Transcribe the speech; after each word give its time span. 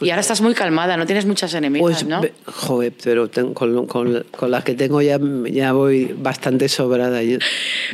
y 0.00 0.10
ahora 0.10 0.20
estás 0.20 0.40
muy 0.40 0.54
calmada, 0.54 0.96
no 0.96 1.06
tienes 1.06 1.26
muchas 1.26 1.52
enemigas, 1.54 2.04
Pues, 2.04 2.06
¿no? 2.06 2.22
joder, 2.46 2.92
pero 3.02 3.30
con, 3.54 3.86
con, 3.86 4.24
con 4.30 4.50
las 4.50 4.64
que 4.64 4.74
tengo 4.74 5.02
ya, 5.02 5.18
ya 5.50 5.72
voy 5.72 6.14
bastante 6.18 6.68
sobrada. 6.68 7.20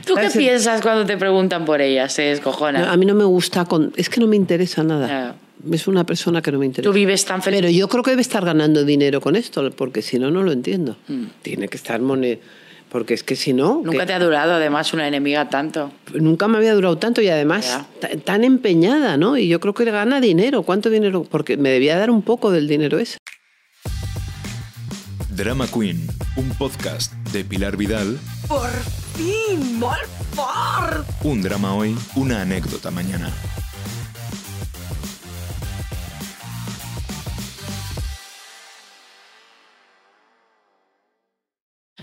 ¿Tú 0.04 0.14
qué 0.14 0.22
¿sabes? 0.22 0.37
piensas 0.37 0.82
cuando 0.82 1.04
te 1.04 1.16
preguntan 1.16 1.64
por 1.64 1.80
ellas? 1.80 2.12
Se 2.12 2.22
descojona. 2.22 2.80
No, 2.80 2.90
a 2.90 2.96
mí 2.96 3.06
no 3.06 3.14
me 3.14 3.24
gusta, 3.24 3.64
con, 3.64 3.92
es 3.96 4.08
que 4.08 4.21
no 4.21 4.27
me 4.27 4.37
interesa 4.37 4.82
nada. 4.82 5.37
Es 5.71 5.88
una 5.88 6.04
persona 6.04 6.42
que 6.42 6.53
no 6.53 6.58
me 6.58 6.66
interesa. 6.66 6.88
Tú 6.88 6.95
vives 6.95 7.24
tan 7.24 7.42
feliz. 7.42 7.61
Pero 7.61 7.71
yo 7.71 7.88
creo 7.88 8.03
que 8.03 8.11
debe 8.11 8.23
estar 8.23 8.45
ganando 8.45 8.85
dinero 8.85 9.21
con 9.21 9.35
esto, 9.35 9.69
porque 9.73 10.03
si 10.03 10.19
no, 10.19 10.31
no 10.31 10.43
lo 10.43 10.53
entiendo. 10.53 10.97
Mm. 11.09 11.25
Tiene 11.43 11.69
que 11.69 11.77
estar 11.77 12.01
mone... 12.01 12.38
Porque 12.97 13.13
es 13.13 13.22
que 13.22 13.37
si 13.37 13.53
no... 13.53 13.83
Nunca 13.85 13.99
que- 13.99 14.06
te 14.06 14.13
ha 14.15 14.19
durado, 14.19 14.54
además, 14.54 14.94
una 14.94 15.06
enemiga 15.06 15.51
tanto. 15.51 15.92
Nunca 16.15 16.48
me 16.48 16.56
había 16.56 16.73
durado 16.73 16.96
tanto 16.96 17.20
y 17.20 17.28
además 17.28 17.80
tan 18.24 18.42
empeñada, 18.42 19.19
¿no? 19.19 19.37
Y 19.37 19.48
yo 19.48 19.60
creo 19.60 19.74
que 19.74 19.84
gana 19.84 20.19
dinero. 20.19 20.62
¿Cuánto 20.62 20.88
dinero? 20.88 21.23
Porque 21.24 21.59
me 21.59 21.69
debía 21.69 21.98
dar 21.98 22.10
un 22.10 22.23
poco 22.23 22.51
del 22.51 22.66
dinero 22.66 22.98
ese. 22.98 23.19
Drama 25.28 25.66
Queen, 25.66 26.06
un 26.36 26.48
podcast 26.56 27.12
de 27.34 27.45
Pilar 27.45 27.77
Vidal. 27.77 28.19
Por 28.48 28.70
fin, 29.14 29.78
fort! 30.33 31.06
Un 31.22 31.42
drama 31.42 31.74
hoy, 31.74 31.94
una 32.14 32.41
anécdota 32.41 32.91
mañana. 32.91 33.30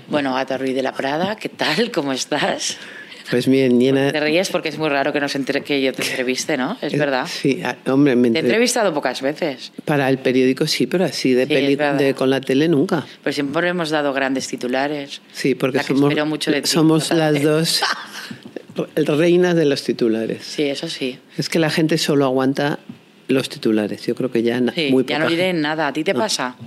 Bueno, 0.08 0.34
Gata 0.34 0.58
Ruiz 0.58 0.76
de 0.76 0.84
la 0.84 0.94
Prada, 0.94 1.36
¿qué 1.36 1.50
tal? 1.50 1.92
¿Cómo 1.92 2.14
estás? 2.14 2.78
Pues 3.30 3.48
bien, 3.48 3.80
llena... 3.80 4.12
Te 4.12 4.20
ríes 4.20 4.50
porque 4.50 4.68
es 4.70 4.78
muy 4.78 4.90
raro 4.90 5.14
que 5.14 5.20
nos 5.22 5.34
entre 5.36 5.62
que 5.62 5.82
yo 5.82 5.94
te 5.94 6.04
entreviste, 6.04 6.58
¿no? 6.58 6.78
Es 6.82 6.98
verdad. 6.98 7.26
Sí, 7.26 7.62
ah, 7.64 7.78
hombre, 7.88 8.16
me 8.18 8.24
Te 8.24 8.28
he 8.28 8.28
entre- 8.28 8.42
entrevistado 8.42 8.94
pocas 8.94 9.22
veces, 9.22 9.72
para 9.86 10.10
el 10.10 10.18
periódico 10.18 10.68
sí, 10.68 10.88
pero 10.88 11.06
así 11.06 11.32
de, 11.34 11.48
Sí, 11.48 11.54
peli- 11.54 11.76
de 11.78 12.14
con 12.16 12.30
la 12.30 12.42
tele 12.42 12.68
nunca. 12.68 13.06
pero 13.24 13.34
siempre 13.34 13.70
hemos 13.70 13.90
dado 13.92 14.12
grandes 14.14 14.48
titulares. 14.50 15.22
Sí, 15.32 15.56
porque 15.56 15.78
La 15.78 15.84
somos, 15.84 16.14
mucho 16.28 16.52
de 16.52 16.62
ti, 16.62 16.70
somos 16.70 17.08
total. 17.10 17.34
las 17.34 17.42
dos 17.44 17.82
reinas 18.96 19.56
de 19.56 19.66
los 19.66 19.84
titulares. 19.84 20.44
Sí, 20.44 20.64
eso 20.64 20.90
sí. 20.90 21.18
Es 21.38 21.48
que 21.48 21.60
la 21.60 21.70
gente 21.70 21.98
solo 21.98 22.26
aguanta 22.26 22.80
los 23.30 23.48
titulares. 23.48 24.06
Yo 24.06 24.16
creo 24.16 24.32
que 24.32 24.44
ya 24.44 24.60
Sí, 24.76 24.90
muy 24.92 25.06
ya 25.06 25.18
no 25.18 25.26
poca 25.26 25.30
diré 25.36 25.54
nada. 25.54 25.88
¿A 25.88 25.94
ti 25.94 26.04
te 26.04 26.14
pasa? 26.14 26.58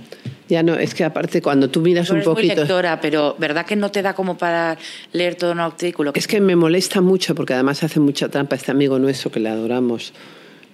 Ya 0.49 0.63
no, 0.63 0.75
es 0.75 0.93
que 0.93 1.03
aparte 1.03 1.41
cuando 1.41 1.69
tú 1.69 1.81
miras 1.81 2.09
un 2.09 2.17
eres 2.17 2.27
muy 2.27 2.35
poquito... 2.35 2.55
lectora, 2.61 2.99
pero 3.01 3.35
¿verdad 3.37 3.65
que 3.65 3.75
no 3.75 3.91
te 3.91 4.01
da 4.01 4.13
como 4.13 4.37
para 4.37 4.77
leer 5.13 5.35
todo 5.35 5.51
un 5.51 5.59
artículo? 5.59 6.11
Es 6.15 6.27
que 6.27 6.39
me 6.39 6.55
molesta 6.55 7.01
mucho 7.01 7.35
porque 7.35 7.53
además 7.53 7.83
hace 7.83 7.99
mucha 7.99 8.29
trampa 8.29 8.55
este 8.55 8.71
amigo 8.71 8.97
nuestro 8.99 9.29
que 9.31 9.39
le 9.39 9.49
adoramos. 9.49 10.13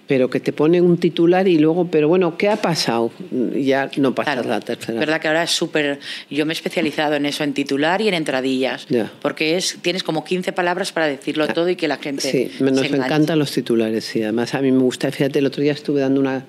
Pero 0.06 0.28
que 0.28 0.38
te 0.38 0.52
pone 0.52 0.82
un 0.82 0.98
titular 0.98 1.48
y 1.48 1.58
luego, 1.58 1.86
pero 1.90 2.08
bueno, 2.08 2.36
¿qué 2.36 2.50
ha 2.50 2.56
pasado? 2.56 3.10
Y 3.54 3.64
Ya 3.64 3.90
no 3.96 4.14
pasa 4.14 4.34
Claro. 4.34 4.48
la 4.50 4.60
tercera. 4.60 5.00
verdad 5.00 5.18
que 5.18 5.28
ahora 5.28 5.44
es 5.44 5.50
súper... 5.50 5.98
Yo 6.30 6.44
me 6.44 6.52
he 6.52 6.56
especializado 6.56 7.14
en 7.14 7.24
eso, 7.24 7.42
en 7.42 7.54
titular 7.54 8.02
y 8.02 8.08
en 8.08 8.14
entradillas. 8.14 8.84
Ya. 8.90 9.10
Porque 9.22 9.56
es 9.56 9.78
tienes 9.80 10.02
como 10.02 10.22
15 10.22 10.52
palabras 10.52 10.92
para 10.92 11.06
decirlo 11.06 11.48
todo 11.48 11.70
y 11.70 11.76
que 11.76 11.88
la 11.88 11.96
gente 11.96 12.20
Sí, 12.30 12.50
nos 12.60 12.84
encantan 12.84 13.38
los 13.38 13.50
titulares, 13.50 14.04
sí. 14.04 14.22
Además, 14.22 14.54
a 14.54 14.60
mí 14.60 14.70
me 14.72 14.82
gusta, 14.82 15.10
fíjate, 15.10 15.38
el 15.38 15.46
otro 15.46 15.62
día 15.62 15.72
estuve 15.72 16.02
dando 16.02 16.20
una. 16.20 16.44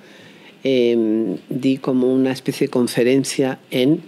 Eh, 0.68 1.38
di 1.48 1.78
como 1.78 2.12
una 2.12 2.32
especie 2.32 2.66
de 2.68 2.72
conferencia 2.72 3.60
en 3.72 4.02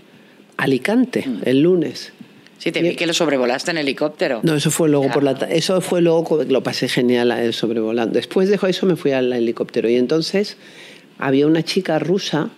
Alicante, 0.58 1.23
Mm. 1.25 1.41
el 1.45 1.61
lunes. 1.61 2.11
Sí, 2.58 2.72
te 2.72 2.81
vi 2.81 2.95
que 2.95 3.05
lo 3.05 3.13
sobrevolaste 3.13 3.69
en 3.69 3.77
helicóptero. 3.77 4.39
No, 4.41 4.55
eso 4.55 4.72
fue 4.72 4.89
luego 4.89 5.05
Ya. 5.05 5.13
por 5.13 5.23
la 5.23 5.31
eso 5.52 5.80
fue 5.81 6.02
luego 6.02 6.44
lo 6.44 6.63
pasé 6.63 6.89
genial 6.89 7.31
eh, 7.31 7.53
sobrevolando. 7.53 8.16
Después 8.16 8.50
de 8.50 8.58
eso 8.67 8.85
me 8.88 8.95
fui 8.95 9.11
al 9.11 9.31
helicóptero 9.31 9.88
y 9.88 9.95
entonces 9.97 10.58
había 11.19 11.45
una 11.45 11.61
chica 11.61 12.00
rusa 12.00 12.50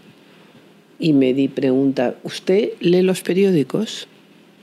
y 0.98 1.12
me 1.12 1.34
di 1.34 1.50
pregunta, 1.50 2.16
¿usted 2.24 2.70
lee 2.80 3.02
los 3.02 3.22
periódicos? 3.22 4.08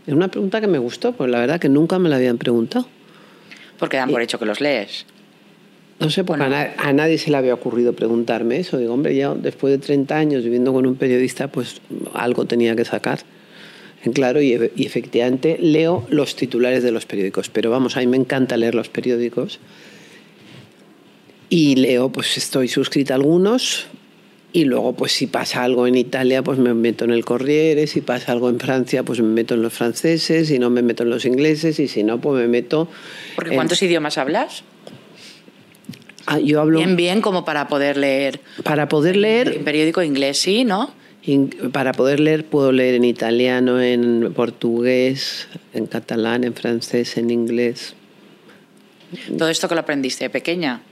Es 0.07 0.15
una 0.15 0.29
pregunta 0.29 0.63
que 0.63 0.67
me 0.67 0.79
gustó, 0.79 1.13
pues 1.13 1.31
la 1.31 1.41
verdad 1.41 1.61
que 1.61 1.69
nunca 1.69 1.99
me 1.99 2.09
la 2.09 2.17
habían 2.17 2.39
preguntado. 2.39 2.87
Porque 3.79 3.99
dan 3.99 4.11
por 4.11 4.23
hecho 4.23 4.39
que 4.39 4.47
los 4.47 4.63
lees. 4.63 5.05
No 5.99 6.11
sé, 6.11 6.25
porque 6.25 6.41
Bueno. 6.43 6.57
a, 6.57 6.65
na- 6.65 6.75
a 6.77 6.93
nadie 6.93 7.17
se 7.19 7.31
le 7.31 7.37
había 7.39 7.55
ocurrido 7.55 7.95
preguntarme 7.95 8.59
eso. 8.59 8.77
Digo, 8.79 8.93
hombre, 8.95 9.15
ya 9.17 9.35
después 9.35 9.73
de 9.73 9.79
30 9.79 10.17
años 10.17 10.45
viviendo 10.45 10.73
con 10.73 10.87
un 10.87 10.97
periodista, 10.97 11.49
pues 11.49 11.81
algo 12.13 12.45
tenía 12.45 12.77
que 12.77 12.85
sacar. 12.85 13.21
Claro, 14.15 14.41
y, 14.41 14.53
y 14.77 14.87
efectivamente 14.87 15.57
leo 15.59 16.07
los 16.11 16.37
titulares 16.37 16.83
de 16.85 16.93
los 16.93 17.07
periódicos. 17.07 17.49
Pero 17.49 17.71
vamos, 17.71 17.97
a 17.97 18.01
mí 18.01 18.07
me 18.07 18.17
encanta 18.19 18.57
leer 18.57 18.75
los 18.75 18.89
periódicos. 18.89 19.59
Y 21.49 21.77
leo, 21.77 22.11
pues 22.11 22.37
estoy 22.37 22.69
suscrita 22.69 23.15
a 23.15 23.17
algunos. 23.17 23.87
Y 24.53 24.65
luego, 24.65 24.95
pues 24.95 25.13
si 25.13 25.27
pasa 25.27 25.65
algo 25.65 25.87
en 25.87 25.97
Italia, 25.97 26.43
pues 26.43 26.59
me 26.59 26.73
meto 26.75 27.05
en 27.05 27.11
el 27.11 27.25
Corriere. 27.25 27.87
Si 27.87 28.01
pasa 28.01 28.33
algo 28.33 28.49
en 28.49 28.59
Francia, 28.61 29.03
pues 29.03 29.21
me 29.21 29.29
meto 29.29 29.55
en 29.55 29.63
los 29.63 29.73
franceses. 29.73 30.49
Si 30.49 30.59
no, 30.59 30.71
me 30.71 30.83
meto 30.83 31.03
en 31.03 31.11
los 31.11 31.25
ingleses. 31.25 31.79
Y 31.81 31.89
si 31.89 32.03
no, 32.05 32.21
pues 32.21 32.41
me 32.41 32.49
meto... 32.49 32.89
Porque 33.35 33.51
en- 33.51 33.57
¿cuántos 33.57 33.83
idiomas 33.83 34.19
hablas? 34.19 34.63
Ah, 36.27 36.39
yo 36.41 36.61
hablo... 36.61 36.79
Bien, 36.79 36.97
bien, 36.97 37.21
como 37.21 37.45
para 37.45 37.69
poder 37.69 37.97
leer. 37.97 38.41
Para 38.65 38.89
poder 38.89 39.17
leer... 39.17 39.49
En 39.57 39.65
periódico 39.65 40.03
inglés, 40.03 40.39
sí, 40.39 40.65
¿no? 40.65 40.91
In- 41.23 41.51
Para 41.73 41.93
poder 41.93 42.21
leer 42.21 42.45
puedo 42.45 42.73
leer 42.73 42.95
en 42.97 43.05
italiano, 43.05 43.81
en 43.81 44.33
portugués, 44.35 45.49
en 45.75 45.87
catalán, 45.87 46.45
en 46.45 46.55
francés, 46.55 47.17
en 47.17 47.31
inglés. 47.31 47.95
Todo 49.39 49.49
esto 49.49 49.69
que 49.69 49.75
lo 49.75 49.81
aprendiste 49.83 50.25
de 50.25 50.31
pequeña. 50.31 50.83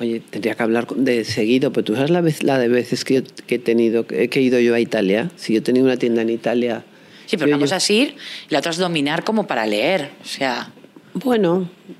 Oye, 0.00 0.20
tendría 0.30 0.54
que 0.54 0.62
hablar 0.62 0.86
de 0.88 1.24
seguido, 1.24 1.72
pero 1.72 1.84
tú 1.84 1.94
sabes 1.94 2.10
la, 2.10 2.20
vez, 2.22 2.42
la 2.42 2.58
de 2.58 2.68
veces 2.68 3.04
que, 3.04 3.14
yo- 3.16 3.22
que 3.46 3.56
he 3.56 3.58
tenido, 3.58 4.06
que 4.06 4.28
he 4.32 4.40
ido 4.40 4.58
yo 4.60 4.74
a 4.74 4.80
Italia. 4.80 5.30
Si 5.36 5.52
yo 5.52 5.58
he 5.58 5.62
tenido 5.62 5.84
una 5.86 5.96
tienda 5.98 6.22
en 6.22 6.30
Italia. 6.30 6.84
Sí, 7.26 7.36
pero 7.36 7.48
yo- 7.50 7.56
una 7.56 7.60
yo- 7.60 7.64
cosa 7.66 7.76
es 7.76 7.90
ir 7.90 8.14
y 8.48 8.52
la 8.52 8.58
otra 8.60 8.70
es 8.72 8.78
dominar 8.78 9.24
como 9.24 9.46
para 9.46 9.66
leer. 9.66 10.10
O 10.22 10.26
sea, 10.26 10.72
Bueno, 11.14 11.68
eh, 11.88 11.92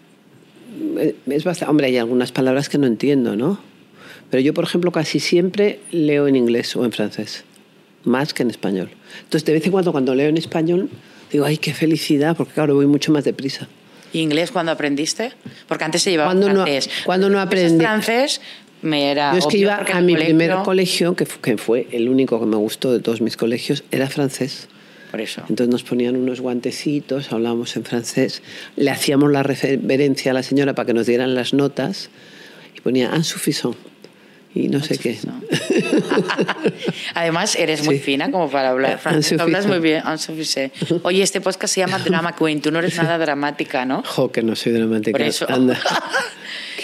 es 1.27 1.45
bastante. 1.45 1.71
Hombre, 1.71 1.87
hay 1.87 1.97
algunas 1.99 2.33
palabras 2.33 2.69
que 2.69 2.79
no 2.79 2.87
entiendo, 2.87 3.37
¿no? 3.37 3.59
Pero 4.31 4.41
yo, 4.43 4.55
por 4.55 4.65
ejemplo, 4.65 4.93
casi 4.93 5.21
siempre 5.21 5.81
leo 5.91 6.27
en 6.27 6.37
inglés 6.37 6.75
o 6.77 6.85
en 6.85 6.93
francés, 6.93 7.45
más 8.05 8.33
que 8.33 8.43
en 8.43 8.51
español. 8.51 8.91
Entonces, 9.25 9.45
de 9.45 9.53
vez 9.53 9.65
en 9.67 9.73
cuando, 9.73 9.93
cuando 9.93 10.15
leo 10.15 10.29
en 10.29 10.37
español, 10.39 10.89
digo, 11.31 11.45
ay, 11.45 11.59
qué 11.59 11.75
felicidad, 11.75 12.37
porque 12.37 12.53
claro, 12.55 12.75
voy 12.75 12.87
mucho 12.87 13.13
más 13.13 13.25
deprisa. 13.25 13.69
¿y 14.15 14.21
inglés 14.21 14.51
cuando 14.51 14.73
aprendiste? 14.73 15.33
Porque 15.67 15.85
antes 15.85 16.03
se 16.03 16.11
llevaba 16.11 16.29
¿Cuándo 16.31 16.49
no- 16.51 16.63
francés. 16.65 16.91
cuándo 17.07 17.31
no 17.31 17.41
Empiezas 17.41 17.67
aprendí? 17.73 17.85
francés 17.85 18.41
me 18.83 19.11
era 19.11 19.33
Yo 19.33 19.39
es 19.39 19.47
que 19.47 19.57
iba 19.59 19.77
a 19.77 20.01
mi 20.03 20.13
el 20.15 20.25
primer 20.25 20.51
colegio- 20.51 20.65
colegio, 20.65 21.17
que, 21.17 21.25
que 21.25 21.57
fue 21.57 21.87
el 21.93 22.09
único 22.11 22.39
que 22.39 22.45
me 22.47 22.57
gustó 22.57 22.93
de 22.93 23.01
todos 23.01 23.23
mis 23.23 23.37
colegios, 23.39 23.85
era 23.91 24.09
francés. 24.11 24.69
Por 25.13 25.21
eso. 25.21 25.43
Entonces 25.49 25.69
nos 25.69 25.85
ponían 25.85 26.17
unos 26.17 26.41
guantecitos, 26.41 27.31
hablábamos 27.33 27.77
en 27.77 27.85
francés, 27.85 28.43
le 28.77 28.91
hacíamos 28.91 29.31
la 29.31 29.45
referencia 29.45 30.33
a 30.33 30.35
la 30.35 30.43
señora 30.43 30.75
para 30.75 30.87
que 30.87 30.95
nos 30.95 31.07
dieran 31.07 31.35
las 31.37 31.53
notas 31.55 32.09
y 32.77 32.81
ponía 32.81 33.13
insuffisant 33.15 33.77
y 34.55 34.69
no 34.69 34.83
sé 34.83 34.99
qué. 34.99 35.17
Además, 37.15 37.57
eres 37.57 37.85
muy 37.85 37.97
Sí. 37.99 38.03
fina 38.05 38.31
como 38.31 38.51
para 38.51 38.71
hablar 38.71 38.99
francés. 38.99 39.33
Insuficient. 39.33 39.41
Hablas 39.57 39.67
muy 39.67 39.79
bien. 39.81 41.01
Oye, 41.03 41.23
este 41.23 41.41
podcast 41.41 41.75
se 41.75 41.81
llama 41.81 41.99
Drama 41.99 42.35
Queen. 42.37 42.61
Tú 42.61 42.71
no 42.71 42.79
eres 42.79 42.97
nada 42.97 43.19
dramática, 43.19 43.85
¿no? 43.85 44.03
Jo, 44.07 44.31
que 44.33 44.43
no 44.43 44.57
soy 44.57 44.73
dramática. 44.73 45.13
Por 45.13 45.23
eso. 45.27 45.47
Anda. 45.49 45.79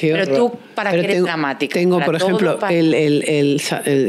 Pero 0.01 0.29
tú, 0.29 0.53
¿para 0.77 0.93
qué 0.93 0.99
eres 1.01 1.23
dramática? 1.25 1.75
Tengo, 1.75 1.97
¿Para 1.99 2.07
por 2.07 2.15
ejemplo, 2.17 2.59
el, 2.71 2.95
el- 2.95 3.23
el 3.27 3.61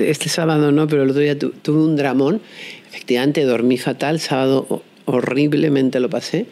este 0.03 0.29
sábado 0.29 0.71
no, 0.71 0.87
pero 0.87 1.01
el 1.01 1.09
otro 1.09 1.21
día 1.21 1.37
tu- 1.39 1.49
tuve 1.49 1.81
un 1.81 1.95
dramón. 1.95 2.41
Efectivamente, 2.89 3.43
dormí 3.43 3.77
fatal. 3.77 4.19
Sábado 4.19 4.65
ho- 4.69 4.81
horriblemente 5.05 5.99
lo 5.99 6.09
pasé. 6.09 6.45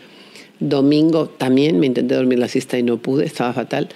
Domingo 0.59 1.27
también 1.27 1.79
me 1.79 1.85
intenté 1.85 2.15
dormir 2.15 2.39
la 2.39 2.47
siesta 2.47 2.79
y 2.79 2.83
no 2.83 2.97
pude, 2.97 3.25
estaba 3.25 3.53
fatal. 3.53 3.89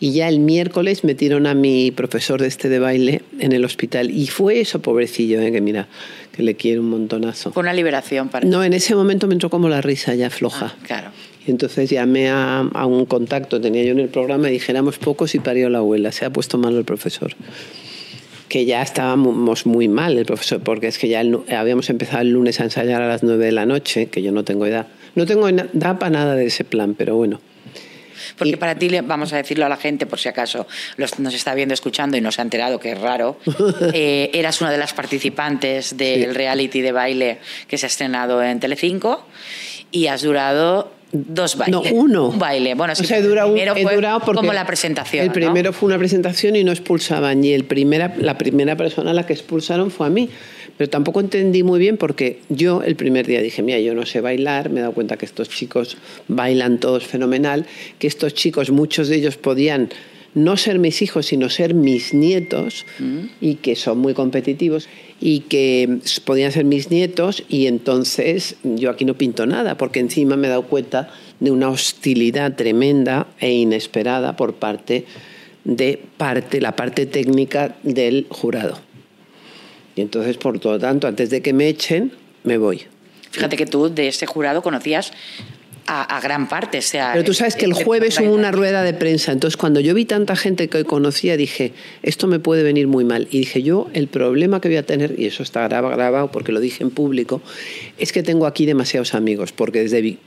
Y 0.00 0.12
ya 0.12 0.28
el 0.28 0.38
miércoles 0.40 1.04
metieron 1.04 1.46
a 1.46 1.54
mi 1.54 1.90
profesor 1.90 2.40
de 2.40 2.48
este 2.48 2.70
de 2.70 2.78
baile 2.78 3.20
en 3.38 3.52
el 3.52 3.64
hospital. 3.66 4.10
Y 4.10 4.26
fue 4.26 4.60
eso, 4.60 4.80
pobrecillo, 4.80 5.40
eh, 5.42 5.52
que 5.52 5.60
mira, 5.60 5.88
que 6.32 6.42
le 6.42 6.54
quiero 6.54 6.80
un 6.80 6.88
montonazo. 6.88 7.52
Fue 7.52 7.62
una 7.62 7.74
liberación 7.74 8.28
para 8.30 8.46
No, 8.46 8.64
en 8.64 8.72
ese 8.72 8.94
momento 8.94 9.26
me 9.26 9.34
entró 9.34 9.50
como 9.50 9.68
la 9.68 9.82
risa 9.82 10.14
ya 10.14 10.30
floja. 10.30 10.74
Ah, 10.74 10.84
claro. 10.86 11.10
Y 11.46 11.50
entonces 11.50 11.90
llamé 11.90 12.28
a, 12.30 12.60
a 12.60 12.86
un 12.86 13.04
contacto, 13.04 13.60
tenía 13.60 13.84
yo 13.84 13.92
en 13.92 14.00
el 14.00 14.08
programa, 14.08 14.48
y 14.48 14.52
dijéramos 14.52 14.96
pocos 14.98 15.34
y 15.34 15.38
parió 15.38 15.68
la 15.68 15.78
abuela. 15.78 16.12
Se 16.12 16.24
ha 16.24 16.30
puesto 16.30 16.56
malo 16.56 16.78
el 16.78 16.84
profesor. 16.84 17.32
Que 18.48 18.64
ya 18.64 18.80
estábamos 18.82 19.66
muy 19.66 19.88
mal 19.88 20.16
el 20.18 20.24
profesor, 20.24 20.60
porque 20.60 20.86
es 20.86 20.98
que 20.98 21.08
ya 21.08 21.20
el 21.20 21.40
habíamos 21.54 21.90
empezado 21.90 22.22
el 22.22 22.30
lunes 22.30 22.60
a 22.60 22.64
ensayar 22.64 23.02
a 23.02 23.08
las 23.08 23.22
nueve 23.22 23.46
de 23.46 23.52
la 23.52 23.66
noche, 23.66 24.06
que 24.06 24.22
yo 24.22 24.30
no 24.32 24.44
tengo 24.44 24.66
edad. 24.66 24.86
No 25.16 25.26
tengo 25.26 25.48
edad 25.48 25.98
para 25.98 26.10
nada 26.10 26.34
de 26.36 26.46
ese 26.46 26.62
plan, 26.64 26.94
pero 26.94 27.16
bueno. 27.16 27.40
Porque 28.38 28.52
Y- 28.52 28.56
para 28.56 28.74
ti, 28.76 28.88
vamos 29.04 29.32
a 29.32 29.36
decirlo 29.36 29.66
a 29.66 29.68
la 29.68 29.76
gente, 29.76 30.06
por 30.06 30.18
si 30.18 30.28
acaso 30.28 30.66
los- 30.96 31.18
nos 31.18 31.34
está 31.34 31.54
viendo, 31.54 31.74
escuchando 31.74 32.16
y 32.16 32.20
no 32.20 32.30
se 32.32 32.40
ha 32.40 32.44
enterado, 32.44 32.78
que 32.78 32.92
es 32.92 33.00
raro, 33.00 33.38
eh, 33.94 34.30
eras 34.34 34.60
una 34.60 34.70
de 34.70 34.78
las 34.78 34.92
participantes 34.94 35.96
del 35.96 36.20
Sí. 36.24 36.26
reality 36.32 36.80
de 36.82 36.92
baile 36.92 37.38
que 37.66 37.78
se 37.78 37.86
ha 37.86 37.88
estrenado 37.88 38.42
en 38.42 38.60
Telecinco 38.60 39.26
y 39.90 40.06
has 40.08 40.22
durado 40.22 40.92
Dos 41.28 41.56
bailes. 41.56 41.92
No, 41.92 41.98
uno. 41.98 42.28
Un 42.28 42.38
baile. 42.38 42.74
Bueno, 42.74 42.94
sí, 42.94 43.04
o 43.04 43.06
sea, 43.06 43.18
he 43.18 43.20
el 43.20 43.28
durado, 43.28 43.52
primero 43.52 43.76
he 43.76 43.82
fue 43.82 43.94
durado 43.94 44.20
porque 44.20 44.36
como 44.36 44.52
la 44.52 44.66
presentación. 44.66 45.22
El 45.22 45.28
¿no? 45.28 45.32
primero 45.32 45.72
fue 45.72 45.88
una 45.88 45.98
presentación 45.98 46.56
y 46.56 46.64
no 46.64 46.72
expulsaban. 46.72 47.42
Y 47.44 47.52
el 47.52 47.64
primera, 47.64 48.14
la 48.18 48.38
primera 48.38 48.76
persona 48.76 49.10
a 49.10 49.14
la 49.14 49.26
que 49.26 49.32
expulsaron 49.32 49.90
fue 49.90 50.06
a 50.06 50.10
mí. 50.10 50.28
Pero 50.76 50.90
tampoco 50.90 51.20
entendí 51.20 51.62
muy 51.62 51.78
bien 51.78 51.96
porque 51.96 52.40
yo 52.48 52.82
el 52.82 52.96
primer 52.96 53.26
día 53.26 53.40
dije, 53.40 53.62
mira, 53.62 53.80
yo 53.80 53.94
no 53.94 54.04
sé 54.04 54.20
bailar, 54.20 54.68
me 54.68 54.80
he 54.80 54.82
dado 54.82 54.92
cuenta 54.92 55.16
que 55.16 55.24
estos 55.24 55.48
chicos 55.48 55.96
bailan 56.28 56.78
todos 56.78 57.06
fenomenal, 57.06 57.64
que 57.98 58.06
estos 58.06 58.34
chicos, 58.34 58.70
muchos 58.70 59.08
de 59.08 59.16
ellos 59.16 59.36
podían 59.38 59.88
no 60.36 60.58
ser 60.58 60.78
mis 60.78 61.00
hijos, 61.00 61.24
sino 61.26 61.48
ser 61.48 61.72
mis 61.72 62.12
nietos, 62.12 62.84
y 63.40 63.54
que 63.54 63.74
son 63.74 63.98
muy 63.98 64.12
competitivos, 64.12 64.86
y 65.18 65.40
que 65.40 65.98
podían 66.26 66.52
ser 66.52 66.66
mis 66.66 66.90
nietos, 66.90 67.42
y 67.48 67.66
entonces 67.66 68.56
yo 68.62 68.90
aquí 68.90 69.06
no 69.06 69.14
pinto 69.14 69.46
nada, 69.46 69.78
porque 69.78 69.98
encima 69.98 70.36
me 70.36 70.46
he 70.46 70.50
dado 70.50 70.66
cuenta 70.66 71.08
de 71.40 71.50
una 71.50 71.70
hostilidad 71.70 72.54
tremenda 72.54 73.28
e 73.40 73.50
inesperada 73.50 74.36
por 74.36 74.56
parte 74.56 75.06
de 75.64 76.00
parte, 76.18 76.60
la 76.60 76.76
parte 76.76 77.06
técnica 77.06 77.74
del 77.82 78.26
jurado. 78.28 78.78
Y 79.96 80.02
entonces, 80.02 80.36
por 80.36 80.62
lo 80.62 80.78
tanto, 80.78 81.08
antes 81.08 81.30
de 81.30 81.40
que 81.40 81.54
me 81.54 81.66
echen, 81.66 82.12
me 82.44 82.58
voy. 82.58 82.82
Fíjate 83.30 83.56
que 83.56 83.64
tú 83.64 83.88
de 83.88 84.08
ese 84.08 84.26
jurado 84.26 84.60
conocías 84.60 85.12
a, 85.86 86.16
a 86.16 86.20
gran 86.20 86.48
parte. 86.48 86.78
O 86.78 86.82
sea, 86.82 87.10
Pero 87.12 87.24
tú 87.24 87.34
sabes 87.34 87.56
que 87.56 87.64
el 87.64 87.72
de- 87.72 87.84
jueves 87.84 88.18
hubo 88.20 88.32
una 88.34 88.50
rueda 88.52 88.82
de 88.82 88.92
prensa, 88.94 89.32
entonces 89.32 89.56
cuando 89.56 89.80
yo 89.80 89.94
vi 89.94 90.04
tanta 90.04 90.34
gente 90.36 90.68
que 90.68 90.78
hoy 90.78 90.84
conocía, 90.84 91.36
dije, 91.36 91.72
esto 92.02 92.26
me 92.26 92.38
puede 92.38 92.62
venir 92.62 92.86
muy 92.88 93.04
mal. 93.04 93.28
Y 93.30 93.38
dije, 93.40 93.62
yo 93.62 93.88
el 93.92 94.08
problema 94.08 94.60
que 94.60 94.68
voy 94.68 94.76
a 94.78 94.82
tener, 94.84 95.14
y 95.18 95.26
eso 95.26 95.42
está 95.42 95.66
graba- 95.68 95.90
grabado 95.90 96.30
porque 96.32 96.52
lo 96.52 96.60
dije 96.60 96.82
en 96.82 96.90
público, 96.90 97.40
es 97.98 98.12
que 98.12 98.22
tengo 98.22 98.46
aquí 98.46 98.66
demasiados 98.66 99.14
amigos, 99.14 99.52
porque 99.52 99.82
desde 99.82 100.18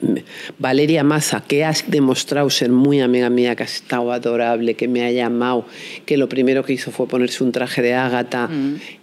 Valeria 0.57 1.03
Maza, 1.03 1.43
que 1.47 1.63
has 1.65 1.89
demostrado 1.89 2.49
ser 2.49 2.71
muy 2.71 3.01
amiga 3.01 3.29
mía, 3.29 3.55
que 3.55 3.63
ha 3.63 3.65
estado 3.65 4.11
adorable, 4.11 4.75
que 4.75 4.87
me 4.87 5.03
ha 5.05 5.11
llamado, 5.11 5.65
que 6.05 6.17
lo 6.17 6.29
primero 6.29 6.63
que 6.63 6.73
hizo 6.73 6.91
fue 6.91 7.07
ponerse 7.07 7.43
un 7.43 7.51
traje 7.51 7.81
de 7.81 7.93
Ágata 7.93 8.49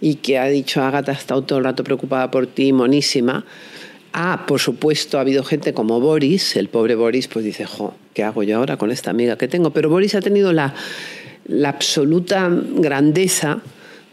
y 0.01 0.15
que 0.15 0.37
ha 0.37 0.45
dicho, 0.47 0.81
Ágata 0.83 1.11
ha 1.11 1.15
estado 1.15 1.43
todo 1.43 1.59
el 1.59 1.65
rato 1.65 1.83
preocupada 1.83 2.31
por 2.31 2.47
ti, 2.47 2.73
monísima. 2.73 3.45
Ah, 4.13 4.45
por 4.47 4.59
supuesto, 4.59 5.17
ha 5.17 5.21
habido 5.21 5.43
gente 5.43 5.73
como 5.73 5.99
Boris, 5.99 6.55
el 6.55 6.69
pobre 6.69 6.95
Boris, 6.95 7.27
pues 7.27 7.45
dice, 7.45 7.65
jo, 7.65 7.93
¿qué 8.13 8.23
hago 8.23 8.43
yo 8.43 8.57
ahora 8.57 8.77
con 8.77 8.91
esta 8.91 9.11
amiga 9.11 9.37
que 9.37 9.47
tengo? 9.47 9.71
Pero 9.71 9.89
Boris 9.89 10.15
ha 10.15 10.21
tenido 10.21 10.53
la, 10.53 10.73
la 11.45 11.69
absoluta 11.69 12.49
grandeza 12.49 13.61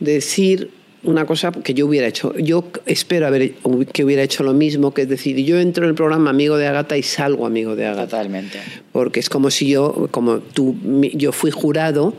de 0.01 0.13
decir 0.13 0.71
una 1.05 1.27
cosa 1.27 1.53
que 1.53 1.75
yo 1.75 1.87
hubiera 1.87 2.07
hecho. 2.07 2.37
Yo 2.39 2.71
espero 2.87 3.27
haber, 3.27 3.55
que 3.93 4.05
hubiera 4.05 4.23
hecho 4.23 4.43
lo 4.43 4.55
mismo, 4.55 4.93
que 4.93 5.03
es 5.03 5.09
decir, 5.09 5.37
yo 5.45 5.59
entro 5.59 5.85
en 5.85 5.91
el 5.91 5.95
programa 5.95 6.31
amigo 6.31 6.57
de 6.57 6.67
Agata 6.67 6.97
y 6.97 7.03
salgo 7.03 7.47
amigo 7.47 7.77
de 7.77 7.87
Agata. 7.87 8.17
Totalmente. 8.17 8.59
Porque 8.93 9.21
es 9.21 9.29
como 9.29 9.51
si 9.51 9.69
yo, 9.69 10.09
como 10.11 10.39
tú, 10.39 10.77
yo 11.15 11.33
fui 11.33 11.51
jurado 11.51 12.15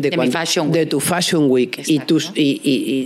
de, 0.00 0.10
De 0.10 0.16
mi 0.16 0.28
cuan- 0.28 0.32
Fashion 0.32 0.70
de 0.70 0.80
Week. 0.80 0.88
tu 0.88 1.00
Fashion 1.00 1.50
Week 1.50 1.82
y 1.86 1.98
tú, 2.00 2.18
y, 2.34 2.42
y- 2.42 2.60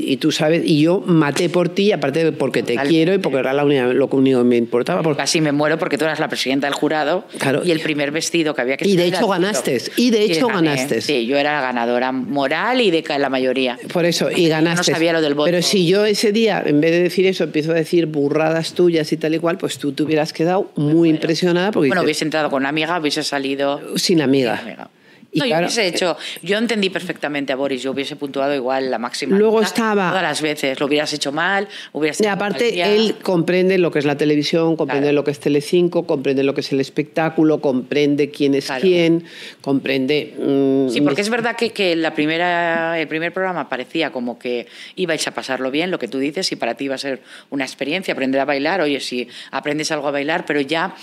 y- 0.09 0.13
y 0.13 0.17
tú 0.19 0.31
sabes, 0.31 0.63
y 0.65 0.81
yo 0.83 1.03
maté 1.07 1.49
por 1.49 1.69
ti, 1.71 1.91
aparte 1.93 2.23
de 2.25 2.33
porque 2.33 2.63
te 2.63 2.75
Totalmente. 2.75 2.89
quiero 2.95 3.15
y 3.15 3.19
porque 3.19 3.39
era 3.39 3.53
la 3.53 3.65
única, 3.65 3.87
lo 3.87 4.07
único 4.09 4.39
que 4.41 4.45
me 4.45 4.57
importaba. 4.57 5.03
Porque, 5.03 5.23
Casi 5.23 5.41
me 5.41 5.53
muero 5.53 5.79
porque 5.79 5.97
tú 5.97 6.05
eras 6.05 6.19
la 6.21 6.29
presidenta 6.29 6.67
del 6.67 6.75
jurado 6.75 7.25
Claro. 7.39 7.63
y 7.65 7.71
el 7.71 7.81
primer 7.81 8.11
vestido 8.11 8.55
que 8.55 8.61
había 8.61 8.77
que 8.77 8.87
Y 8.89 8.97
de 8.97 9.07
hecho 9.07 9.27
ganaste, 9.27 9.81
y 9.97 10.11
de 10.11 10.25
hecho 10.25 10.49
gané. 10.49 10.69
ganaste. 10.71 11.01
Sí, 11.01 11.27
yo 11.27 11.37
era 11.39 11.55
la 11.55 11.61
ganadora 11.63 12.13
moral 12.13 12.81
y 12.81 12.91
de 12.91 13.03
la 13.19 13.29
mayoría. 13.31 13.79
Por 13.93 14.05
eso, 14.05 14.31
y 14.31 14.45
Yo 14.45 14.49
ganaste. 14.51 14.91
no 14.91 14.97
sabía 14.97 15.13
lo 15.13 15.21
del 15.23 15.35
voto. 15.35 15.47
Pero 15.47 15.63
si 15.63 15.87
yo 15.87 16.05
ese 16.05 16.33
día, 16.33 16.63
en 16.65 16.81
vez 16.81 16.91
de 16.93 17.03
decir 17.03 17.27
eso, 17.27 17.45
empiezo 17.45 17.73
a 17.73 17.75
decir 17.75 18.07
burradas 18.07 18.75
tuyas 18.75 19.11
y 19.13 19.17
tal 19.17 19.35
y 19.35 19.39
cual, 19.39 19.59
pues 19.59 19.79
tú 19.79 19.93
te 19.93 20.03
hubieras 20.03 20.33
quedado 20.33 20.71
muy 20.77 21.09
impresionada 21.09 21.71
porque 21.73 21.89
Bueno, 21.89 22.03
dices, 22.03 22.07
hubiese 22.07 22.25
entrado 22.27 22.51
con 22.51 22.63
una 22.63 22.69
amiga, 22.69 22.99
hubiese 23.01 23.23
salido 23.23 23.81
sin 23.97 24.21
amiga. 24.21 24.59
amiga. 24.59 24.91
Y 25.35 25.39
no, 25.41 25.47
claro, 25.47 25.67
yo 25.67 25.73
hubiese 25.73 25.87
hecho, 25.87 26.17
yo 26.43 26.59
entendí 26.59 26.91
perfectamente 26.91 27.53
a 27.53 27.57
Boris, 27.57 27.83
yo 27.83 27.93
hubiese 27.93 28.17
puntuado 28.17 28.55
igual 28.55 28.91
la 28.91 28.99
máxima. 28.99 29.37
Luego 29.39 29.57
nota 29.63 29.67
estaba- 29.67 30.09
Todas 30.11 30.23
las 30.23 30.43
veces, 30.43 30.79
lo 30.79 30.87
hubieras 30.87 31.11
hecho 31.15 31.33
mal, 31.33 31.67
hubieras 31.93 32.21
Y 32.21 32.27
aparte, 32.27 32.83
él 32.83 33.17
comprende 33.23 33.79
lo 33.79 33.91
que 33.91 33.99
es 33.99 34.05
la 34.05 34.17
televisión, 34.19 34.77
comprende 34.77 35.07
Claro. 35.07 35.15
lo 35.17 35.25
que 35.25 35.31
es 35.31 35.41
Telecinco, 35.41 36.07
comprende 36.07 36.43
lo 36.43 36.53
que 36.55 36.61
es 36.61 36.71
el 36.73 36.81
espectáculo, 36.81 37.61
comprende 37.63 38.31
quién 38.31 38.55
es 38.55 38.67
Claro. 38.67 38.83
quién, 38.83 39.25
comprende... 39.63 40.35
mm, 40.39 40.91
Sí, 40.91 41.01
porque 41.01 41.23
es 41.23 41.31
verdad 41.31 41.57
que, 41.57 41.71
que 41.71 41.97
la 41.97 42.13
primera, 42.15 43.01
el 43.01 43.09
primer 43.09 43.33
programa 43.33 43.69
parecía 43.71 44.13
como 44.13 44.39
que 44.39 44.67
ibais 44.97 45.27
a 45.27 45.31
pasarlo 45.33 45.71
bien, 45.71 45.91
lo 45.91 45.99
que 45.99 46.09
tú 46.09 46.19
dices, 46.19 46.53
y 46.53 46.57
para 46.57 46.75
ti 46.75 46.85
iba 46.85 46.95
a 46.95 46.99
ser 46.99 47.21
una 47.51 47.65
experiencia, 47.65 48.13
aprender 48.13 48.41
a 48.41 48.45
bailar. 48.45 48.81
Oye, 48.83 49.01
si 49.01 49.29
aprendes 49.51 49.91
algo 49.93 50.09
a 50.09 50.11
bailar, 50.11 50.45
pero 50.45 50.61
ya 50.61 50.95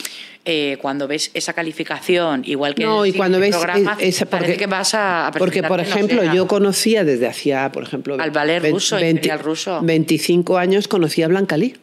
eh, 0.46 0.78
cuando 0.81 1.06
ves 1.08 1.31
esa 1.34 1.52
calificación, 1.54 2.44
igual 2.46 2.74
que 2.74 2.84
No, 2.84 3.04
en 3.04 3.08
y 3.10 3.12
el 3.12 3.18
cuando 3.18 3.40
ves 3.40 3.56
programa, 3.56 3.98
es- 4.00 4.19
parece 4.25 4.54
porque- 4.54 4.57
que 4.66 4.68
vas 4.68 4.94
a, 4.94 5.31
Porque, 5.38 5.62
por 5.63 5.77
no 5.77 5.83
ejemplo, 5.83 6.24
yo 6.33 6.48
conocía 6.48 7.04
desde 7.04 7.27
hacía, 7.27 7.71
por 7.71 7.83
ejemplo... 7.83 8.18
Al 8.19 8.31
ve- 8.31 8.60
ruso, 8.71 9.00
imperial 9.00 9.39
ruso. 9.39 9.80
25 9.81 10.57
años 10.57 10.88
conocía 10.88 11.25
a 11.25 11.30
Blanca 11.30 11.57
Lee. 11.57 11.75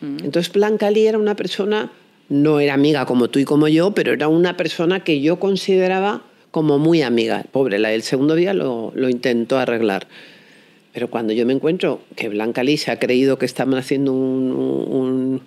Mm. 0.00 0.18
Entonces 0.24 0.52
Blanca 0.52 0.90
Lee 0.90 1.06
era 1.06 1.18
una 1.18 1.34
persona, 1.36 1.90
no 2.28 2.60
era 2.60 2.74
amiga 2.74 3.06
como 3.06 3.28
tú 3.28 3.38
y 3.38 3.44
como 3.44 3.68
yo, 3.68 3.92
pero 3.92 4.12
era 4.12 4.28
una 4.28 4.56
persona 4.56 5.00
que 5.04 5.20
yo 5.20 5.38
consideraba 5.40 6.22
como 6.50 6.78
muy 6.78 7.02
amiga. 7.02 7.44
Pobre, 7.50 7.78
la 7.78 7.88
del 7.90 8.02
segundo 8.02 8.34
día 8.34 8.54
lo, 8.54 8.92
lo 8.94 9.08
intentó 9.08 9.58
arreglar. 9.58 10.06
Pero 10.92 11.10
cuando 11.10 11.32
yo 11.32 11.44
me 11.44 11.52
encuentro 11.52 12.02
que 12.14 12.28
Blanca 12.28 12.62
Lee 12.62 12.76
se 12.76 12.92
ha 12.92 12.98
creído 13.00 13.38
que 13.38 13.46
estaban 13.46 13.74
haciendo 13.74 14.12
un... 14.12 14.52
un- 14.52 15.42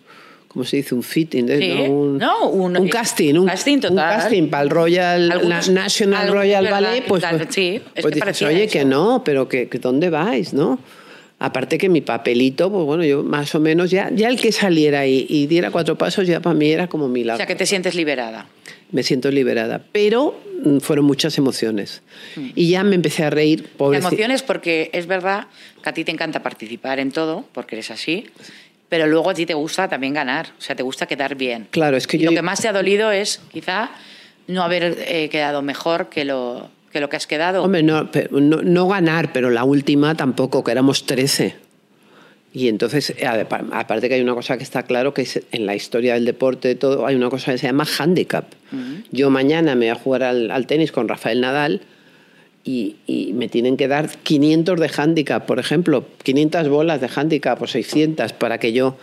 ¿Cómo 0.58 0.66
se 0.66 0.78
dice? 0.78 0.96
Un 0.96 1.04
fitting. 1.04 1.48
Sí, 1.48 1.68
¿no? 1.70 1.84
Un, 1.92 2.18
no, 2.18 2.50
un- 2.50 2.90
casting. 2.90 3.36
Un 3.36 3.46
casting 3.46 3.78
total. 3.78 3.92
Un 3.92 4.22
casting 4.22 4.50
para 4.50 4.64
el 4.64 4.72
Royal 4.72 5.32
Algunos- 5.32 5.70
Na- 5.70 5.84
National 5.84 6.22
algunos, 6.24 6.42
Royal. 6.44 6.68
Ballet. 6.68 7.04
Pues, 7.06 7.24
pues, 7.30 7.48
sí, 7.52 7.76
es 7.94 8.02
pues 8.02 8.16
que 8.16 8.22
dices, 8.26 8.42
oye, 8.42 8.64
eso. 8.64 8.74
que 8.74 8.84
no, 8.84 9.22
pero 9.24 9.48
que, 9.48 9.70
que 9.70 9.78
¿dónde 9.78 10.10
vais, 10.10 10.56
no? 10.56 10.80
Aparte 11.38 11.78
que 11.78 11.90
mi 11.90 12.02
papelito, 12.02 12.72
pues 12.72 12.86
bueno, 12.86 13.06
yo 13.06 13.22
más 13.22 13.54
o 13.54 13.60
menos 13.60 13.92
ya, 13.92 14.10
ya 14.12 14.30
el 14.30 14.42
que 14.42 14.52
saliera 14.52 15.06
y, 15.06 15.28
y 15.30 15.46
diera 15.46 15.70
cuatro 15.70 15.96
pasos 15.96 16.26
ya 16.26 16.40
para 16.40 16.56
mí 16.56 16.72
era 16.72 16.88
como 16.88 17.06
O 17.06 17.08
milagro. 17.08 17.38
sea, 17.38 17.46
que 17.46 17.54
te 17.54 17.68
sientes 17.68 17.94
liberada. 17.94 18.48
Me 18.92 19.04
siento 19.04 19.30
liberada. 19.30 19.84
Pero 19.92 20.40
mm, 20.66 20.80
fueron 20.80 21.06
muchas 21.06 21.38
emociones. 21.38 22.02
Y 22.56 22.72
ya 22.72 22.84
me 22.84 22.96
empecé 22.96 23.24
a 23.26 23.30
reír. 23.30 23.62
Te 23.62 23.68
Pobre 23.78 24.00
emociones 24.00 24.42
porque 24.42 24.90
es 24.94 25.06
verdad 25.06 25.46
que 25.84 25.90
a 25.90 25.94
ti 25.94 26.04
te 26.04 26.12
encanta 26.12 26.42
participar 26.42 27.00
en 27.00 27.12
todo, 27.12 27.46
porque 27.52 27.76
eres 27.76 27.92
así, 27.92 28.26
pero 28.90 29.06
luego 29.08 29.30
a 29.30 29.34
ti 29.34 29.46
te 29.46 29.54
gusta 29.54 29.88
también 29.88 30.14
ganar, 30.14 30.48
o 30.58 30.62
sea, 30.62 30.76
te 30.76 30.84
gusta 30.84 31.06
quedar 31.06 31.36
bien. 31.36 31.68
Claro, 31.72 31.98
es 31.98 32.08
que 32.08 32.18
Y 32.18 32.22
yo- 32.22 32.32
Lo 32.32 32.36
que 32.36 32.42
más 32.42 32.62
te 32.62 32.68
ha 32.68 32.74
dolido 32.74 33.12
es 33.12 33.42
quizá 33.52 33.90
no 34.48 34.64
haber 34.64 34.96
eh, 35.08 35.28
quedado 35.30 35.62
mejor 35.62 36.08
que 36.10 36.24
lo, 36.26 36.70
que 36.92 37.00
lo 37.02 37.10
que 37.10 37.18
has 37.18 37.28
quedado. 37.28 37.64
Hombre, 37.64 37.84
no, 37.84 38.10
no, 38.32 38.62
no 38.62 38.88
ganar, 38.88 39.34
pero 39.34 39.50
la 39.50 39.64
última 39.66 40.16
tampoco, 40.16 40.64
que 40.64 40.72
éramos 40.72 41.06
13. 41.06 41.56
Y 42.54 42.70
entonces, 42.70 43.14
apa- 43.28 43.66
aparte 43.74 44.08
que 44.08 44.16
hay 44.16 44.22
una 44.22 44.34
cosa 44.34 44.58
que 44.58 44.64
está 44.64 44.84
claro, 44.84 45.14
que 45.14 45.24
es 45.24 45.42
en 45.52 45.66
la 45.66 45.76
historia 45.76 46.14
del 46.16 46.26
deporte, 46.26 46.70
de 46.70 46.76
todo, 46.76 47.06
hay 47.06 47.16
una 47.16 47.30
cosa 47.30 47.52
que 47.52 47.58
se 47.58 47.68
llama 47.68 47.86
handicap. 48.00 48.46
Yo 49.12 49.30
mañana 49.30 49.76
me 49.76 49.88
voy 49.88 49.90
a 49.90 49.96
jugar 49.96 50.24
al, 50.24 50.50
al 50.50 50.66
tenis 50.66 50.92
con 50.92 51.08
Rafael 51.08 51.42
Nadal 51.42 51.82
y, 52.64 52.96
y 53.08 53.34
me 53.34 53.48
tienen 53.48 53.78
que 53.78 53.88
dar 53.88 54.10
500 54.10 54.80
de 54.80 54.92
handicap, 54.98 55.46
por 55.46 55.60
ejemplo, 55.60 56.06
500 56.24 56.68
bolas 56.70 57.00
de 57.02 57.10
handicap 57.16 57.62
o 57.62 57.68
600 57.68 58.34
para 58.34 58.58
que 58.60 58.74
yo... 58.74 58.98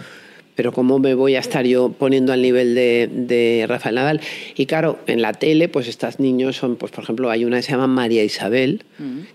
Pero 0.57 0.71
¿cómo 0.71 1.01
me 1.01 1.15
voy 1.15 1.35
a 1.35 1.41
estar 1.41 1.67
yo 1.67 1.91
poniendo 1.99 2.33
al 2.33 2.41
nivel 2.41 2.77
de, 2.77 3.11
de 3.13 3.65
Rafael 3.69 3.97
Nadal? 3.97 4.21
Y 4.55 4.67
claro, 4.67 5.01
en 5.09 5.21
la 5.21 5.33
tele, 5.33 5.69
pues 5.69 5.89
estos 5.89 6.21
niños 6.21 6.55
son, 6.57 6.77
pues 6.77 6.93
por 6.93 7.03
ejemplo, 7.03 7.29
hay 7.29 7.45
una 7.45 7.57
que 7.57 7.63
se 7.65 7.73
llama 7.73 7.89
María 7.89 8.23
Isabel, 8.23 8.85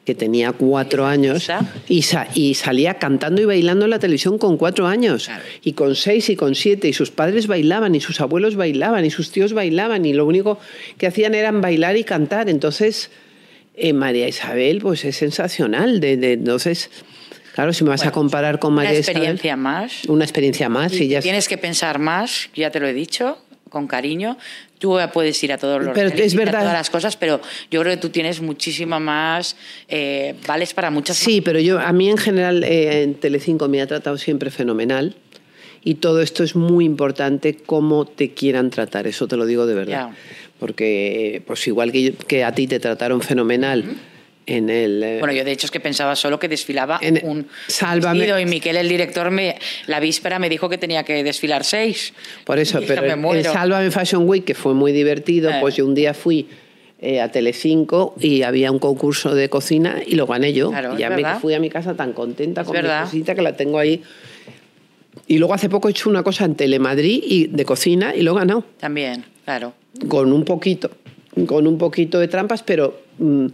que 0.05 0.15
tenía 0.15 0.53
cuatro 0.53 1.05
años 1.05 1.43
y, 1.89 2.03
sa- 2.03 2.29
y 2.35 2.53
salía 2.53 2.93
cantando 2.93 3.41
y 3.41 3.43
bailando 3.45 3.83
en 3.83 3.91
la 3.91 3.99
televisión 3.99 4.37
con 4.37 4.55
cuatro 4.55 4.87
años. 4.87 5.27
Y 5.61 5.73
con 5.73 5.95
seis 5.97 6.29
y 6.29 6.37
con 6.37 6.55
siete. 6.55 6.87
Y 6.87 6.93
sus 6.93 7.11
padres 7.11 7.47
bailaban, 7.47 7.95
y 7.95 7.99
sus 7.99 8.21
abuelos 8.21 8.55
bailaban, 8.55 9.03
y 9.03 9.09
sus 9.11 9.29
tíos 9.29 9.51
bailaban. 9.51 10.05
Y 10.05 10.13
lo 10.13 10.25
único 10.25 10.57
que 10.97 11.07
hacían 11.07 11.35
era 11.35 11.51
bailar 11.51 11.97
y 11.97 12.05
cantar. 12.05 12.47
Entonces, 12.49 13.11
eh, 13.79 13.93
María 13.93 14.27
Isabel, 14.27 14.79
pues 14.81 15.05
es 15.05 15.15
sensacional. 15.17 15.99
De, 15.99 16.17
de- 16.17 16.33
entonces, 16.33 16.89
claro, 17.55 17.73
si 17.73 17.83
me 17.83 17.89
vas 17.91 18.05
a 18.05 18.11
comparar 18.11 18.59
con 18.59 18.73
una 18.73 18.83
María 18.83 18.97
experiencia 18.99 19.49
Isabel. 19.49 19.57
más. 19.63 20.05
Una 20.05 20.23
experiencia 20.25 20.69
más. 20.69 20.93
Y 20.93 21.03
y 21.03 21.07
ya 21.09 21.21
tienes 21.21 21.47
que 21.47 21.57
pensar 21.57 21.99
más, 21.99 22.49
ya 22.55 22.71
te 22.71 22.79
lo 22.79 22.87
he 22.87 22.93
dicho, 22.93 23.37
con 23.69 23.87
cariño. 23.87 24.37
Tú 24.79 24.97
puedes 25.13 25.43
ir 25.43 25.51
a 25.51 25.57
todos 25.57 25.83
los 25.83 25.93
Pero 25.93 26.07
es 26.07 26.33
a 26.33 26.37
verdad. 26.37 26.59
todas 26.61 26.73
las 26.73 26.89
cosas, 26.89 27.17
pero 27.17 27.41
yo 27.69 27.81
creo 27.81 27.93
que 27.95 27.99
tú 28.01 28.09
tienes 28.09 28.39
muchísima 28.39 28.97
más, 28.99 29.57
eh, 29.89 30.35
vales 30.47 30.73
para 30.73 30.89
muchas 30.89 31.17
Sí, 31.17 31.41
pero 31.41 31.59
yo 31.59 31.79
a 31.79 31.91
mí 31.91 32.09
en 32.09 32.17
general 32.17 32.63
eh, 32.63 33.03
en 33.03 33.15
Telecinco 33.15 33.67
me 33.67 33.81
ha 33.81 33.87
tratado 33.87 34.17
siempre 34.17 34.51
fenomenal 34.51 35.15
y 35.83 35.95
todo 35.95 36.21
esto 36.21 36.45
es 36.45 36.55
muy 36.55 36.85
importante 36.85 37.57
cómo 37.57 38.05
te 38.05 38.33
quieran 38.33 38.69
tratar, 38.69 39.05
eso 39.05 39.27
te 39.27 39.35
lo 39.35 39.45
digo 39.45 39.65
de 39.65 39.73
verdad. 39.75 40.09
Ya. 40.11 40.15
Porque 40.59 41.41
pues 41.47 41.65
igual 41.67 41.91
que, 41.91 42.13
que 42.27 42.43
a 42.43 42.53
ti 42.53 42.67
te 42.67 42.79
trataron 42.79 43.21
fenomenal 43.21 43.85
en 44.45 44.69
el... 44.69 45.01
eh, 45.03 45.17
Bueno, 45.19 45.33
yo 45.33 45.45
de 45.45 45.51
hecho 45.51 45.67
es 45.67 45.71
que 45.71 45.79
pensaba 45.79 46.15
solo 46.15 46.37
que 46.39 46.47
desfilaba 46.49 46.99
En- 47.01 47.21
un 47.23 47.47
Sálvame. 47.67 48.19
vestido 48.19 48.39
y 48.39 48.45
Miquel, 48.45 48.75
el 48.77 48.89
director, 48.89 49.31
me, 49.31 49.55
la 49.87 49.99
víspera 49.99 50.37
me 50.39 50.49
dijo 50.49 50.67
que 50.67 50.77
tenía 50.77 51.03
que 51.03 51.23
desfilar 51.23 51.63
seis. 51.63 52.13
Por 52.45 52.59
eso, 52.59 52.81
pero 52.87 53.03
el, 53.03 53.37
el. 53.37 53.43
Sálvame 53.45 53.89
Fashion 53.91 54.27
Week, 54.27 54.43
que 54.43 54.55
fue 54.55 54.73
muy 54.73 54.91
divertido, 54.91 55.49
Eh. 55.49 55.57
pues 55.61 55.75
yo 55.75 55.85
un 55.85 55.95
día 55.95 56.13
fui 56.13 56.47
eh, 57.01 57.21
a 57.21 57.31
Telecinco 57.31 58.15
y 58.19 58.41
había 58.41 58.71
un 58.71 58.79
concurso 58.79 59.33
de 59.33 59.47
cocina 59.49 60.01
y 60.05 60.15
lo 60.15 60.25
gané 60.27 60.51
yo. 60.51 60.71
Claro, 60.71 60.95
y 60.95 60.97
ya 60.99 61.09
me 61.09 61.23
fui 61.35 61.53
a 61.53 61.59
mi 61.61 61.69
casa 61.69 61.93
tan 61.95 62.11
contenta 62.13 62.61
Es 62.61 62.67
con 62.67 62.73
verdad. 62.73 63.03
mi 63.03 63.05
cosita 63.05 63.35
que 63.35 63.41
la 63.41 63.55
tengo 63.55 63.79
ahí. 63.79 64.01
Y 65.27 65.37
luego 65.37 65.53
hace 65.53 65.69
poco 65.69 65.87
he 65.87 65.91
hecho 65.91 66.09
una 66.09 66.23
cosa 66.23 66.43
en 66.45 66.55
Telemadrid 66.55 67.23
y 67.23 67.47
de 67.47 67.63
cocina 67.65 68.15
y 68.15 68.23
lo 68.23 68.31
he 68.33 68.39
ganado. 68.39 68.63
También, 68.79 69.23
claro. 69.45 69.73
Con 70.07 70.31
un 70.31 70.45
poquito, 70.45 70.91
con 71.47 71.67
un 71.67 71.77
poquito 71.77 72.19
de 72.19 72.27
trampas, 72.27 72.63
pero, 72.63 73.01
mm, 73.17 73.47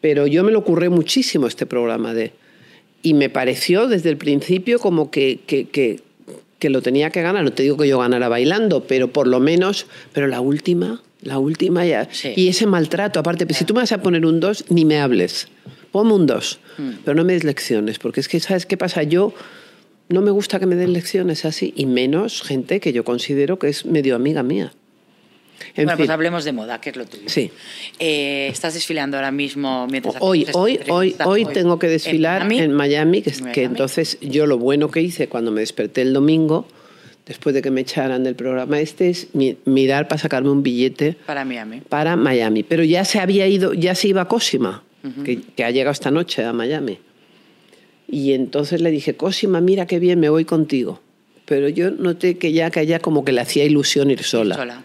pero 0.00 0.26
yo 0.26 0.44
me 0.44 0.52
lo 0.52 0.60
ocurré 0.60 0.88
muchísimo 0.88 1.46
este 1.46 1.66
programa 1.66 2.14
de... 2.14 2.32
Y 3.02 3.14
me 3.14 3.30
pareció 3.30 3.86
desde 3.86 4.10
el 4.10 4.16
principio 4.16 4.78
como 4.78 5.10
que, 5.10 5.40
que, 5.46 5.68
que, 5.68 6.00
que 6.58 6.70
lo 6.70 6.82
tenía 6.82 7.10
que 7.10 7.22
ganar. 7.22 7.44
No 7.44 7.52
te 7.52 7.62
digo 7.62 7.76
que 7.76 7.86
yo 7.86 7.98
ganara 7.98 8.28
bailando, 8.28 8.84
pero 8.84 9.08
por 9.12 9.26
lo 9.28 9.38
menos, 9.40 9.86
pero 10.12 10.26
la 10.26 10.40
última, 10.40 11.00
la 11.22 11.38
última 11.38 11.86
ya. 11.86 12.08
Sí. 12.10 12.32
Y 12.34 12.48
ese 12.48 12.66
maltrato, 12.66 13.20
aparte, 13.20 13.46
si 13.54 13.64
tú 13.64 13.74
me 13.74 13.80
vas 13.80 13.92
a 13.92 14.02
poner 14.02 14.26
un 14.26 14.40
2, 14.40 14.66
ni 14.70 14.84
me 14.84 14.98
hables. 14.98 15.48
Ponme 15.92 16.12
un 16.12 16.26
2, 16.26 16.60
Mm. 16.78 16.90
pero 17.04 17.14
no 17.16 17.24
me 17.24 17.32
des 17.32 17.44
lecciones, 17.44 17.98
porque 17.98 18.20
es 18.20 18.28
que, 18.28 18.38
¿sabes 18.40 18.66
qué 18.66 18.76
pasa? 18.76 19.02
Yo 19.02 19.32
no 20.08 20.20
me 20.22 20.30
gusta 20.30 20.60
que 20.60 20.66
me 20.66 20.76
den 20.76 20.92
lecciones 20.92 21.44
así, 21.44 21.72
y 21.76 21.86
menos 21.86 22.42
gente 22.42 22.78
que 22.80 22.92
yo 22.92 23.04
considero 23.04 23.58
que 23.58 23.68
es 23.68 23.84
medio 23.84 24.14
amiga 24.16 24.42
mía. 24.42 24.72
En 25.78 25.84
bueno, 25.84 25.96
fin. 25.96 26.06
pues 26.06 26.10
hablemos 26.10 26.44
de 26.44 26.52
moda, 26.52 26.80
que 26.80 26.90
es 26.90 26.96
lo 26.96 27.06
tuyo. 27.06 27.24
Sí. 27.28 27.50
Eh, 27.98 28.48
estás 28.52 28.74
desfilando 28.74 29.16
ahora 29.16 29.30
mismo 29.30 29.86
mientras 29.90 30.16
Hoy, 30.20 30.42
hacemos 30.44 30.48
esta 30.48 30.58
hoy, 30.94 31.14
hoy, 31.24 31.44
hoy 31.44 31.44
tengo 31.52 31.78
que 31.78 31.86
desfilar 31.88 32.40
Miami. 32.44 32.58
en 32.60 32.72
Miami, 32.72 33.22
que, 33.22 33.62
entonces 33.62 34.18
yo 34.20 34.46
lo 34.46 34.58
bueno 34.58 34.90
que 34.90 35.00
hice 35.00 35.28
cuando 35.28 35.50
me 35.52 35.60
desperté 35.60 36.02
el 36.02 36.12
domingo, 36.12 36.66
después 37.26 37.54
de 37.54 37.62
que 37.62 37.70
me 37.70 37.82
echaran 37.82 38.24
del 38.24 38.34
programa 38.34 38.80
este, 38.80 39.10
es 39.10 39.28
mi- 39.34 39.56
mirar 39.66 40.08
para 40.08 40.18
sacarme 40.20 40.50
un 40.50 40.62
billete 40.62 41.16
Para 41.26 41.44
Miami. 41.44 41.80
para 41.88 42.16
Miami. 42.16 42.62
Pero 42.64 42.82
ya 42.84 43.04
se 43.04 43.20
había 43.20 43.46
ido, 43.46 43.72
ya 43.74 43.94
se 43.94 44.08
iba 44.08 44.22
a 44.22 44.28
Cosima, 44.28 44.82
que, 45.24 45.40
que 45.42 45.64
ha 45.64 45.70
llegado 45.70 45.92
esta 45.92 46.10
noche 46.10 46.44
a 46.44 46.52
Miami. 46.52 46.98
Y 48.10 48.32
entonces 48.32 48.80
le 48.80 48.90
dije, 48.90 49.14
Cosima, 49.14 49.60
mira 49.60 49.86
qué 49.86 49.98
bien, 49.98 50.18
me 50.18 50.28
voy 50.28 50.44
contigo. 50.44 51.00
Pero 51.44 51.68
yo 51.68 51.90
noté 51.90 52.36
que 52.36 52.52
ya 52.52 52.70
que 52.70 52.80
a 52.80 52.82
ella 52.82 52.98
como 52.98 53.24
que 53.24 53.32
le 53.32 53.40
hacía 53.40 53.64
ilusión 53.64 54.10
ir 54.10 54.22
sola. 54.22 54.54
Sola. 54.54 54.84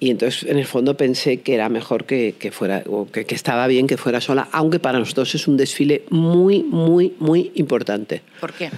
Y 0.00 0.10
entonces, 0.10 0.48
en 0.48 0.58
el 0.58 0.64
fondo, 0.66 0.96
pensé 0.96 1.40
que 1.40 1.54
era 1.54 1.68
mejor 1.68 2.04
que, 2.04 2.34
que 2.38 2.52
fuera, 2.52 2.84
o 2.86 3.06
que, 3.10 3.24
que 3.24 3.34
estaba 3.34 3.66
bien 3.66 3.86
que 3.88 3.96
fuera 3.96 4.20
sola, 4.20 4.48
aunque 4.52 4.78
para 4.78 4.98
nosotros 5.00 5.34
es 5.34 5.48
un 5.48 5.56
desfile 5.56 6.04
muy, 6.10 6.62
muy, 6.62 7.14
muy 7.18 7.50
importante. 7.56 8.22
¿Por 8.40 8.52
qué? 8.52 8.70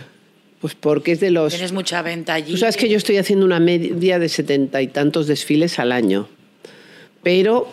Pues 0.63 0.75
porque 0.75 1.13
es 1.13 1.21
de 1.21 1.31
los... 1.31 1.53
Tienes 1.53 1.73
mucha 1.73 2.01
venta 2.03 2.35
allí. 2.35 2.53
Tú 2.53 2.59
sabes 2.59 2.77
que 2.79 2.89
yo 2.89 2.97
estoy 2.97 3.19
haciendo 3.19 3.45
una 3.45 3.61
media 3.61 4.19
de 4.19 4.29
setenta 4.31 4.81
y 4.83 4.87
tantos 4.89 5.27
desfiles 5.27 5.79
al 5.79 5.93
año, 5.93 6.29
pero 7.23 7.69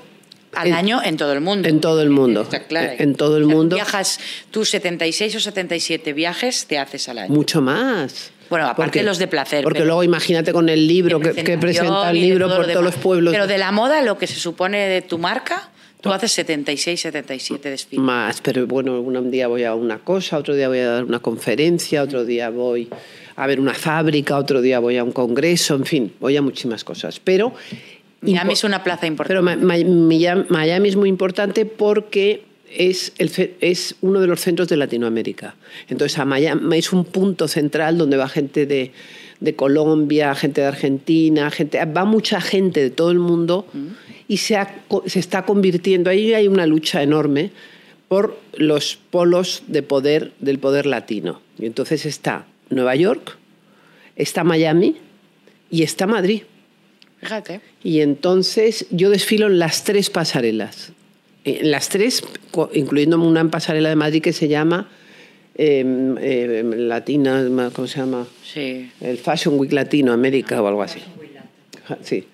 Al 0.54 0.68
en- 0.68 0.74
año 0.74 1.02
en 1.04 1.18
todo 1.18 1.34
el 1.34 1.42
mundo. 1.42 1.68
en 1.70 1.80
todo 1.82 2.02
el 2.02 2.10
mundo. 2.10 2.42
Está 2.42 2.66
claro. 2.66 2.94
En 2.98 3.16
todo 3.16 3.38
el 3.38 3.44
O 3.44 3.48
sea, 3.48 3.56
mundo. 3.56 3.76
Viajas 3.76 4.20
tus 4.52 4.70
76 4.70 5.36
o 5.36 5.40
77 5.40 6.14
viajes 6.14 6.66
te 6.66 6.78
haces 6.78 7.08
al 7.10 7.20
año. 7.20 7.34
mucho 7.34 7.62
más. 7.62 8.32
Bueno, 8.50 8.68
aparte 8.68 9.04
los 9.04 9.18
de 9.18 9.28
placer, 9.28 9.64
Porque 9.64 9.86
luego 9.86 10.04
imagínate 10.04 10.54
con 10.54 10.70
el 10.70 10.88
libro 10.88 11.20
que, 11.20 11.34
que 11.34 11.58
presenta 11.58 12.12
el 12.12 12.22
libro 12.22 12.48
todo 12.48 12.58
por 12.58 12.68
lo 12.68 12.74
todos 12.74 12.86
los 12.86 12.96
pueblos. 12.96 13.34
Pero 13.34 13.48
de 13.48 13.58
la 13.58 13.72
moda, 13.72 14.02
lo 14.02 14.18
que 14.18 14.28
se 14.28 14.36
supone 14.36 14.88
de 14.88 15.02
tu 15.02 15.18
marca, 15.18 15.70
tú 16.02 16.12
haces 16.12 16.32
76, 16.32 17.00
77 17.00 17.70
desfiles. 17.70 18.04
Más, 18.04 18.42
pero 18.42 18.66
bueno, 18.68 19.02
un 19.02 19.32
día 19.32 19.48
voy 19.48 19.64
a 19.64 19.76
una 19.76 20.00
cosa, 20.00 20.38
otro 20.38 20.56
día 20.56 20.68
voy 20.68 20.80
a 20.80 20.88
dar 20.88 21.04
una 21.04 21.20
conferencia, 21.20 22.04
otro 22.04 22.26
día 22.26 22.50
voy 22.50 22.90
a 23.36 23.48
ver 23.48 23.60
una 23.60 23.74
fábrica, 23.74 24.38
otro 24.38 24.62
día 24.62 24.80
voy 24.80 24.98
a 24.98 25.04
un 25.04 25.12
congreso, 25.12 25.76
en 25.76 25.86
fin, 25.86 26.14
voy 26.20 26.38
a 26.38 26.42
muchísimas 26.42 26.84
cosas. 26.84 27.20
Pero 27.20 27.54
Miami 28.22 28.54
es 28.54 28.64
una 28.64 28.84
plaza 28.84 29.06
importante. 29.08 29.44
Pero 29.44 30.46
Miami 30.50 30.90
es 30.90 30.96
muy 30.96 31.10
importante 31.10 31.66
porque 31.66 32.47
es, 32.70 33.14
el, 33.18 33.32
es 33.62 33.96
uno 34.02 34.20
de 34.20 34.28
los 34.28 34.42
centros 34.42 34.68
de 34.68 34.78
Latinoamérica. 34.78 35.56
Entonces, 35.90 36.18
a 36.20 36.26
Miami 36.26 36.78
es 36.78 36.94
un 36.94 37.06
punto 37.06 37.48
central 37.48 37.98
donde 37.98 38.18
va 38.18 38.28
gente 38.28 38.66
de, 38.66 38.92
de 39.40 39.56
Colombia, 39.56 40.34
gente 40.36 40.62
de 40.62 40.68
Argentina, 40.68 41.52
gente, 41.52 41.84
va 41.86 42.06
mucha 42.06 42.42
gente 42.42 42.82
de 42.82 42.90
todo 42.90 43.12
el 43.12 43.20
mundo 43.20 43.66
y 44.28 44.38
se, 44.38 44.58
ha 44.58 44.84
se 45.06 45.20
está 45.20 45.46
convirtiendo, 45.46 46.10
ahí 46.10 46.34
hay 46.34 46.48
una 46.48 46.66
lucha 46.66 47.04
enorme 47.04 47.52
por 48.08 48.40
los 48.56 48.98
polos 49.12 49.64
de 49.68 49.84
poder 49.84 50.32
del 50.40 50.60
poder 50.60 50.86
latino. 50.86 51.42
Y 51.60 51.66
entonces 51.66 52.06
está 52.06 52.46
Nueva 52.70 52.96
York, 52.96 53.38
está 54.16 54.44
Miami 54.44 54.96
y 55.70 55.84
está 55.84 56.08
Madrid. 56.08 56.44
Fíjate. 57.20 57.62
Y 57.84 58.02
entonces 58.02 58.86
yo 58.92 59.10
desfilo 59.10 59.48
en 59.48 59.60
las 59.60 59.84
tres 59.84 60.10
pasarelas. 60.10 60.92
En 61.48 61.72
las 61.72 61.88
tres, 61.88 62.24
incluyendo 62.74 63.18
una 63.22 63.50
pasarela 63.50 63.88
de 63.88 63.96
Madrid 63.96 64.22
que 64.22 64.34
se 64.34 64.50
llama 64.50 64.90
eh, 65.56 65.84
eh, 66.20 66.64
Latina, 66.76 67.48
¿cómo 67.74 67.88
se 67.88 68.00
llama? 68.00 68.28
Sí. 68.44 68.92
El 69.00 69.18
Fashion 69.18 69.58
Week 69.58 69.72
Latinoamérica 69.72 70.62
o 70.62 70.68
algo 70.68 70.84
así. 70.84 71.00
Sí. 72.04 72.26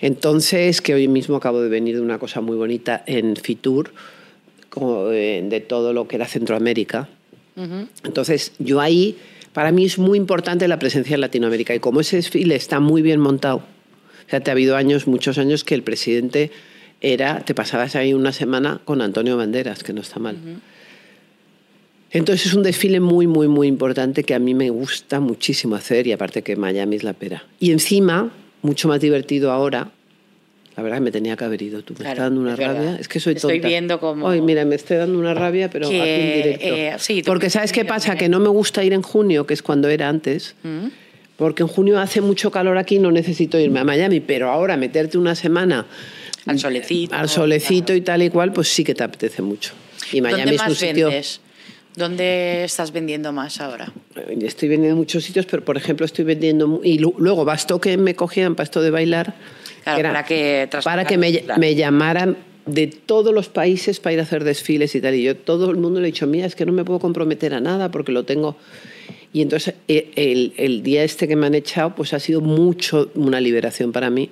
Entonces, 0.00 0.82
que 0.82 0.92
hoy 0.92 1.08
mismo 1.08 1.36
acabo 1.36 1.62
de 1.62 1.70
venir 1.70 1.96
de 1.96 2.02
una 2.02 2.18
cosa 2.18 2.42
muy 2.42 2.56
bonita 2.56 3.02
en 3.06 3.36
Fitur, 3.36 3.90
como, 4.68 5.10
eh, 5.12 5.42
de 5.42 5.60
todo 5.60 5.94
lo 5.94 6.06
que 6.06 6.16
era 6.16 6.26
Centroamérica. 6.26 7.08
Entonces, 8.04 8.52
yo 8.58 8.80
ahí, 8.80 9.16
para 9.54 9.72
mí 9.72 9.86
es 9.86 9.98
muy 9.98 10.18
importante 10.18 10.68
la 10.68 10.78
presencia 10.78 11.14
en 11.14 11.22
Latinoamérica. 11.22 11.74
Y 11.74 11.80
como 11.80 12.00
ese 12.00 12.16
desfile 12.16 12.54
está 12.54 12.80
muy 12.80 13.00
bien 13.00 13.18
montado, 13.18 13.62
fíjate, 14.26 14.50
ha 14.50 14.52
habido 14.52 14.76
años, 14.76 15.06
muchos 15.06 15.38
años, 15.38 15.64
que 15.64 15.74
el 15.74 15.82
presidente 15.82 16.52
era, 17.00 17.40
te 17.44 17.54
pasabas 17.54 17.94
ahí 17.96 18.12
una 18.14 18.32
semana 18.32 18.80
con 18.84 19.00
Antonio 19.02 19.36
Banderas, 19.36 19.82
que 19.84 19.92
no 19.92 20.00
está 20.00 20.18
mal. 20.18 20.36
Entonces 22.10 22.46
es 22.46 22.54
un 22.54 22.62
desfile 22.62 23.00
muy, 23.00 23.26
muy, 23.26 23.48
muy 23.48 23.66
importante 23.66 24.24
que 24.24 24.34
a 24.34 24.38
mí 24.38 24.54
me 24.54 24.70
gusta 24.70 25.20
muchísimo 25.20 25.74
hacer 25.76 26.06
y 26.06 26.12
aparte 26.12 26.42
que 26.42 26.56
Miami 26.56 26.96
es 26.96 27.04
la 27.04 27.12
pera. 27.12 27.44
Y 27.60 27.70
encima, 27.70 28.30
mucho 28.62 28.88
más 28.88 29.00
divertido 29.00 29.52
ahora, 29.52 29.90
la 30.74 30.82
verdad 30.82 30.98
que 30.98 31.02
me 31.02 31.10
tenía 31.10 31.36
que 31.36 31.44
haber 31.44 31.60
ido 31.60 31.82
tú, 31.82 31.92
me 31.94 31.98
Claro, 31.98 32.12
está 32.12 32.22
dando 32.24 32.40
una 32.40 32.52
es 32.52 32.58
verdad. 32.58 32.74
rabia. 32.76 32.96
Es 32.98 33.08
que 33.08 33.20
soy 33.20 33.34
tonta. 33.34 33.54
estoy 33.54 33.68
viendo 33.68 34.00
como- 34.00 34.28
Ay, 34.28 34.40
mira, 34.40 34.64
me 34.64 34.76
estoy 34.76 34.96
dando 34.96 35.18
una 35.18 35.34
rabia, 35.34 35.68
pero 35.68 35.88
Que, 35.90 36.00
aquí 36.00 36.10
en 36.10 36.42
directo. 36.42 36.66
eh, 36.76 36.94
sí, 36.98 37.22
Porque 37.26 37.50
¿sabes 37.50 37.72
qué 37.72 37.84
pasa? 37.84 38.16
Que 38.16 38.28
no 38.30 38.40
me 38.40 38.48
gusta 38.48 38.82
ir 38.84 38.92
en 38.94 39.02
junio, 39.02 39.46
que 39.46 39.52
es 39.54 39.62
cuando 39.62 39.88
era 39.88 40.08
antes. 40.08 40.54
Mm. 40.62 40.86
Porque 41.36 41.62
en 41.62 41.68
junio 41.68 42.00
hace 42.00 42.20
mucho 42.20 42.50
calor 42.50 42.78
aquí 42.78 42.96
y 42.96 42.98
no 43.00 43.12
necesito 43.12 43.58
irme 43.60 43.80
a 43.80 43.84
Miami, 43.84 44.20
pero 44.20 44.50
ahora 44.50 44.76
meterte 44.76 45.18
una 45.18 45.34
semana 45.34 45.86
Al 46.48 46.58
solecito. 46.58 47.14
al 47.14 47.28
solecito 47.28 47.94
y 47.94 48.00
tal 48.00 48.22
y 48.22 48.30
cual, 48.30 48.52
pues 48.52 48.68
sí 48.68 48.84
que 48.84 48.94
te 48.94 49.04
apetece 49.04 49.42
mucho. 49.42 49.72
Y 50.12 50.20
Miami 50.20 50.42
¿Dónde 50.42 50.54
es 50.56 50.60
un 50.62 50.68
más 50.68 50.78
sitio. 50.78 51.06
vendes? 51.08 51.40
¿Dónde 51.96 52.64
estás 52.64 52.92
vendiendo 52.92 53.32
más 53.32 53.60
ahora? 53.60 53.92
Eh, 54.16 54.38
Estoy 54.42 54.68
vendiendo 54.68 54.92
en 54.94 54.98
muchos 54.98 55.24
sitios, 55.24 55.46
pero 55.46 55.64
por 55.64 55.76
ejemplo 55.76 56.06
estoy 56.06 56.24
vendiendo... 56.24 56.80
Y 56.84 56.98
lu- 56.98 57.14
luego 57.18 57.44
bastó 57.44 57.80
que 57.80 57.96
me 57.96 58.14
cogieran 58.14 58.54
para 58.54 58.64
esto 58.64 58.80
de 58.80 58.90
bailar. 58.90 59.34
Claro, 59.82 59.98
era 60.00 60.10
para 60.12 60.24
que 60.24 60.68
para 60.84 61.04
que 61.04 61.18
me, 61.18 61.40
claro. 61.40 61.60
me 61.60 61.74
llamaran 61.74 62.36
de 62.66 62.86
todos 62.86 63.34
los 63.34 63.48
países 63.48 63.98
para 64.00 64.12
ir 64.14 64.20
a 64.20 64.22
hacer 64.22 64.44
desfiles 64.44 64.94
y 64.94 65.00
tal. 65.00 65.14
Y 65.16 65.22
yo 65.24 65.36
todo 65.36 65.70
el 65.70 65.76
mundo 65.78 66.00
le 66.00 66.08
he 66.08 66.12
dicho, 66.12 66.26
mira, 66.26 66.46
es 66.46 66.54
que 66.54 66.64
no 66.66 66.72
me 66.72 66.84
puedo 66.84 67.00
comprometer 67.00 67.52
a 67.54 67.60
nada 67.60 67.90
porque 67.90 68.12
lo 68.12 68.24
tengo... 68.24 68.56
Y 69.32 69.42
entonces 69.42 69.74
eh, 69.88 70.10
el, 70.16 70.52
el 70.56 70.82
día 70.82 71.02
este 71.04 71.26
que 71.28 71.36
me 71.36 71.46
han 71.46 71.54
echado, 71.54 71.94
pues 71.94 72.14
ha 72.14 72.20
sido 72.20 72.40
mucho 72.40 73.10
una 73.14 73.40
liberación 73.40 73.92
para 73.92 74.08
mí. 74.08 74.30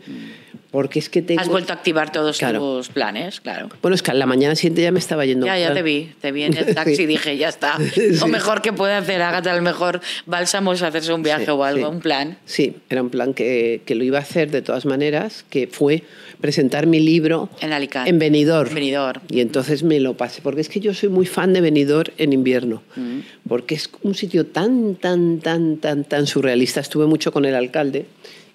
Porque 0.70 0.98
es 0.98 1.08
que. 1.08 1.24
Has 1.38 1.48
vuelto 1.48 1.72
a 1.72 1.76
activar 1.76 2.12
todos 2.12 2.38
Claro. 2.38 2.58
tus 2.58 2.88
planes, 2.88 3.40
claro. 3.40 3.68
Bueno, 3.82 3.94
es 3.94 4.02
que 4.02 4.10
a 4.10 4.14
la 4.14 4.26
mañana 4.26 4.54
siguiente 4.54 4.82
ya 4.82 4.90
me 4.92 4.98
estaba 4.98 5.24
yendo. 5.24 5.46
Ya, 5.46 5.58
ya 5.58 5.72
te 5.72 5.82
vi, 5.82 6.12
te 6.20 6.32
vi 6.32 6.42
en 6.42 6.56
el 6.56 6.74
taxi 6.74 7.02
y 7.02 7.06
dije, 7.06 7.36
ya 7.36 7.48
está. 7.48 7.78
Sí. 7.94 8.18
Lo 8.20 8.26
mejor 8.26 8.62
que 8.62 8.72
puede 8.72 8.94
hacer 8.94 9.22
Agatha, 9.22 9.54
el 9.54 9.62
mejor 9.62 10.00
bálsamo 10.26 10.72
es 10.72 10.82
hacerse 10.82 11.12
un 11.12 11.22
viaje 11.22 11.44
Sí, 11.46 11.50
o 11.50 11.62
algo, 11.64 11.88
sí. 11.88 11.94
un 11.94 12.00
plan. 12.00 12.36
Sí, 12.44 12.76
era 12.90 13.00
un 13.02 13.10
plan 13.10 13.32
que, 13.32 13.80
que 13.86 13.94
lo 13.94 14.04
iba 14.04 14.18
a 14.18 14.22
hacer 14.22 14.50
de 14.50 14.60
todas 14.62 14.84
maneras, 14.86 15.44
que 15.50 15.66
fue 15.66 16.02
presentar 16.40 16.86
mi 16.86 17.00
libro 17.00 17.48
En 17.60 17.72
Alicante. 17.72 18.10
en 18.10 18.18
Benidorm. 18.18 18.68
En 18.68 18.74
Benidorm. 18.74 19.20
Y 19.30 19.40
entonces 19.40 19.82
me 19.82 20.00
lo 20.00 20.14
pasé, 20.14 20.42
porque 20.42 20.60
es 20.60 20.68
que 20.68 20.80
yo 20.80 20.92
soy 20.92 21.08
muy 21.08 21.24
fan 21.26 21.52
de 21.54 21.60
Benidorm 21.62 22.12
en 22.18 22.32
invierno, 22.32 22.82
Mm. 22.96 23.20
porque 23.48 23.74
es 23.76 23.88
un 24.02 24.14
sitio 24.14 24.44
tan, 24.46 24.96
tan, 24.96 25.38
tan, 25.40 25.78
tan, 25.78 26.04
tan 26.04 26.26
surrealista. 26.26 26.80
Estuve 26.80 27.06
mucho 27.06 27.32
con 27.32 27.44
el 27.46 27.54
alcalde, 27.54 28.04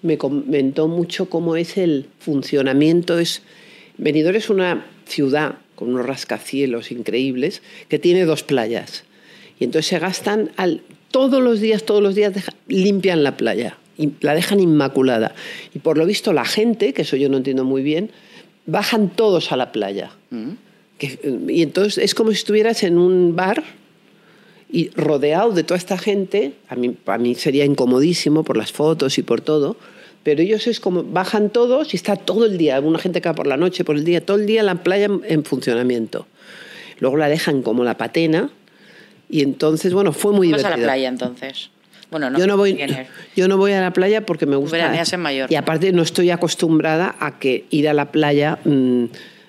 me 0.02 0.18
comentó 0.18 0.88
mucho 0.88 1.28
cómo 1.30 1.56
es 1.56 1.76
el 1.78 2.06
funcionamiento. 2.18 3.18
Es, 3.18 3.42
Benidorm 3.98 4.36
es 4.36 4.50
una 4.50 4.86
ciudad 5.06 5.56
con 5.74 5.88
unos 5.94 6.06
rascacielos 6.06 6.90
increíbles 6.92 7.62
que 7.88 7.98
tiene 7.98 8.24
dos 8.24 8.42
playas. 8.42 9.04
Y 9.58 9.64
entonces 9.64 9.88
se 9.88 9.98
gastan 9.98 10.50
al, 10.56 10.82
todos 11.10 11.42
los 11.42 11.60
días, 11.60 11.84
todos 11.84 12.02
los 12.02 12.14
días 12.14 12.34
deja- 12.34 12.52
limpian 12.68 13.22
la 13.22 13.36
playa, 13.36 13.78
y 13.98 14.10
la 14.20 14.34
dejan 14.34 14.58
inmaculada. 14.60 15.34
Y 15.74 15.78
por 15.80 15.98
lo 15.98 16.06
visto 16.06 16.32
la 16.32 16.44
gente, 16.44 16.92
que 16.94 17.02
eso 17.02 17.16
yo 17.16 17.28
no 17.28 17.36
entiendo 17.36 17.64
muy 17.64 17.82
bien, 17.82 18.10
bajan 18.66 19.10
todos 19.10 19.52
a 19.52 19.56
la 19.56 19.70
playa. 19.72 20.10
Que- 20.98 21.18
y 21.48 21.62
entonces 21.62 22.02
es 22.02 22.14
como 22.14 22.30
si 22.30 22.36
estuvieras 22.36 22.82
en 22.82 22.98
un 22.98 23.36
bar 23.36 23.62
y 24.70 24.88
rodeado 24.90 25.52
de 25.52 25.64
toda 25.64 25.76
esta 25.78 25.98
gente, 25.98 26.54
a 26.68 26.76
mí, 26.76 26.88
para 26.90 27.18
mí 27.18 27.34
sería 27.34 27.64
incomodísimo 27.64 28.42
por 28.42 28.56
las 28.56 28.72
fotos 28.72 29.18
y 29.18 29.22
por 29.22 29.40
todo, 29.42 29.76
pero 30.22 30.42
ellos 30.42 30.66
es 30.66 30.80
como, 30.80 31.02
bajan 31.02 31.50
todos 31.50 31.94
y 31.94 31.96
está 31.96 32.16
todo 32.16 32.44
el 32.46 32.58
día, 32.58 32.80
una 32.80 32.98
gente 32.98 33.20
que 33.20 33.28
va 33.28 33.34
por 33.34 33.46
la 33.46 33.56
noche, 33.56 33.84
por 33.84 33.96
el 33.96 34.04
día, 34.04 34.24
todo 34.24 34.36
el 34.38 34.46
día 34.46 34.62
la 34.62 34.76
playa 34.82 35.06
en, 35.06 35.22
en 35.26 35.44
funcionamiento. 35.44 36.26
Luego 37.00 37.16
la 37.16 37.28
dejan 37.28 37.62
como 37.62 37.82
la 37.84 37.96
patena 37.98 38.50
y 39.28 39.42
entonces, 39.42 39.92
bueno, 39.92 40.12
fue 40.12 40.32
muy 40.32 40.50
¿Vas 40.52 40.60
a 40.64 40.68
divertido. 40.68 40.86
la 40.86 40.92
playa 40.92 41.08
entonces? 41.08 41.70
Bueno, 42.10 42.28
no. 42.30 42.38
yo, 42.38 42.46
no 42.46 42.56
voy, 42.56 42.74
tienes. 42.74 43.08
yo 43.36 43.48
no 43.48 43.56
voy 43.56 43.72
a 43.72 43.80
la 43.80 43.92
playa 43.92 44.24
porque 44.26 44.44
me 44.46 44.56
gusta. 44.56 44.76
veraneas 44.76 45.12
en 45.12 45.20
Mallorca. 45.20 45.52
Y 45.52 45.56
aparte 45.56 45.92
no 45.92 46.02
estoy 46.02 46.30
acostumbrada 46.30 47.16
a 47.18 47.38
que 47.38 47.64
ir 47.70 47.88
a 47.88 47.94
la 47.94 48.12
playa 48.12 48.58
mm, 48.64 49.04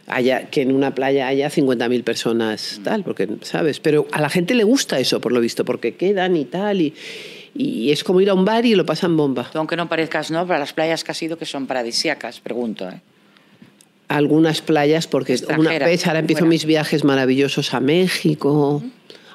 haya, 0.08 0.50
que 0.50 0.62
en 0.62 0.74
una 0.74 0.96
playa 0.96 1.28
haya 1.28 1.50
50.000 1.50 2.04
personas, 2.04 2.78
Mm. 2.80 2.84
tal, 2.84 3.04
porque, 3.04 3.28
¿sabes? 3.42 3.80
Pero 3.82 4.08
a 4.12 4.22
la 4.22 4.30
gente 4.30 4.56
le 4.56 4.64
gusta 4.64 4.98
eso, 5.00 5.20
por 5.20 5.34
lo 5.34 5.42
visto, 5.42 5.66
porque 5.66 5.96
quedan 5.96 6.38
y 6.38 6.46
tal, 6.46 6.82
y, 6.82 6.94
y 7.56 7.92
es 7.92 8.04
como 8.04 8.20
ir 8.22 8.30
a 8.30 8.34
un 8.34 8.46
bar 8.46 8.66
y 8.66 8.76
lo 8.76 8.86
pasan 8.86 9.16
bomba. 9.18 9.50
Tú, 9.52 9.58
aunque 9.60 9.76
no 9.76 9.88
parezcas, 9.90 10.32
¿no? 10.32 10.46
Para 10.48 10.60
las 10.60 10.74
playas 10.74 11.04
que 11.04 11.12
has 11.12 11.22
ido 11.22 11.38
que 11.38 11.46
son 11.46 11.68
paradisíacas, 11.68 12.40
pregunto, 12.40 12.88
¿eh? 12.90 13.02
Algunas 14.08 14.62
playas, 14.62 15.08
porque 15.08 15.34
una 15.34 15.40
Extranjera, 15.40 15.86
vez 15.88 16.06
ahora 16.08 16.20
empiezo 16.20 16.40
fuera. 16.40 16.50
mis 16.50 16.66
viajes 16.66 17.04
maravillosos 17.04 17.74
a 17.74 17.80
México. 17.80 18.84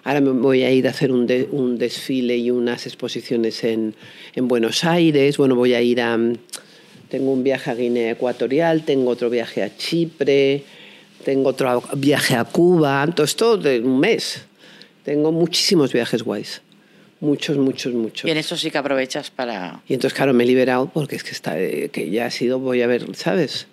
Ahora 0.04 0.20
me 0.20 0.30
voy 0.30 0.62
a 0.62 0.70
ir 0.70 0.86
a 0.86 0.90
hacer 0.90 1.10
un, 1.10 1.26
de- 1.26 1.48
un 1.50 1.78
desfile 1.78 2.36
y 2.36 2.50
unas 2.50 2.86
exposiciones 2.86 3.64
en, 3.64 3.94
en 4.34 4.46
Buenos 4.46 4.84
Aires. 4.84 5.36
Bueno, 5.36 5.56
voy 5.56 5.74
a 5.74 5.80
ir 5.80 6.00
a... 6.00 6.16
mm, 6.16 6.34
Tengo 7.08 7.32
un 7.32 7.42
viaje 7.42 7.70
a 7.70 7.74
Guinea 7.74 8.10
Ecuatorial, 8.12 8.84
tengo 8.84 9.10
otro 9.10 9.30
viaje 9.30 9.62
a 9.62 9.74
Chipre, 9.76 10.62
tengo 11.24 11.48
otro 11.50 11.82
viaje 11.96 12.36
a 12.36 12.44
Cuba. 12.44 13.06
Todo 13.14 13.24
esto 13.24 13.56
de 13.56 13.80
un 13.80 13.98
mes. 13.98 14.42
Tengo 15.04 15.32
muchísimos 15.32 15.92
viajes 15.92 16.22
guays. 16.22 16.60
Muchos, 17.20 17.56
muchos, 17.56 17.92
muchos. 17.94 18.28
Y 18.28 18.30
en 18.30 18.36
eso 18.38 18.56
sí 18.56 18.70
que 18.70 18.78
aprovechas 18.78 19.30
para... 19.30 19.80
Y 19.88 19.94
entonces, 19.94 20.16
claro, 20.16 20.32
me 20.34 20.44
he 20.44 20.46
liberado 20.46 20.88
porque 20.92 21.16
es 21.16 21.24
que, 21.24 21.30
está, 21.32 21.58
eh, 21.58 21.88
que 21.92 22.10
ya 22.10 22.26
ha 22.26 22.30
sido, 22.30 22.58
voy 22.60 22.82
a 22.82 22.86
ver, 22.86 23.06
¿sabes? 23.16 23.66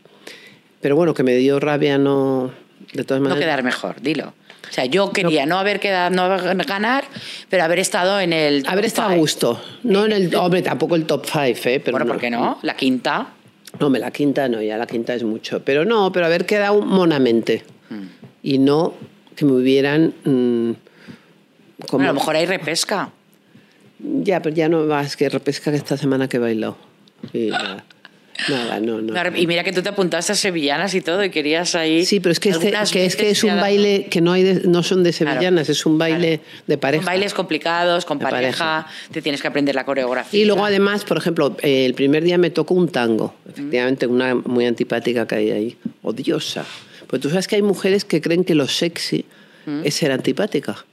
Pero 0.81 0.95
bueno, 0.95 1.13
que 1.13 1.23
me 1.23 1.35
dio 1.35 1.59
rabia 1.59 1.97
no... 1.97 2.51
De 2.93 3.03
todas 3.03 3.21
No 3.21 3.29
maneras... 3.29 3.45
quedar 3.45 3.63
mejor, 3.63 4.01
dilo. 4.01 4.33
O 4.67 4.73
sea, 4.73 4.85
yo 4.85 5.11
quería 5.11 5.45
no, 5.45 5.59
haber 5.59 5.79
quedado, 5.79 6.09
no 6.09 6.27
ganar, 6.65 7.05
pero 7.49 7.63
haber 7.63 7.77
estado 7.79 8.19
en 8.19 8.33
el. 8.33 8.63
top 8.63 8.71
Haber 8.71 8.85
estado 8.85 9.09
a 9.09 9.15
gusto. 9.15 9.61
No 9.83 10.05
en 10.05 10.11
el... 10.11 10.35
Hombre, 10.35 10.61
tampoco 10.63 10.95
el 10.95 11.05
top 11.05 11.25
five, 11.25 11.51
¿eh? 11.65 11.79
Pero 11.79 11.91
Bueno, 11.97 12.07
¿por 12.11 12.19
qué 12.19 12.29
no? 12.31 12.57
La 12.63 12.75
quinta. 12.75 13.27
No, 13.79 13.89
me 13.89 13.99
la 13.99 14.09
quinta 14.11 14.49
no, 14.49 14.61
ya 14.61 14.77
la 14.77 14.87
quinta 14.87 15.13
es 15.13 15.23
mucho. 15.23 15.61
Pero 15.63 15.85
no, 15.85 16.11
pero 16.11 16.25
haber 16.25 16.45
quedado 16.45 16.81
monamente. 16.81 17.63
Mm. 17.89 18.03
Y 18.41 18.57
no 18.57 18.95
que 19.35 19.45
me 19.45 19.51
hubieran... 19.53 20.13
mm, 20.23 20.71
como- 21.87 21.99
Bueno, 21.99 22.09
a 22.09 22.13
lo 22.13 22.19
mejor 22.19 22.35
hay 22.35 22.45
repesca. 22.47 23.11
Ya, 24.24 24.41
pero 24.41 24.55
ya 24.55 24.69
no 24.69 24.85
vas, 24.88 25.15
que 25.17 25.29
repesca 25.29 25.71
que 25.71 25.77
esta 25.77 25.97
semana 25.97 26.27
que 26.27 26.38
he 26.38 26.39
bailado. 26.39 26.77
Y 27.33 27.47
nada, 27.47 27.83
nada, 28.50 28.79
no, 28.79 29.01
no. 29.01 29.13
Y 29.38 29.47
mira 29.47 29.63
que 29.63 29.71
tú 29.71 29.81
te 29.81 29.89
apuntaste 29.89 30.33
a 30.33 30.35
sevillanas 30.35 30.93
y 30.93 31.01
todo 31.01 31.24
y 31.24 31.29
querías 31.31 31.74
ahí. 31.75 32.05
Sí, 32.05 32.19
pero 32.19 32.31
es 32.33 32.39
que, 32.39 32.50
este- 32.50 32.71
que 32.91 33.05
es 33.05 33.15
que 33.15 33.29
es 33.31 33.43
un 33.43 33.59
baile 33.59 34.07
que 34.09 34.21
no 34.21 34.31
hay 34.33 34.43
de- 34.43 34.67
no 34.67 34.83
son 34.83 35.03
de 35.03 35.12
Claro. 35.12 35.31
sevillanas, 35.33 35.69
es 35.69 35.85
un 35.85 35.97
baile 35.97 36.39
Claro. 36.39 36.63
de 36.67 36.77
pareja. 36.77 37.03
Son 37.03 37.12
bailes 37.13 37.33
complicados, 37.33 38.05
con 38.05 38.19
pareja, 38.19 38.85
te 39.12 39.21
tienes 39.21 39.41
que 39.41 39.47
aprender 39.47 39.74
la 39.74 39.85
coreografía. 39.85 40.39
Y 40.39 40.45
luego 40.45 40.65
además, 40.65 41.03
por 41.05 41.17
ejemplo, 41.17 41.55
el 41.62 41.93
primer 41.95 42.24
día 42.24 42.38
me 42.38 42.50
tocó 42.51 42.74
un 42.75 42.89
tango, 42.89 43.33
efectivamente 43.50 44.05
una 44.05 44.35
muy 44.35 44.65
antipática 44.65 45.25
que 45.25 45.35
hay 45.35 45.51
ahí, 45.51 45.77
odiosa. 46.03 46.65
Pero 47.09 47.21
tú 47.21 47.29
sabes 47.29 47.47
que 47.47 47.55
hay 47.55 47.62
mujeres 47.62 48.03
que 48.05 48.19
creen 48.21 48.43
que 48.43 48.53
lo 48.55 48.67
sexy 48.67 49.25
es 49.83 49.95
ser 49.95 50.12
antipática. 50.12 50.85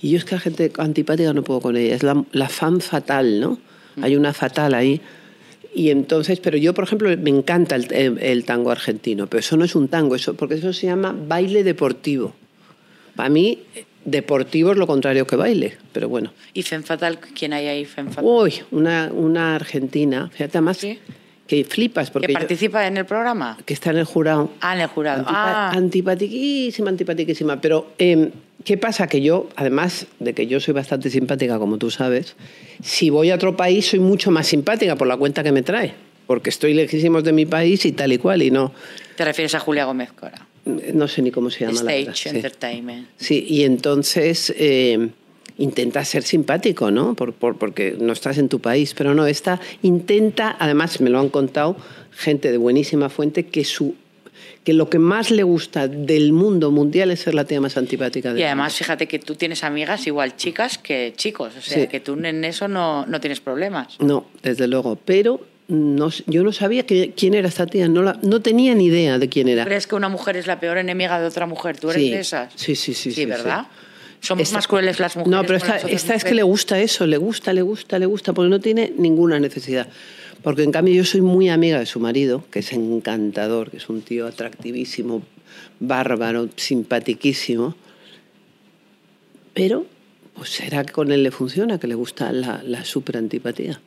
Y 0.00 0.10
yo 0.10 0.18
es 0.18 0.24
que 0.24 0.34
la 0.36 0.40
gente 0.40 0.72
antipática 0.78 1.32
no 1.32 1.42
puedo 1.42 1.60
con 1.60 1.76
ella, 1.76 1.94
es 1.94 2.02
la, 2.02 2.24
la 2.32 2.48
fan 2.48 2.80
fatal, 2.80 3.40
¿no? 3.40 3.58
Hay 4.00 4.14
una 4.16 4.32
fatal 4.32 4.74
ahí. 4.74 5.00
Y 5.74 5.90
entonces, 5.90 6.40
pero 6.40 6.56
yo, 6.56 6.72
por 6.72 6.84
ejemplo, 6.84 7.14
me 7.18 7.30
encanta 7.30 7.74
el, 7.76 7.92
el- 7.92 8.18
el 8.20 8.44
tango 8.44 8.70
argentino, 8.70 9.26
pero 9.26 9.40
eso 9.40 9.56
no 9.56 9.64
es 9.64 9.74
un 9.74 9.88
tango, 9.88 10.14
eso, 10.14 10.34
porque 10.34 10.54
eso 10.54 10.72
se 10.72 10.86
llama 10.86 11.14
baile 11.26 11.64
deportivo. 11.64 12.34
Para 13.16 13.28
mí, 13.28 13.58
deportivo 14.04 14.70
es 14.72 14.78
lo 14.78 14.86
contrario 14.86 15.26
que 15.26 15.36
baile, 15.36 15.76
pero 15.92 16.08
bueno. 16.08 16.32
¿Y 16.54 16.62
Femme 16.62 16.84
Fatal? 16.84 17.18
¿Quién 17.18 17.52
hay 17.52 17.66
ahí, 17.66 17.84
Femme 17.84 18.10
Fatal? 18.10 18.24
Uy, 18.24 18.54
una, 18.70 19.10
una 19.12 19.56
argentina, 19.56 20.30
fíjate 20.32 20.60
más 20.60 20.78
¿Sí? 20.78 20.98
Que 21.48 21.64
flipas 21.64 22.10
porque 22.12 22.28
¿Que 22.28 22.34
yo- 22.34 22.38
participa 22.38 22.86
en 22.86 22.96
el 22.98 23.06
programa? 23.06 23.58
que 23.64 23.74
está 23.74 23.90
en 23.90 23.96
el 23.96 24.04
jurado. 24.04 24.52
Ah, 24.60 24.74
en 24.76 24.82
el 24.82 24.86
jurado. 24.86 25.22
Antipa- 25.24 25.32
ah, 25.34 25.70
Antipatiquísima, 25.74 26.90
antipatiquísima. 26.90 27.60
Pero, 27.60 27.90
eh, 27.98 28.30
¿qué 28.64 28.76
pasa? 28.76 29.06
Que 29.08 29.20
yo, 29.22 29.48
además 29.56 30.06
de 30.20 30.34
que 30.34 30.46
yo 30.46 30.60
soy 30.60 30.74
bastante 30.74 31.10
simpática, 31.10 31.58
como 31.58 31.78
tú 31.78 31.90
sabes, 31.90 32.36
si 32.82 33.10
voy 33.10 33.30
a 33.30 33.34
otro 33.34 33.56
país 33.56 33.86
soy 33.86 33.98
mucho 33.98 34.30
más 34.30 34.46
simpática 34.46 34.94
por 34.94 35.08
la 35.08 35.16
cuenta 35.16 35.42
que 35.42 35.50
me 35.50 35.62
trae. 35.62 35.94
Porque 36.26 36.50
estoy 36.50 36.74
lejísimos 36.74 37.24
de 37.24 37.32
mi 37.32 37.46
país 37.46 37.86
y 37.86 37.92
tal 37.92 38.12
y 38.12 38.18
cual, 38.18 38.42
y 38.42 38.50
no, 38.50 38.70
te 39.16 39.24
refieres 39.24 39.54
a 39.54 39.60
Julia 39.60 39.86
Gómez 39.86 40.12
Cora. 40.12 40.46
no 40.66 41.08
sé 41.08 41.22
ni 41.22 41.30
cómo 41.30 41.48
se 41.48 41.60
llama 41.60 41.72
la 41.82 41.92
Stage 41.92 41.98
verdad, 42.00 42.14
sí. 42.14 42.28
Entertainment. 42.28 43.08
Sí, 43.16 43.46
y 43.48 43.62
entonces 43.64 44.52
eh, 44.58 45.08
intenta 45.58 46.04
ser 46.04 46.22
simpático, 46.22 46.90
¿no? 46.90 47.14
Por, 47.14 47.32
por- 47.34 47.56
porque 47.58 47.96
no 48.00 48.12
estás 48.12 48.38
en 48.38 48.48
tu 48.48 48.60
país, 48.60 48.94
pero 48.96 49.14
no, 49.14 49.26
esta 49.26 49.60
intenta, 49.82 50.56
además 50.58 51.00
me 51.00 51.10
lo 51.10 51.18
han 51.18 51.28
contado 51.28 51.76
gente 52.12 52.50
de 52.50 52.58
buenísima 52.58 53.08
fuente, 53.10 53.46
que, 53.46 53.64
su, 53.64 53.94
que 54.64 54.72
lo 54.72 54.88
que 54.88 54.98
más 54.98 55.30
le 55.30 55.42
gusta 55.42 55.88
del 55.88 56.32
mundo 56.32 56.70
mundial 56.70 57.10
es 57.10 57.20
ser 57.20 57.34
la 57.34 57.44
tía 57.44 57.60
más 57.60 57.76
antipática 57.76 58.30
del 58.30 58.38
Y 58.40 58.44
además, 58.44 58.74
fíjate 58.76 59.06
que 59.08 59.18
tú 59.18 59.34
tienes 59.34 59.64
amigas 59.64 60.06
igual 60.06 60.36
chicas 60.36 60.78
que 60.78 61.12
chicos. 61.16 61.54
O 61.56 61.60
sea, 61.60 61.82
Sí. 61.82 61.88
que 61.88 62.00
tú 62.00 62.14
en 62.14 62.44
eso 62.44 62.68
no, 62.68 63.04
no 63.06 63.20
tienes 63.20 63.40
problemas. 63.40 63.96
No, 64.00 64.26
desde 64.42 64.66
luego, 64.68 64.96
pero 65.04 65.40
no, 65.68 66.08
yo 66.26 66.42
no 66.44 66.52
sabía 66.52 66.86
que- 66.86 67.12
quién 67.16 67.34
era 67.34 67.48
esta 67.48 67.66
tía, 67.66 67.88
no, 67.88 68.02
la- 68.02 68.18
no 68.22 68.40
tenía 68.40 68.74
ni 68.74 68.86
idea 68.86 69.18
de 69.18 69.28
quién 69.28 69.48
era. 69.48 69.64
¿Crees 69.64 69.86
que 69.86 69.94
una 69.96 70.08
mujer 70.08 70.36
es 70.36 70.46
la 70.46 70.60
peor 70.60 70.78
enemiga 70.78 71.20
de 71.20 71.26
otra 71.26 71.46
mujer? 71.46 71.78
¿Tú 71.78 71.90
eres 71.90 72.02
Sí. 72.02 72.10
de 72.10 72.20
esas? 72.20 72.52
Sí, 72.54 72.74
sí, 72.74 72.94
sí, 72.94 73.10
Sí, 73.10 73.12
sí, 73.12 73.26
¿verdad? 73.26 73.66
sí. 73.70 73.84
Somos 74.20 74.42
Esta- 74.42 74.56
más 74.56 74.66
crueles 74.68 74.98
las 74.98 75.16
mujeres. 75.16 75.30
No, 75.30 75.42
pero 75.42 75.56
esta, 75.56 75.76
esta 75.78 76.14
es 76.14 76.24
que 76.24 76.34
le 76.34 76.42
gusta 76.42 76.80
eso, 76.80 77.06
le 77.06 77.16
gusta, 77.16 77.52
le 77.52 77.62
gusta, 77.62 77.98
le 77.98 78.06
gusta, 78.06 78.32
porque 78.32 78.50
no 78.50 78.60
tiene 78.60 78.92
ninguna 78.96 79.38
necesidad. 79.40 79.88
Porque 80.42 80.62
en 80.62 80.72
cambio 80.72 80.94
yo 80.94 81.04
soy 81.04 81.20
muy 81.20 81.48
amiga 81.48 81.78
de 81.78 81.86
su 81.86 82.00
marido, 82.00 82.44
que 82.50 82.60
es 82.60 82.72
encantador, 82.72 83.70
que 83.70 83.76
es 83.78 83.88
un 83.88 84.02
tío 84.02 84.26
atractivísimo, 84.26 85.22
bárbaro, 85.80 86.48
simpatiquísimo. 86.56 87.74
Pero, 89.54 89.86
pues 90.34 90.50
será 90.50 90.84
que 90.84 90.92
con 90.92 91.10
él 91.12 91.22
le 91.22 91.30
funciona, 91.30 91.78
que 91.78 91.86
le 91.86 91.94
gusta 91.94 92.32
la, 92.32 92.62
la 92.64 92.84
súper 92.84 93.16
antipatía. 93.16 93.80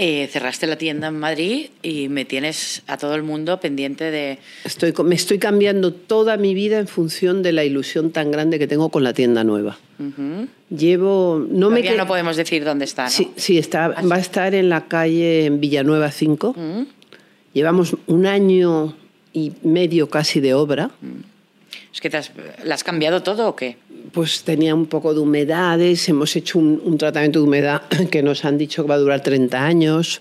Eh, 0.00 0.28
cerraste 0.30 0.68
la 0.68 0.78
tienda 0.78 1.08
en 1.08 1.18
Madrid 1.18 1.70
y 1.82 2.08
me 2.08 2.24
tienes 2.24 2.82
a 2.86 2.96
todo 2.98 3.16
el 3.16 3.24
mundo 3.24 3.58
pendiente 3.58 4.12
de... 4.12 4.38
Estoy, 4.64 4.94
me 5.04 5.16
estoy 5.16 5.40
cambiando 5.40 5.92
toda 5.92 6.36
mi 6.36 6.54
vida 6.54 6.78
en 6.78 6.86
función 6.86 7.42
de 7.42 7.50
la 7.50 7.64
ilusión 7.64 8.12
tan 8.12 8.30
grande 8.30 8.60
que 8.60 8.68
tengo 8.68 8.90
con 8.90 9.02
la 9.02 9.12
tienda 9.12 9.42
nueva. 9.42 9.76
Llevo... 10.70 11.44
No 11.50 11.70
me 11.70 11.82
que- 11.82 11.96
no 11.96 12.06
podemos 12.06 12.36
decir 12.36 12.64
dónde 12.64 12.84
está, 12.84 13.04
¿no? 13.04 13.10
Sí, 13.10 13.32
sí 13.36 13.58
está, 13.58 13.88
va 13.88 14.16
a 14.16 14.20
estar 14.20 14.54
en 14.54 14.68
la 14.68 14.86
calle 14.86 15.46
en 15.46 15.58
Villanueva 15.60 16.12
5. 16.12 16.54
Mm. 16.56 16.82
Llevamos 17.54 17.96
un 18.06 18.26
año 18.26 18.96
y 19.32 19.52
medio 19.64 20.08
casi 20.08 20.38
de 20.38 20.54
obra. 20.54 20.90
Es 21.92 22.00
que 22.00 22.08
te 22.08 22.18
has, 22.18 22.30
¿la 22.62 22.76
has 22.76 22.84
cambiado 22.84 23.24
todo 23.24 23.48
o 23.48 23.56
qué? 23.56 23.78
Pues 24.12 24.42
tenía 24.42 24.74
un 24.74 24.86
poco 24.86 25.12
de 25.12 25.20
humedades, 25.20 26.08
hemos 26.08 26.34
hecho 26.36 26.58
un, 26.58 26.80
un 26.84 26.96
tratamiento 26.98 27.40
de 27.40 27.44
humedad 27.44 27.82
que 28.10 28.22
nos 28.22 28.44
han 28.44 28.56
dicho 28.58 28.82
que 28.82 28.88
va 28.88 28.94
a 28.94 28.98
durar 28.98 29.22
30 29.22 29.64
años. 29.64 30.20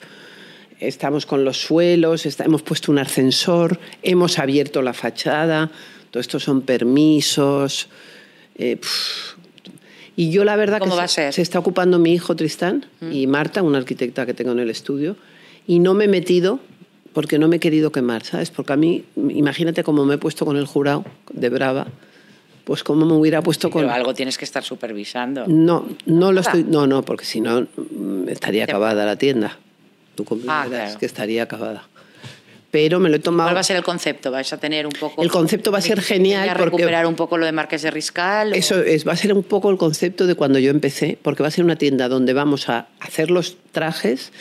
Estamos 0.80 1.26
con 1.26 1.44
los 1.46 1.58
suelos, 1.62 2.26
está- 2.26 2.44
hemos 2.46 2.62
puesto 2.62 2.92
un 2.92 3.00
ascensor, 3.00 3.80
hemos 4.04 4.40
abierto 4.40 4.82
la 4.82 4.94
fachada. 4.94 5.72
Todo 6.12 6.22
esto 6.22 6.40
son 6.40 6.62
permisos. 6.62 7.88
eh, 8.56 8.80
y 10.16 10.32
yo 10.32 10.44
la 10.44 10.56
verdad 10.56 10.80
¿Cómo 10.80 10.96
que 10.96 11.02
va 11.02 11.08
se, 11.08 11.28
está 11.30 11.60
ocupando 11.60 12.00
mi 12.00 12.12
hijo 12.12 12.36
Tristán 12.36 12.88
y 13.12 13.28
Marta, 13.28 13.62
una 13.62 13.78
arquitecta 13.78 14.26
que 14.26 14.34
tengo 14.34 14.52
en 14.52 14.58
el 14.60 14.72
estudio, 14.72 15.16
y 15.68 15.78
no 15.78 15.94
me 15.94 16.06
he 16.06 16.08
metido 16.08 16.60
porque 17.14 17.38
no 17.38 17.48
me 17.48 17.58
he 17.58 17.60
querido 17.60 17.92
quemar, 17.92 18.24
¿sabes? 18.24 18.50
Porque 18.50 18.74
a 18.74 18.78
mí, 18.78 19.04
imagínate 19.16 19.84
cómo 19.84 20.06
me 20.06 20.16
he 20.16 20.18
puesto 20.18 20.44
con 20.44 20.58
el 20.58 20.66
jurado 20.66 21.06
de 21.32 21.50
Brava, 21.50 21.88
pues 22.68 22.84
cómo 22.84 23.06
me 23.06 23.14
hubiera 23.14 23.42
puesto 23.42 23.70
con... 23.72 23.84
Pero 23.84 23.94
algo 23.94 24.14
tienes 24.14 24.38
que 24.38 24.44
estar 24.44 24.62
supervisando. 24.62 25.46
No, 25.48 25.88
no 26.06 26.34
lo 26.34 26.42
estoy. 26.42 26.66
No, 26.66 26.86
no, 26.86 27.02
porque 27.02 27.24
si 27.24 27.40
no 27.40 27.62
mm, 27.62 28.28
estaría 28.28 28.66
acabada 28.66 29.06
la 29.06 29.16
tienda. 29.16 29.58
Tú 30.16 30.26
comprenderás 30.26 30.66
Ah, 30.66 30.70
claro. 30.70 31.00
que 31.00 31.06
estaría 31.06 31.44
acabada. 31.44 31.88
Pero 32.70 33.00
me 33.00 33.08
lo 33.10 33.16
he 33.16 33.20
tomado. 33.20 33.48
¿Cuál 33.48 33.56
va 33.56 33.60
a 33.62 33.64
ser 33.64 33.78
el 33.78 33.84
concepto? 33.84 34.32
¿Vais 34.32 34.52
a 34.52 34.58
tener 34.58 34.86
un 34.86 34.92
poco... 34.92 35.24
El 35.24 35.32
concepto 35.32 35.72
va 35.72 35.78
a 35.78 35.82
ser 35.82 36.02
genial 36.02 36.50
¿A 36.50 36.52
porque- 36.56 36.66
recuperar 36.66 37.06
un 37.08 37.16
poco 37.16 37.38
lo 37.38 37.46
de 37.46 37.54
Marqués 37.54 37.84
de 37.84 37.90
Riscal? 37.92 38.52
o- 38.52 38.56
Eso 38.56 38.82
es, 38.84 39.08
va 39.08 39.14
a 39.14 39.16
ser 39.16 39.32
un 39.34 39.44
poco 39.44 39.72
el 39.72 39.78
concepto 39.78 40.28
de 40.28 40.36
cuando 40.36 40.60
yo 40.60 40.70
empecé, 40.70 41.18
porque 41.22 41.44
va 41.44 41.48
a 41.48 41.52
ser 41.52 41.64
una 41.64 41.78
tienda 41.78 42.10
donde 42.10 42.34
vamos 42.34 42.68
a 42.68 42.90
hacer 43.00 43.32
los 43.32 43.56
trajes 43.72 44.34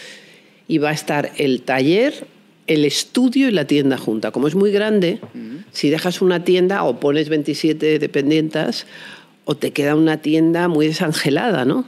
y 0.66 0.78
va 0.78 0.90
a 0.90 0.92
estar 0.92 1.30
el 1.36 1.62
taller, 1.62 2.26
el 2.66 2.84
estudio 2.84 3.48
y 3.48 3.52
la 3.52 3.66
tienda 3.66 3.96
junta. 3.96 4.32
Como 4.32 4.48
es 4.48 4.56
muy 4.56 4.72
grande, 4.72 5.20
si 5.72 5.90
dejas 5.90 6.22
una 6.22 6.44
tienda 6.44 6.82
o 6.84 6.98
pones 7.00 7.28
27 7.28 7.98
dependientes, 7.98 8.86
o 9.44 9.56
te 9.56 9.72
queda 9.72 9.94
una 9.94 10.16
tienda 10.22 10.68
muy 10.68 10.86
desangelada, 10.88 11.64
¿no? 11.64 11.84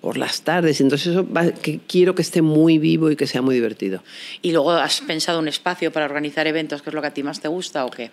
Por 0.00 0.18
las 0.18 0.42
tardes. 0.42 0.80
Entonces 0.80 1.08
eso 1.08 1.26
va- 1.30 1.52
que 1.52 1.78
quiero 1.86 2.14
que 2.14 2.22
esté 2.22 2.42
muy 2.42 2.78
vivo 2.78 3.10
y 3.10 3.16
que 3.16 3.26
sea 3.26 3.40
muy 3.40 3.54
divertido. 3.54 4.02
¿Y 4.42 4.52
luego 4.52 4.72
has 4.72 5.00
pensado 5.00 5.38
un 5.38 5.48
espacio 5.48 5.92
para 5.92 6.06
organizar 6.06 6.46
eventos, 6.46 6.82
que 6.82 6.90
es 6.90 6.94
lo 6.94 7.00
que 7.00 7.06
a 7.06 7.14
ti 7.14 7.22
más 7.22 7.40
te 7.40 7.48
gusta 7.48 7.84
o 7.86 7.90
qué? 7.90 8.10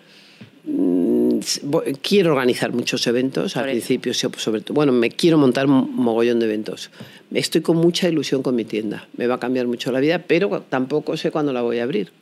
Bo- 1.62 1.82
Quiero 2.02 2.32
organizar 2.32 2.72
muchos 2.72 3.06
eventos 3.06 3.56
al 3.56 3.64
principio, 3.64 4.12
sí, 4.14 4.26
sobre 4.36 4.60
todo. 4.60 4.74
Bueno, 4.74 4.92
me 4.92 5.10
quiero 5.10 5.38
montar 5.38 5.66
un 5.66 5.94
mogollón 5.96 6.38
de 6.38 6.46
eventos. 6.46 6.90
Estoy 7.32 7.60
con 7.62 7.76
mucha 7.78 8.08
ilusión 8.08 8.42
con 8.42 8.54
mi 8.54 8.64
tienda. 8.64 9.08
Me 9.16 9.26
va 9.26 9.36
a 9.36 9.40
cambiar 9.40 9.66
mucho 9.66 9.90
la 9.90 10.00
vida, 10.00 10.18
pero 10.26 10.62
tampoco 10.68 11.16
sé 11.16 11.30
cuándo 11.30 11.52
la 11.52 11.62
voy 11.62 11.78
a 11.78 11.84
abrir. 11.84 12.12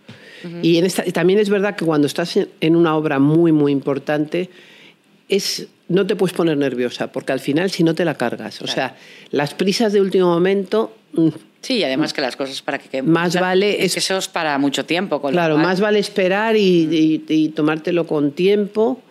Y 0.63 0.79
en 0.79 0.85
esta, 0.85 1.03
también 1.05 1.39
es 1.39 1.49
verdad 1.51 1.77
que 1.77 1.85
cuando 1.85 2.07
estás 2.07 2.37
en- 2.61 2.77
una 2.77 2.97
obra 2.97 3.19
muy, 3.19 3.53
muy 3.53 3.73
importante, 3.73 4.51
es, 5.29 5.67
no 5.89 6.07
te 6.07 6.17
puedes 6.17 6.35
poner 6.37 6.57
nerviosa, 6.57 7.13
porque 7.13 7.33
al 7.33 7.41
final 7.41 7.71
si 7.71 7.83
no 7.85 7.95
te 7.95 8.05
la 8.05 8.15
cargas. 8.15 8.61
O 8.63 8.65
Claro. 8.65 8.75
sea, 8.75 8.97
las 9.31 9.55
prisas 9.55 9.93
de 9.93 10.01
último 10.01 10.27
momento, 10.29 10.95
mm, 11.13 11.29
Sí, 11.61 11.75
y 11.79 11.83
además 11.83 12.13
que 12.13 12.21
las 12.21 12.37
cosas 12.37 12.63
para 12.63 12.79
que... 12.79 13.03
Más 13.03 13.35
vale 13.39 13.85
Es 13.85 13.95
que 13.95 13.99
eso 13.99 14.17
es 14.17 14.29
para 14.29 14.57
mucho 14.59 14.85
tiempo. 14.85 15.21
Con 15.21 15.33
Claro, 15.33 15.59
más 15.59 15.81
vale 15.81 15.99
esperar 15.99 16.57
y, 16.57 16.61
y- 16.63 17.25
y 17.29 17.49
tomártelo 17.49 18.07
con 18.07 18.31
tiempo, 18.31 19.03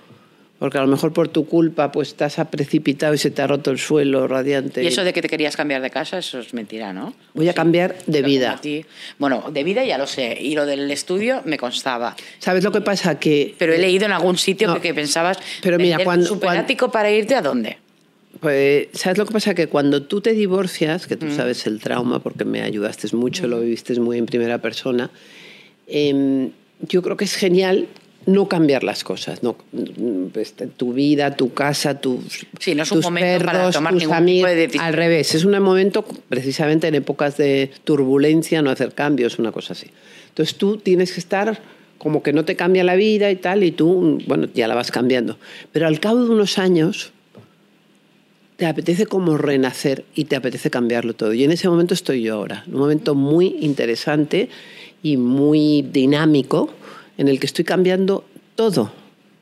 porque 0.60 0.78
a 0.78 0.82
lo 0.82 0.88
mejor 0.88 1.14
por 1.14 1.28
tu 1.28 1.46
culpa 1.46 1.92
pues 1.92 2.08
estás 2.10 2.36
precipitado 2.50 3.14
y 3.14 3.18
se 3.18 3.30
te 3.32 3.42
ha 3.42 3.48
roto 3.48 3.70
el 3.72 3.78
suelo 3.78 4.28
radiante. 4.28 4.84
Y 4.84 4.88
eso 4.88 5.04
de 5.04 5.14
que 5.14 5.22
te 5.22 5.30
querías 5.30 5.56
cambiar 5.56 5.82
de 5.82 5.90
casa, 5.90 6.18
eso 6.18 6.40
es 6.40 6.54
mentira, 6.54 6.94
¿no? 6.94 7.14
Voy 7.34 7.48
a 7.48 7.54
cambiar 7.54 7.96
de 8.08 8.22
vida. 8.24 8.54
a 8.54 8.62
ti- 8.62 8.84
bueno, 9.20 9.46
de 9.52 9.64
vida 9.64 9.86
ya 9.86 9.98
lo 9.98 10.08
sé. 10.08 10.38
Y 10.42 10.56
lo 10.56 10.66
del 10.66 10.90
estudio 10.90 11.42
me 11.46 11.58
constaba. 11.58 12.16
¿Sabes 12.40 12.64
lo 12.64 12.72
que 12.72 12.82
pasa? 12.82 13.20
Que 13.20 13.54
Pero 13.60 13.74
he 13.74 13.78
leído 13.78 14.06
en 14.06 14.12
algún 14.14 14.38
sitio 14.38 14.68
No. 14.70 14.82
que, 14.82 14.94
pensabas. 14.94 15.38
Pero 15.62 15.78
mira, 15.78 16.00
cuando- 16.04 16.24
un 16.24 16.30
superático 16.30 16.90
para 16.92 17.12
irte 17.12 17.36
a 17.36 17.42
dónde? 17.42 17.78
Pues, 18.40 18.88
¿sabes 18.94 19.18
lo 19.18 19.26
que 19.26 19.34
pasa? 19.34 19.56
Que 19.56 19.68
cuando 19.68 20.04
tú 20.04 20.22
te 20.22 20.34
divorcias, 20.34 21.08
que 21.08 21.16
tú 21.18 21.32
sabes 21.32 21.66
el 21.66 21.80
trauma 21.80 22.20
porque 22.20 22.46
me 22.46 22.62
ayudaste 22.62 23.08
mucho, 23.16 23.48
lo 23.48 23.62
viviste 23.62 24.00
muy 24.00 24.18
en 24.20 24.26
primera 24.28 24.60
persona, 24.60 25.10
em, 25.88 26.52
yo 26.82 27.02
creo 27.02 27.18
que 27.18 27.26
es 27.26 27.36
genial 27.36 27.88
no 28.28 28.50
cambiar 28.50 28.84
las 28.84 29.06
cosas, 29.06 29.42
no, 29.42 29.56
pues, 30.34 30.54
tu 30.76 30.94
vida, 30.94 31.36
tu 31.36 31.54
casa, 31.54 32.00
tus, 32.00 32.46
Sí, 32.60 32.76
no 32.76 32.84
es 32.84 32.92
un 32.92 32.98
tus 32.98 33.06
momento 33.06 33.46
para 33.46 33.60
perros, 33.60 33.76
tomar 33.76 33.94
tus 33.94 34.12
amigos. 34.12 34.52
de. 34.52 34.70
Al 34.80 34.94
revés, 34.94 35.34
es 35.34 35.46
un 35.46 35.58
momento 35.60 36.06
precisamente 36.28 36.88
en 36.88 36.96
épocas 36.96 37.38
de 37.38 37.72
turbulencia 37.86 38.62
no 38.62 38.70
hacer 38.70 38.94
cambios, 38.94 39.40
una 39.40 39.54
cosa 39.54 39.74
así. 39.74 39.88
Entonces 40.28 40.56
tú 40.56 40.78
tienes 40.78 41.14
que 41.14 41.22
estar 41.22 41.60
como 41.98 42.22
que 42.22 42.34
no 42.34 42.46
te 42.46 42.56
cambia 42.56 42.84
la 42.84 42.96
vida 42.96 43.32
y 43.32 43.38
tal, 43.38 43.64
y 43.64 43.72
tú, 43.72 44.20
bueno, 44.28 44.48
ya 44.54 44.68
la 44.68 44.76
vas 44.76 44.92
cambiando. 44.92 45.38
Pero 45.72 45.88
al 45.88 46.00
cabo 46.00 46.24
de 46.24 46.30
unos 46.30 46.58
años, 46.58 47.14
te 48.58 48.66
apetece 48.66 49.06
como 49.06 49.38
renacer 49.38 50.04
y 50.16 50.26
te 50.26 50.36
apetece 50.36 50.70
cambiarlo 50.70 51.14
todo. 51.14 51.34
Y 51.34 51.46
en 51.46 51.52
ese 51.52 51.70
momento 51.70 51.94
estoy 51.94 52.24
yo 52.24 52.36
ahora, 52.36 52.66
un 52.68 52.80
momento 52.80 53.16
muy 53.16 53.56
interesante 53.62 54.50
y 55.02 55.16
muy 55.16 55.84
dinámico 55.84 56.70
en 57.18 57.28
el 57.28 57.40
que 57.40 57.46
estoy 57.46 57.66
cambiando 57.66 58.24
todo, 58.56 58.92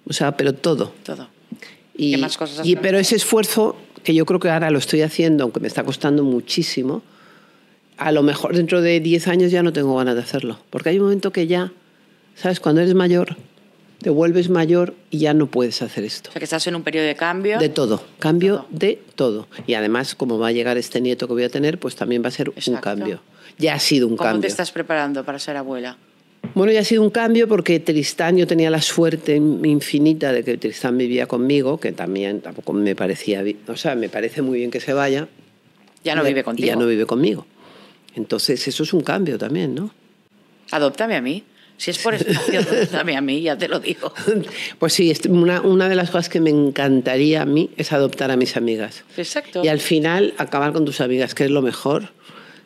o 0.08 0.14
sea, 0.14 0.36
pero 0.38 0.54
todo. 0.54 0.94
Todo. 1.04 1.28
Y, 1.98 2.12
¿Qué 2.12 2.18
más 2.18 2.38
cosas 2.38 2.66
y- 2.66 2.76
pero 2.76 2.98
ese 2.98 3.16
esfuerzo 3.16 3.76
que 4.04 4.14
yo 4.14 4.26
creo 4.26 4.40
que 4.40 4.50
ahora 4.50 4.70
lo 4.72 4.80
estoy 4.80 5.02
haciendo, 5.02 5.44
aunque 5.44 5.60
me 5.60 5.68
está 5.68 5.84
costando 5.84 6.24
muchísimo, 6.24 7.02
a 7.98 8.12
lo 8.12 8.24
mejor 8.24 8.56
dentro 8.56 8.82
de 8.82 9.00
10 9.00 9.28
años 9.28 9.52
ya 9.52 9.64
no 9.64 9.72
tengo 9.74 9.96
ganas 9.96 10.16
de 10.16 10.22
hacerlo. 10.22 10.60
Porque 10.70 10.90
hay 10.90 10.98
un 10.98 11.04
momento 11.04 11.32
que 11.32 11.48
ya, 11.48 11.72
¿sabes? 12.36 12.60
Cuando 12.60 12.82
eres 12.82 12.94
mayor, 12.94 13.38
te 14.02 14.10
vuelves 14.10 14.50
mayor 14.50 14.94
y 15.10 15.20
ya 15.20 15.34
no 15.34 15.48
puedes 15.48 15.82
hacer 15.82 16.04
esto. 16.04 16.30
O 16.30 16.34
sea, 16.34 16.40
que 16.40 16.44
estás 16.44 16.68
en 16.68 16.76
un 16.76 16.84
periodo 16.84 17.06
de 17.08 17.16
cambio. 17.16 17.58
De 17.58 17.70
todo, 17.70 18.04
cambio 18.20 18.58
Todo. 18.58 18.68
de 18.72 19.02
todo. 19.16 19.48
Y 19.66 19.74
además, 19.76 20.14
como 20.16 20.38
va 20.38 20.50
a 20.50 20.52
llegar 20.52 20.78
este 20.78 21.00
nieto 21.02 21.28
que 21.28 21.34
voy 21.34 21.44
a 21.44 21.50
tener, 21.50 21.80
pues 21.80 21.96
también 21.96 22.22
va 22.24 22.28
a 22.28 22.32
ser 22.32 22.50
un 22.50 22.76
cambio. 22.76 23.22
Ya 23.58 23.74
ha 23.74 23.80
sido 23.80 24.08
un 24.08 24.18
¿Cómo 24.18 24.28
cambio. 24.28 24.42
te 24.42 24.48
estás 24.48 24.72
preparando 24.72 25.24
para 25.24 25.40
ser 25.40 25.56
abuela? 25.56 25.98
Bueno, 26.54 26.72
ya 26.72 26.82
ha 26.82 26.84
sido 26.84 27.02
un 27.02 27.10
cambio 27.10 27.48
porque 27.48 27.80
Tristán, 27.80 28.38
yo 28.38 28.48
tenía 28.48 28.70
la 28.70 28.82
suerte 28.82 29.36
infinita 29.36 30.32
de 30.32 30.44
que 30.44 30.58
Tristán 30.58 30.98
vivía 30.98 31.28
conmigo, 31.28 31.80
que 31.80 31.92
también 31.92 32.42
tampoco 32.42 32.74
me 32.74 32.96
parecía, 32.96 33.44
o 33.68 33.76
sea, 33.78 33.96
me 33.96 34.10
parece 34.10 34.42
muy 34.42 34.60
bien 34.60 34.72
que 34.72 34.80
se 34.80 34.94
vaya. 34.94 35.28
Ya 36.04 36.16
no 36.16 36.24
vive 36.24 36.44
contigo. 36.44 36.68
ya 36.68 36.76
no 36.76 36.86
vive 36.86 37.06
conmigo. 37.06 37.46
Entonces, 38.16 38.68
eso 38.68 38.84
es 38.84 38.94
un 38.94 39.02
cambio 39.02 39.38
también, 39.38 39.76
¿no? 39.76 39.92
Adóptame 40.72 41.16
a 41.16 41.22
mí. 41.22 41.44
Si 41.78 41.92
es 41.92 41.98
por 41.98 42.14
espacio, 42.16 42.62
adóptame 42.62 43.18
a 43.18 43.22
mí, 43.22 43.42
ya 43.42 43.58
te 43.58 43.68
lo 43.68 43.80
digo. 43.80 44.14
Pues 44.80 44.94
sí, 44.94 45.12
una, 45.30 45.62
una 45.62 45.90
de 45.90 45.96
las 45.96 46.10
cosas 46.10 46.30
que 46.30 46.40
me 46.40 46.50
encantaría 46.50 47.42
a 47.42 47.46
mí 47.46 47.72
es 47.78 47.92
adoptar 47.92 48.32
a 48.32 48.38
mis 48.38 48.56
amigas. 48.56 49.04
Exacto. 49.18 49.64
Y 49.64 49.68
al 49.68 49.80
final 49.80 50.34
acabar 50.38 50.74
con 50.74 50.86
tus 50.86 51.02
amigas, 51.02 51.36
que 51.36 51.46
es 51.46 51.52
lo 51.52 51.62
mejor, 51.62 52.10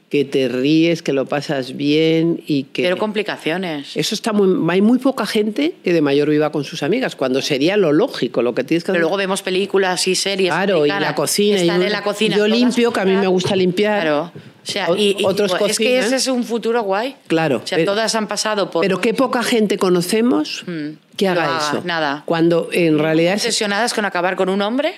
que 0.09 0.25
te 0.25 0.47
ríes, 0.47 1.03
que 1.03 1.13
lo 1.13 1.27
pasas 1.27 1.77
bien 1.77 2.41
y 2.47 2.63
que... 2.63 2.81
Pero 2.81 2.97
complicaciones. 2.97 3.95
Eso 3.95 4.15
está 4.15 4.33
muy... 4.33 4.49
Hay 4.73 4.81
muy 4.81 4.97
poca 4.97 5.27
gente 5.27 5.75
que 5.83 5.93
de 5.93 6.01
mayor 6.01 6.29
viva 6.31 6.51
con 6.51 6.63
sus 6.63 6.81
amigas, 6.81 7.15
cuando 7.15 7.43
sería 7.43 7.77
lo 7.77 7.93
lógico, 7.93 8.41
lo 8.41 8.55
que 8.55 8.63
tienes 8.63 8.83
que 8.83 8.87
Pero 8.87 8.97
hacer. 8.97 9.01
luego 9.03 9.17
vemos 9.17 9.43
películas 9.43 10.07
y 10.07 10.15
series. 10.15 10.49
Claro, 10.51 10.85
y 10.85 10.89
la 10.89 11.13
cocina. 11.13 11.57
Están 11.57 11.81
y 11.83 11.85
en 11.85 11.91
la 11.91 12.01
cocina. 12.03 12.35
Yo 12.35 12.47
limpio, 12.47 12.91
que 12.91 12.99
a 13.01 13.05
mí 13.05 13.15
me 13.15 13.27
gusta 13.27 13.55
limpiar. 13.55 14.01
Claro. 14.01 14.31
O 14.67 14.71
sea, 14.71 14.87
y, 14.97 15.15
y 15.19 15.25
otros 15.25 15.53
digo, 15.53 15.65
es 15.67 15.77
que 15.77 15.99
ese 15.99 16.15
es 16.15 16.27
un 16.27 16.43
futuro 16.43 16.81
guay. 16.83 17.15
Claro, 17.27 17.61
O 17.63 17.67
sea, 17.67 17.77
pero- 17.77 17.91
todas 17.93 18.13
han 18.15 18.27
pasado 18.27 18.69
por. 18.71 18.81
Pero 18.81 18.99
qué 19.01 19.13
poca 19.13 19.41
gente 19.43 19.77
conocemos 19.77 20.63
Mm, 20.67 20.89
que 21.17 21.25
no 21.25 21.31
haga 21.31 21.43
haga 21.57 21.69
eso. 21.69 21.81
nada. 21.85 22.23
Cuando 22.25 22.69
en 22.71 22.97
realidad 22.99 23.35
es 23.35 23.41
obsesionadas 23.45 23.93
con 23.93 24.05
acabar 24.05 24.35
con 24.35 24.49
un 24.49 24.61
hombre 24.61 24.93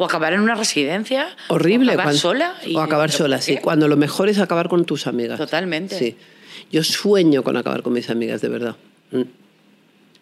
o 0.00 0.04
acabar 0.06 0.32
en 0.32 0.40
una 0.40 0.54
residencia. 0.54 1.28
horrible. 1.48 1.90
O 1.90 1.92
acabar 1.92 2.06
cuando- 2.06 2.18
sola. 2.20 2.54
y- 2.64 2.74
o 2.74 2.80
acabar 2.80 3.10
¿pero 3.10 3.18
sola, 3.18 3.36
por 3.36 3.44
sí. 3.44 3.56
Cuando 3.58 3.86
lo 3.86 3.98
mejor 3.98 4.30
es 4.30 4.38
acabar 4.38 4.68
con 4.70 4.86
tus 4.86 5.06
amigas. 5.06 5.38
Totalmente. 5.38 5.98
Sí. 5.98 6.16
Yo 6.72 6.82
sueño 6.82 7.42
con 7.42 7.58
acabar 7.58 7.82
con 7.82 7.92
mis 7.92 8.08
amigas, 8.08 8.40
de 8.40 8.48
verdad. 8.48 8.76
Mm. 9.10 9.22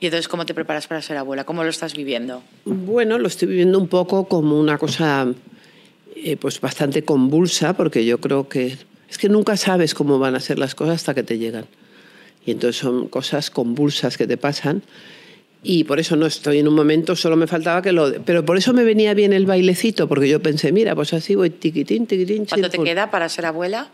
Y 0.00 0.06
entonces, 0.06 0.26
¿cómo 0.26 0.44
te 0.46 0.52
preparas 0.54 0.88
para 0.88 1.00
ser 1.00 1.16
abuela? 1.16 1.44
¿Cómo 1.44 1.62
lo 1.62 1.70
estás 1.70 1.94
viviendo? 1.94 2.42
Bueno, 2.64 3.18
lo 3.18 3.28
estoy 3.28 3.46
viviendo 3.48 3.78
un 3.78 3.86
poco 3.88 4.26
como 4.28 4.58
una 4.58 4.78
cosa 4.78 5.28
eh, 6.16 6.36
pues 6.36 6.60
bastante 6.60 7.04
convulsa, 7.04 7.74
porque 7.74 8.04
yo 8.04 8.18
creo 8.20 8.48
que 8.48 8.76
es 9.08 9.16
que 9.18 9.28
nunca 9.28 9.56
sabes 9.56 9.94
cómo 9.94 10.18
van 10.18 10.34
a 10.34 10.40
ser 10.40 10.58
las 10.58 10.74
cosas 10.74 10.96
hasta 10.96 11.14
que 11.14 11.22
te 11.22 11.38
llegan. 11.38 11.66
Y 12.44 12.50
entonces 12.50 12.76
son 12.80 13.06
cosas 13.08 13.50
convulsas 13.50 14.16
que 14.18 14.26
te 14.26 14.36
pasan. 14.36 14.82
Y 15.62 15.84
por 15.84 15.98
eso 15.98 16.14
no 16.16 16.26
estoy 16.26 16.58
en 16.58 16.68
un 16.68 16.74
momento, 16.74 17.16
solo 17.16 17.36
me 17.36 17.46
faltaba 17.46 17.82
que 17.82 17.92
lo... 17.92 18.12
Pero 18.24 18.44
por 18.44 18.56
eso 18.56 18.72
me 18.72 18.84
venía 18.84 19.12
bien 19.14 19.32
el 19.32 19.44
bailecito, 19.44 20.08
porque 20.08 20.28
yo 20.28 20.40
pensé, 20.40 20.70
mira, 20.70 20.94
pues 20.94 21.12
así 21.12 21.34
voy 21.34 21.50
tiquitín, 21.50 22.06
tiquitín. 22.06 22.46
¿Cuánto 22.46 22.70
te 22.70 22.78
queda 22.78 23.10
para 23.10 23.28
ser 23.28 23.46
abuela? 23.46 23.88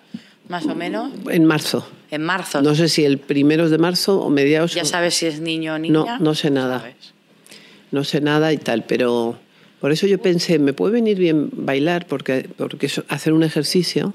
Más 0.49 0.67
o 0.67 0.75
menos. 0.75 1.11
En 1.31 1.47
marzo. 1.47 1.89
En 2.11 2.23
marzo. 2.23 2.61
No 2.61 2.75
sé 2.75 2.89
si 2.89 3.05
el 3.05 3.19
primero 3.19 3.71
de 3.71 3.79
marzo 3.79 4.21
o 4.21 4.29
mediados. 4.29 4.75
¿Ya 4.75 4.85
sabes 4.85 5.15
si 5.15 5.27
es 5.27 5.41
niño 5.41 5.75
o 5.75 5.79
niña? 5.79 5.95
No, 5.95 6.19
no 6.19 6.35
sé 6.35 6.51
nada. 6.51 6.81
sabes. 6.81 6.97
no 7.91 8.05
sé 8.05 8.21
nada 8.21 8.53
y 8.53 8.59
tal, 8.59 8.85
pero 8.85 9.39
por 9.81 9.91
eso 9.91 10.07
yo 10.07 10.21
pensé, 10.21 10.59
me 10.59 10.75
puede 10.75 10.93
venir 10.93 11.19
bien 11.19 11.49
bailar 11.53 12.07
porque, 12.07 12.49
porque 12.57 12.87
es 12.87 13.03
hacer 13.09 13.33
un 13.33 13.43
ejercicio 13.43 14.15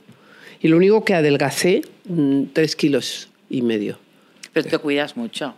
y 0.62 0.68
lo 0.68 0.78
único 0.78 1.04
que 1.04 1.16
adelgacé, 1.16 1.82
mm, 2.06 2.46
tres 2.54 2.76
kilos 2.76 3.30
y 3.50 3.62
medio. 3.62 3.98
Pero 4.54 4.68
te 4.68 4.78
cuidas 4.78 5.18
mucho. 5.18 5.56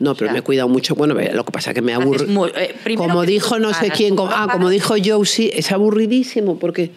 No, 0.00 0.14
pero 0.14 0.30
me 0.32 0.38
he 0.38 0.42
cuidado 0.42 0.68
mucho. 0.68 0.94
Bueno, 0.94 1.14
lo 1.14 1.44
que 1.44 1.52
pasa 1.52 1.70
es 1.70 1.74
que 1.74 1.82
me 1.82 1.98
muy- 1.98 2.50
eh, 2.54 2.74
como 2.96 3.24
dijo 3.24 3.58
no 3.58 3.74
sé 3.74 3.90
quién, 3.90 4.14
como, 4.16 4.30
ah, 4.32 4.48
como 4.50 4.70
dijo 4.70 4.94
Josie, 5.04 5.50
es 5.54 5.72
aburridísimo 5.72 6.58
porque 6.58 6.92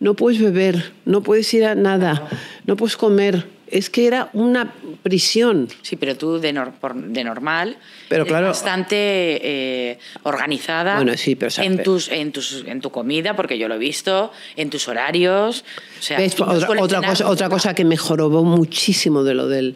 no 0.00 0.14
puedes 0.14 0.40
beber, 0.40 0.92
no 1.04 1.22
puedes 1.22 1.52
ir 1.54 1.64
a 1.64 1.74
nada, 1.74 2.28
no 2.66 2.76
puedes 2.76 2.96
comer. 2.96 3.46
Es 3.66 3.90
que 3.90 4.06
era 4.06 4.28
una 4.34 4.72
prisión. 5.02 5.68
Sí, 5.82 5.96
pero 5.96 6.16
tú 6.16 6.38
de, 6.38 6.54
nor- 6.54 6.72
de 6.94 7.24
normal 7.24 7.76
Pero 8.08 8.24
claro- 8.24 8.48
bastante 8.48 8.94
eh, 9.42 9.98
organizada 10.22 10.96
Bueno, 10.96 11.16
sí, 11.16 11.34
pero, 11.34 11.50
en, 11.58 11.82
tus, 11.82 12.08
en, 12.10 12.30
tus, 12.30 12.62
en 12.66 12.80
tu 12.80 12.90
comida, 12.90 13.34
porque 13.34 13.58
yo 13.58 13.66
lo 13.66 13.74
he 13.74 13.78
visto, 13.78 14.30
en 14.56 14.70
tus 14.70 14.86
horarios. 14.86 15.64
O 15.98 16.02
sea, 16.02 16.18
¿Ves? 16.18 16.36
tú 16.36 16.44
no 16.44 16.52
Otra, 16.82 17.02
cosa, 17.02 17.28
otra 17.28 17.48
cosa 17.48 17.74
que 17.74 17.84
me 17.84 17.96
jorobó 17.96 18.44
muchísimo 18.44 19.24
de 19.24 19.34
lo 19.34 19.48
del 19.48 19.74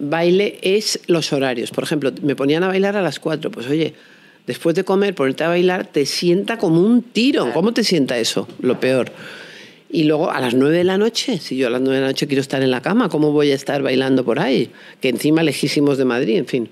baile 0.00 0.58
es 0.62 0.98
los 1.06 1.32
horarios. 1.32 1.70
Por 1.70 1.84
ejemplo, 1.84 2.10
me 2.22 2.34
ponían 2.34 2.64
a 2.64 2.68
bailar 2.68 2.96
a 2.96 3.02
las 3.02 3.20
4. 3.20 3.50
Pues 3.50 3.68
oye, 3.68 3.94
después 4.46 4.74
de 4.74 4.84
comer, 4.84 5.14
ponerte 5.14 5.44
a 5.44 5.48
bailar, 5.48 5.86
te 5.86 6.06
sienta 6.06 6.58
como 6.58 6.80
un 6.80 7.02
tiro. 7.02 7.52
¿Cómo 7.52 7.72
te 7.72 7.84
sienta 7.84 8.18
eso? 8.18 8.48
Lo 8.60 8.80
peor. 8.80 9.12
Y 9.92 10.04
luego 10.04 10.30
a 10.30 10.40
las 10.40 10.54
9 10.54 10.76
de 10.78 10.84
la 10.84 10.98
noche, 10.98 11.38
si 11.38 11.56
yo 11.56 11.66
a 11.66 11.70
las 11.70 11.80
9 11.80 11.96
de 11.96 12.00
la 12.02 12.08
noche 12.08 12.26
quiero 12.26 12.40
estar 12.40 12.62
en 12.62 12.70
la 12.70 12.80
cama, 12.80 13.08
¿cómo 13.08 13.32
voy 13.32 13.50
a 13.50 13.54
estar 13.54 13.82
bailando 13.82 14.24
por 14.24 14.38
ahí? 14.38 14.70
Que 15.00 15.08
encima 15.08 15.42
lejísimos 15.42 15.98
de 15.98 16.04
Madrid, 16.04 16.36
en 16.38 16.46
fin. 16.46 16.68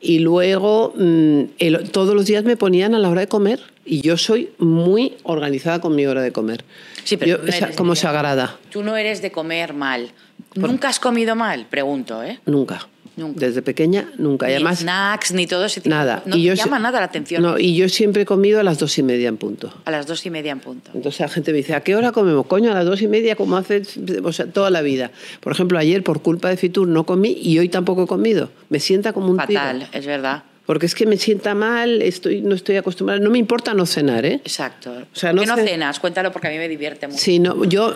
Y 0.00 0.18
luego 0.18 0.92
mm, 0.94 1.40
el- 1.58 1.90
todos 1.90 2.14
los 2.14 2.26
días 2.26 2.44
me 2.44 2.56
ponían 2.58 2.94
a 2.94 2.98
la 2.98 3.08
hora 3.08 3.22
de 3.22 3.26
comer 3.28 3.60
y 3.86 4.02
yo 4.02 4.18
soy 4.18 4.50
muy 4.58 5.14
organizada 5.22 5.80
con 5.80 5.96
mi 5.96 6.04
hora 6.06 6.20
de 6.20 6.30
comer. 6.32 6.62
Sí, 7.04 7.16
pero 7.16 7.38
Yo- 7.38 7.42
no 7.42 7.48
esa- 7.48 7.70
como 7.74 7.94
de- 7.94 8.00
sagrada. 8.00 8.58
Tú 8.70 8.82
no 8.82 8.96
eres 8.96 9.22
de 9.22 9.32
comer 9.32 9.72
mal. 9.72 10.10
¿Nunca 10.56 10.88
has 10.88 11.00
comido 11.00 11.34
mal? 11.36 11.66
Pregunto, 11.68 12.22
¿eh? 12.22 12.40
Nunca. 12.46 12.88
Nunca. 13.16 13.40
Desde 13.46 13.62
pequeña, 13.62 14.10
nunca. 14.18 14.46
Y 14.46 14.48
Ni 14.50 14.54
además, 14.56 14.80
snacks, 14.80 15.32
ni 15.32 15.46
todo 15.46 15.64
ese 15.64 15.80
tipo. 15.80 15.94
nada. 15.94 16.22
No 16.26 16.36
y 16.36 16.40
te 16.40 16.44
yo 16.48 16.54
llama 16.54 16.78
nada 16.78 17.00
la 17.00 17.06
atención. 17.06 17.42
No, 17.42 17.58
y 17.58 17.74
yo 17.74 17.88
siempre 17.88 18.22
he 18.22 18.26
comido 18.26 18.60
a 18.60 18.62
las 18.62 18.78
dos 18.78 18.98
y 18.98 19.02
media 19.02 19.28
en 19.28 19.38
punto. 19.38 19.72
A 19.86 19.90
las 19.90 20.06
dos 20.06 20.26
y 20.26 20.30
media 20.30 20.52
en 20.52 20.60
punto. 20.60 20.90
Entonces 20.92 21.20
la 21.20 21.28
gente 21.28 21.50
me 21.52 21.58
dice, 21.58 21.74
¿a 21.74 21.80
qué 21.80 21.96
hora 21.96 22.12
comemos? 22.12 22.44
Coño, 22.44 22.70
a 22.72 22.74
las 22.74 22.84
dos 22.84 23.00
y 23.00 23.08
media, 23.08 23.34
como 23.34 23.56
o 23.56 24.32
sea, 24.32 24.46
toda 24.52 24.68
la 24.68 24.82
vida. 24.82 25.12
Por 25.40 25.52
ejemplo, 25.52 25.78
ayer 25.78 26.02
por 26.02 26.20
culpa 26.20 26.50
de 26.50 26.58
Fitur 26.58 26.88
no 26.88 27.06
comí 27.06 27.32
y 27.40 27.58
hoy 27.58 27.70
tampoco 27.70 28.02
he 28.02 28.06
comido. 28.06 28.50
Me 28.68 28.80
sienta 28.80 29.14
como 29.14 29.30
un 29.30 29.38
tiro. 29.46 29.60
Fatal, 29.60 29.88
es 29.92 30.04
verdad. 30.04 30.42
Porque 30.66 30.86
es 30.86 30.94
que 30.96 31.06
me 31.06 31.16
sienta 31.16 31.54
mal, 31.54 32.02
estoy, 32.02 32.40
no 32.42 32.54
estoy 32.56 32.76
acostumbrada. 32.76 33.20
No 33.20 33.30
me 33.30 33.38
importa 33.38 33.72
no 33.72 33.86
cenar, 33.86 34.26
¿eh? 34.26 34.40
Exacto. 34.44 34.90
O 34.90 35.16
sea, 35.16 35.30
¿Por 35.30 35.36
no 35.36 35.54
qué 35.54 35.62
no 35.62 35.68
cenas? 35.68 36.00
Cuéntalo 36.00 36.32
porque 36.32 36.48
a 36.48 36.50
mí 36.50 36.58
me 36.58 36.68
divierte 36.68 37.06
mucho. 37.06 37.20
Sí, 37.20 37.38
no, 37.38 37.64
yo, 37.64 37.94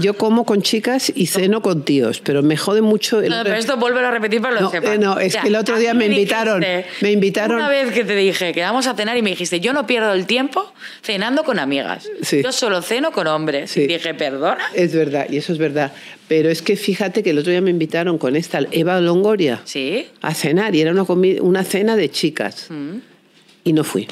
yo 0.00 0.14
como 0.14 0.44
con 0.46 0.62
chicas 0.62 1.12
y 1.14 1.26
ceno 1.26 1.60
con 1.60 1.84
tíos, 1.84 2.20
pero 2.20 2.42
me 2.42 2.56
jode 2.56 2.82
mucho... 2.82 3.20
el 3.20 3.30
No, 3.30 3.36
otro- 3.40 3.44
pero 3.50 3.56
esto 3.58 3.76
vuelve 3.76 4.00
a 4.04 4.10
repetir 4.12 4.40
para 4.40 4.56
que 4.56 4.62
lo 4.62 4.70
No, 4.70 4.92
eh, 4.92 4.98
no, 4.98 5.18
es 5.18 5.34
que 5.36 5.48
el 5.48 5.56
otro 5.56 5.76
día 5.78 5.92
me 5.92 6.06
invitaron, 6.06 6.60
dijiste- 6.60 6.86
me 7.00 7.10
invitaron- 7.12 7.56
Una 7.56 7.68
vez 7.68 7.92
que 7.92 8.04
te 8.04 8.14
dije 8.14 8.52
que 8.52 8.60
vamos 8.62 8.86
a 8.86 8.94
cenar 8.94 9.16
y 9.16 9.22
me 9.22 9.30
dijiste, 9.30 9.58
yo 9.58 9.72
no 9.72 9.86
pierdo 9.86 10.12
el 10.12 10.26
tiempo 10.26 10.72
cenando 11.02 11.42
con 11.42 11.58
amigas. 11.58 12.08
Sí. 12.22 12.42
Yo 12.44 12.52
solo 12.52 12.80
ceno 12.82 13.10
con 13.10 13.26
hombres. 13.26 13.72
Sí. 13.72 13.80
Y 13.82 13.86
dije, 13.88 14.14
perdona. 14.14 14.62
Es 14.74 14.94
verdad, 14.94 15.26
y 15.28 15.38
eso 15.38 15.52
es 15.52 15.58
verdad. 15.58 15.92
Pero 16.28 16.48
es 16.48 16.62
que 16.62 16.76
fíjate 16.76 17.22
que 17.22 17.30
el 17.30 17.38
otro 17.38 17.50
día 17.50 17.60
me 17.60 17.70
invitaron 17.70 18.16
con 18.16 18.34
esta 18.34 18.60
Eva 18.70 18.98
Longoria 19.00 19.60
Sí. 19.64 20.06
a 20.22 20.32
cenar 20.32 20.74
y 20.74 20.80
era 20.80 20.90
una, 20.90 21.02
comi- 21.02 21.38
una 21.40 21.64
cena 21.64 21.96
de 21.96 22.03
chicas. 22.10 22.66
Mm. 22.70 22.98
Y 23.64 23.72
no 23.72 23.84
fui. 23.84 24.06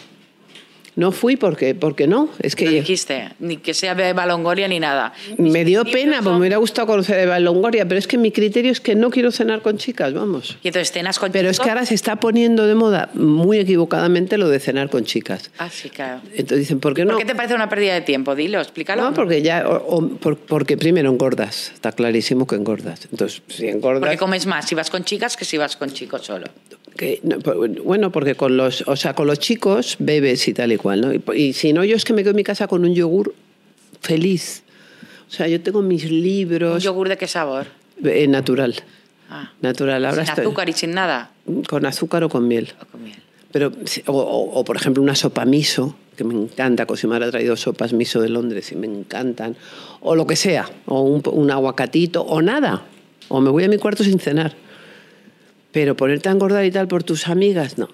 No 0.95 1.11
fui 1.11 1.37
porque, 1.37 1.75
porque 1.75 2.07
no. 2.07 2.29
Es 2.39 2.55
que 2.55 2.69
dijiste, 2.69 3.31
ni 3.39 3.57
que 3.57 3.73
sea 3.73 3.93
Eva 3.93 4.27
Longoria 4.27 4.69
ni 4.69 4.79
nada. 4.79 5.15
me 5.39 5.65
dio 5.65 5.87
pena, 5.87 6.19
porque 6.19 6.33
me 6.35 6.39
hubiera 6.41 6.59
gustado 6.59 6.87
conocer 6.87 7.19
a 7.19 7.23
Eva 7.23 7.39
Longoria, 7.41 7.89
pero 7.89 7.99
es 7.99 8.07
que 8.07 8.19
mi 8.19 8.31
criterio 8.31 8.71
es 8.71 8.79
que 8.83 8.95
no 8.95 9.09
quiero 9.09 9.33
cenar 9.33 9.63
con 9.63 9.79
chicas, 9.79 10.13
vamos. 10.13 10.59
Y 10.63 10.69
entonces 10.69 10.93
cenas 10.93 11.19
con 11.19 11.33
Pero 11.33 11.49
es 11.49 11.59
que 11.59 11.71
ahora 11.71 11.87
se 11.87 11.95
está 11.95 12.17
poniendo 12.17 12.67
de 12.67 12.75
moda 12.75 13.09
muy 13.15 13.59
equivocadamente 13.59 14.37
lo 14.37 14.51
de 14.51 14.61
cenar 14.61 14.91
con 14.91 15.07
chicas. 15.07 15.51
Ah, 15.57 15.71
sí, 15.71 15.89
claro. 15.89 16.21
Entonces 16.35 16.59
dicen, 16.59 16.79
¿por 16.79 16.93
qué 16.93 17.07
no? 17.07 17.13
¿Por 17.13 17.21
qué 17.21 17.25
te 17.27 17.35
parece 17.35 17.55
una 17.55 17.71
pérdida 17.71 17.95
de 17.95 18.03
tiempo? 18.03 18.35
Dilo, 18.35 18.61
explícalo. 18.61 19.01
No, 19.03 19.15
porque 19.15 19.41
ya, 19.41 19.67
o- 19.67 19.97
o 19.97 20.09
por- 20.19 20.37
porque 20.37 20.77
primero 20.77 21.09
engordas, 21.11 21.71
está 21.73 21.93
clarísimo 21.93 22.47
que 22.47 22.57
engordas. 22.57 23.09
Entonces, 23.11 23.41
si 23.49 23.67
engordas... 23.67 24.01
Porque 24.01 24.19
comes 24.19 24.45
más 24.45 24.69
si 24.69 24.75
vas 24.75 24.91
con 24.91 25.05
chicas 25.05 25.39
que 25.39 25.47
si 25.47 25.57
vas 25.57 25.75
con 25.79 25.91
chicos 25.91 26.21
solo. 26.27 26.45
Que- 26.97 27.21
no, 27.23 27.39
bueno, 27.85 28.11
porque 28.13 28.35
con 28.35 28.57
los, 28.57 28.83
o 28.87 28.97
sea, 28.97 29.15
con 29.15 29.27
los 29.27 29.39
chicos 29.39 29.97
bebes 29.99 30.47
y 30.49 30.55
tal 30.55 30.73
y 30.73 30.77
cual, 30.77 31.01
¿no? 31.01 31.13
Y, 31.13 31.23
y 31.35 31.53
si 31.53 31.73
no, 31.73 31.85
yo 31.85 31.97
es 31.97 32.05
que 32.05 32.13
me 32.13 32.23
quedo 32.23 32.31
en 32.31 32.37
mi 32.37 32.45
casa 32.45 32.67
con 32.69 32.85
un 32.85 32.95
yogur 32.95 33.35
feliz. 34.01 34.63
O 35.29 35.31
sea, 35.35 35.49
yo 35.49 35.61
tengo 35.61 35.81
mis 35.83 36.05
¿Un 36.05 36.21
libros 36.23 36.83
yogur 36.83 37.09
de 37.09 37.17
qué 37.17 37.27
sabor? 37.27 37.67
eh, 38.05 38.27
natural, 38.27 38.75
Ah, 39.31 39.51
natural. 39.63 40.05
Ahora 40.05 40.25
sin 40.25 40.31
estoy 40.31 40.45
azúcar 40.45 40.69
y 40.69 40.73
sin 40.75 40.93
nada. 40.93 41.31
con 41.69 41.87
azúcar 41.87 42.23
o 42.25 42.29
con 42.29 42.47
miel. 42.47 42.73
O 42.83 42.87
con 42.87 43.03
miel. 43.03 43.17
Pero, 43.51 43.73
o, 44.07 44.13
o- 44.13 44.61
o, 44.61 44.65
por 44.65 44.77
ejemplo, 44.77 45.03
una 45.03 45.15
sopa 45.15 45.45
miso, 45.47 45.97
que 46.17 46.25
me 46.25 46.35
encanta. 46.35 46.85
Cosimar 46.85 47.23
ha 47.23 47.31
traído 47.31 47.57
sopas 47.57 47.93
miso 47.95 48.21
de 48.21 48.29
Londres 48.29 48.73
y 48.73 48.77
me 48.77 48.87
encantan. 48.87 49.57
O 50.01 50.15
lo 50.17 50.27
que 50.27 50.37
sea. 50.37 50.69
O 50.87 51.01
un, 51.03 51.23
un 51.33 51.51
aguacatito, 51.51 52.21
o 52.23 52.43
nada. 52.43 52.83
O 53.29 53.41
me 53.41 53.49
voy 53.51 53.65
a 53.65 53.69
mi 53.69 53.79
cuarto 53.79 54.05
sin 54.05 54.19
cenar. 54.19 54.55
Pero 55.73 55.97
ponerte 55.97 56.29
a 56.29 56.33
engordar 56.33 56.65
y 56.65 56.71
tal 56.71 56.87
por 56.89 57.03
tus 57.03 57.29
amigas, 57.29 57.79
no. 57.79 57.89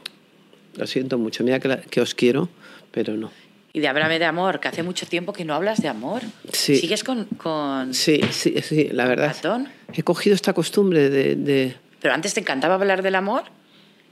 Lo 0.77 0.87
siento 0.87 1.19
mucho. 1.19 1.45
Mira 1.45 1.61
que, 1.61 1.69
la- 1.69 1.81
que 1.81 2.01
os 2.01 2.15
quiero, 2.15 2.49
pero 2.91 3.15
no. 3.17 3.31
Y 3.73 3.81
de 3.81 3.89
háblame 3.89 4.19
de 4.19 4.25
amor, 4.25 4.61
que 4.61 4.69
hace 4.69 4.83
mucho 4.83 5.07
tiempo 5.07 5.33
que 5.33 5.45
no 5.45 5.55
hablas 5.55 5.81
de 5.83 5.89
amor. 5.89 6.23
Sí. 6.53 6.77
¿Sigues 6.77 7.05
con, 7.05 7.25
con 7.25 7.95
Sí, 7.95 8.21
sí, 8.31 8.55
sí, 8.63 8.89
la 8.93 9.07
verdad. 9.07 9.29
ratón? 9.35 9.69
He 9.93 10.03
cogido 10.03 10.35
esta 10.35 10.53
costumbre 10.53 11.11
de... 11.11 11.37
de- 11.37 11.77
Pero 12.01 12.15
antes 12.15 12.35
te 12.35 12.41
encantaba 12.41 12.75
hablar 12.75 13.03
del 13.03 13.15
amor 13.15 13.43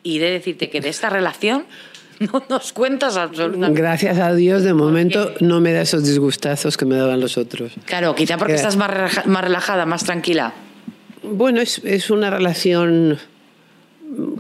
y 0.03 0.19
de 0.19 0.31
decirte 0.31 0.71
que 0.71 0.81
de 0.81 0.89
esta 0.91 1.09
relación 1.11 1.65
no 2.21 2.45
nos 2.49 2.73
cuentas 2.73 3.17
absolutamente. 3.17 3.81
Gracias 3.81 4.19
a 4.19 4.33
Dios, 4.35 4.63
de 4.63 4.75
momento 4.75 5.33
no 5.41 5.61
me 5.61 5.73
da 5.73 5.81
esos 5.83 6.05
disgustazos 6.05 6.77
que 6.77 6.85
me 6.85 6.95
daban 6.97 7.19
los 7.21 7.37
otros. 7.39 7.73
Claro, 7.87 8.15
quizá 8.15 8.37
porque 8.39 8.53
Que- 8.53 8.57
estás 8.59 8.77
más, 8.77 8.91
relaja- 8.91 9.25
más 9.27 9.43
relajada, 9.43 9.87
más 9.87 10.05
tranquila. 10.05 10.53
Bueno, 11.23 11.61
es, 11.61 11.79
es 11.85 12.11
una 12.11 12.31
relación 12.31 13.19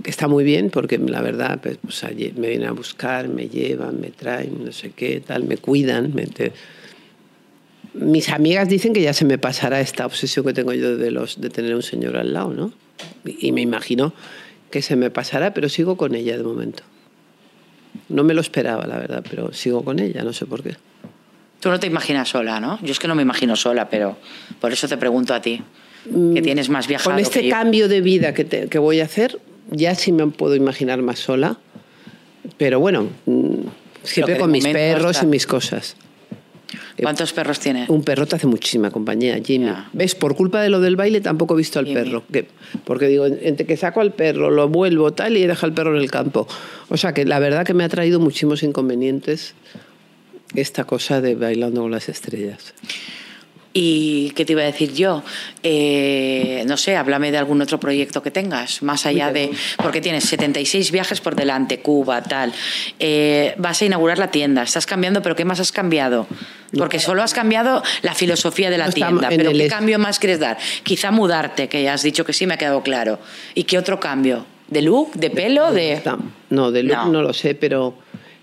que 0.02 0.10
está 0.10 0.28
muy 0.28 0.44
bien 0.44 0.70
porque 0.70 0.96
la 0.98 1.20
verdad 1.22 1.58
pues, 1.62 1.78
pues, 1.82 2.02
me 2.36 2.48
vienen 2.48 2.68
a 2.68 2.72
buscar, 2.72 3.28
me 3.28 3.48
llevan, 3.48 4.00
me 4.00 4.10
traen, 4.10 4.64
no 4.64 4.72
sé 4.72 4.90
qué, 4.94 5.20
tal, 5.20 5.44
me 5.44 5.56
cuidan. 5.56 6.14
me 6.14 6.26
te- 6.26 6.52
Mis 7.94 8.28
amigas 8.28 8.68
dicen 8.68 8.92
que 8.92 9.00
ya 9.02 9.12
se 9.12 9.24
me 9.24 9.38
pasará 9.38 9.80
esta 9.80 10.04
obsesión 10.06 10.44
que 10.44 10.52
tengo 10.52 10.72
yo 10.72 10.96
de, 10.96 11.10
los, 11.10 11.40
de 11.40 11.48
tener 11.50 11.74
un 11.74 11.82
señor 11.82 12.16
al 12.16 12.32
lado, 12.34 12.52
¿no? 12.52 12.72
Y 13.24 13.48
y 13.48 13.52
me 13.52 13.60
imagino 13.62 14.12
que 14.70 14.82
se 14.82 14.96
me 14.96 15.10
pasará, 15.10 15.54
pero 15.54 15.68
sigo 15.68 15.96
con 15.96 16.14
ella 16.14 16.36
de 16.36 16.42
momento. 16.42 16.82
No 18.08 18.22
me 18.24 18.34
lo 18.34 18.40
esperaba, 18.40 18.86
la 18.86 18.98
verdad, 18.98 19.24
pero 19.28 19.52
sigo 19.52 19.82
con 19.84 19.98
ella, 19.98 20.22
no 20.22 20.32
sé 20.32 20.44
por 20.46 20.62
qué. 20.62 20.76
Tú 21.60 21.70
no 21.70 21.80
te 21.80 21.86
imaginas 21.86 22.28
sola, 22.28 22.60
¿no? 22.60 22.78
Yo 22.82 22.92
es 22.92 22.98
que 22.98 23.08
no 23.08 23.14
me 23.14 23.22
imagino 23.22 23.56
sola, 23.56 23.88
pero 23.88 24.16
por 24.60 24.72
eso 24.72 24.86
te 24.88 24.96
pregunto 24.98 25.32
a 25.34 25.40
ti, 25.40 25.62
que 26.34 26.42
tienes 26.42 26.68
más 26.68 26.86
viajado 26.86 27.10
Con 27.10 27.18
este 27.20 27.40
que 27.40 27.46
yo. 27.46 27.50
cambio 27.50 27.88
de 27.88 28.00
vida 28.00 28.34
que, 28.34 28.44
te- 28.44 28.68
que 28.68 28.78
voy 28.78 29.00
a 29.00 29.04
hacer, 29.04 29.38
ya 29.70 29.94
sí 29.94 30.12
me 30.12 30.26
puedo 30.28 30.54
imaginar 30.54 31.02
más 31.02 31.18
sola. 31.18 31.58
Pero 32.58 32.78
bueno, 32.80 33.08
mm, 33.26 33.54
siempre 34.04 34.38
con 34.38 34.50
mis 34.50 34.66
perros 34.66 35.12
está- 35.16 35.24
y 35.26 35.28
mis 35.28 35.46
cosas. 35.46 35.96
¿Cuántos 37.00 37.32
perros 37.32 37.60
tienes? 37.60 37.88
Un 37.90 38.02
perro 38.02 38.26
te 38.26 38.36
hace 38.36 38.46
muchísima 38.46 38.90
compañía, 38.90 39.38
Jimmy. 39.44 39.66
Ya. 39.66 39.88
¿Ves? 39.92 40.14
Por 40.14 40.34
culpa 40.34 40.62
de 40.62 40.70
lo 40.70 40.80
del 40.80 40.96
baile 40.96 41.20
tampoco 41.20 41.54
he 41.54 41.58
visto 41.58 41.78
al 41.78 41.86
Jimmy. 41.86 42.02
perro. 42.02 42.24
Que- 42.32 42.48
porque 42.84 43.06
digo, 43.06 43.26
entre 43.26 43.66
que 43.66 43.76
saco 43.76 44.00
al 44.00 44.12
perro, 44.12 44.50
lo 44.50 44.68
vuelvo 44.68 45.12
tal 45.12 45.36
y 45.36 45.46
deja 45.46 45.66
al 45.66 45.74
perro 45.74 45.94
en 45.94 46.02
el 46.02 46.10
campo. 46.10 46.48
O 46.88 46.96
sea 46.96 47.12
que 47.12 47.24
la 47.24 47.38
verdad 47.38 47.64
que 47.66 47.74
me 47.74 47.84
ha 47.84 47.88
traído 47.88 48.18
muchísimos 48.18 48.62
inconvenientes 48.62 49.54
esta 50.54 50.84
cosa 50.84 51.20
de 51.20 51.34
bailando 51.34 51.82
con 51.82 51.90
las 51.90 52.08
estrellas. 52.08 52.72
¿Y 53.78 54.30
qué 54.30 54.46
te 54.46 54.52
iba 54.54 54.62
a 54.62 54.64
decir 54.64 54.94
yo? 54.94 55.22
Eh, 55.62 56.64
no 56.66 56.78
sé, 56.78 56.96
háblame 56.96 57.30
de 57.30 57.36
algún 57.36 57.60
otro 57.60 57.78
proyecto 57.78 58.22
que 58.22 58.30
tengas, 58.30 58.82
más 58.82 59.04
allá 59.04 59.30
de... 59.30 59.50
Porque 59.76 60.00
tienes 60.00 60.24
76 60.24 60.90
viajes 60.90 61.20
por 61.20 61.36
delante, 61.36 61.80
Cuba, 61.80 62.22
tal. 62.22 62.54
Eh, 62.98 63.54
vas 63.58 63.82
a 63.82 63.84
inaugurar 63.84 64.16
la 64.16 64.30
tienda, 64.30 64.62
estás 64.62 64.86
cambiando, 64.86 65.20
pero 65.20 65.36
¿qué 65.36 65.44
más 65.44 65.60
has 65.60 65.72
cambiado? 65.72 66.26
Porque 66.78 66.98
solo 66.98 67.22
has 67.22 67.34
cambiado 67.34 67.82
la 68.00 68.14
filosofía 68.14 68.70
de 68.70 68.78
la 68.78 68.86
No 68.86 68.92
tienda, 68.94 69.28
en 69.28 69.36
pero 69.36 69.52
¿qué 69.52 69.68
cambio 69.68 69.98
más 69.98 70.18
quieres 70.18 70.40
dar? 70.40 70.56
Quizá 70.82 71.10
mudarte, 71.10 71.68
que 71.68 71.82
ya 71.82 71.92
has 71.92 72.02
dicho 72.02 72.24
que 72.24 72.32
sí, 72.32 72.46
me 72.46 72.54
ha 72.54 72.56
quedado 72.56 72.82
claro. 72.82 73.18
¿Y 73.54 73.64
qué 73.64 73.76
otro 73.76 74.00
cambio? 74.00 74.46
¿De 74.68 74.80
look? 74.80 75.12
¿De 75.12 75.28
pelo? 75.28 75.70
De... 75.70 76.00
No, 76.48 76.72
de 76.72 76.82
look 76.82 76.96
No. 76.96 77.12
no. 77.12 77.22
lo 77.22 77.34
sé, 77.34 77.54
pero... 77.54 77.94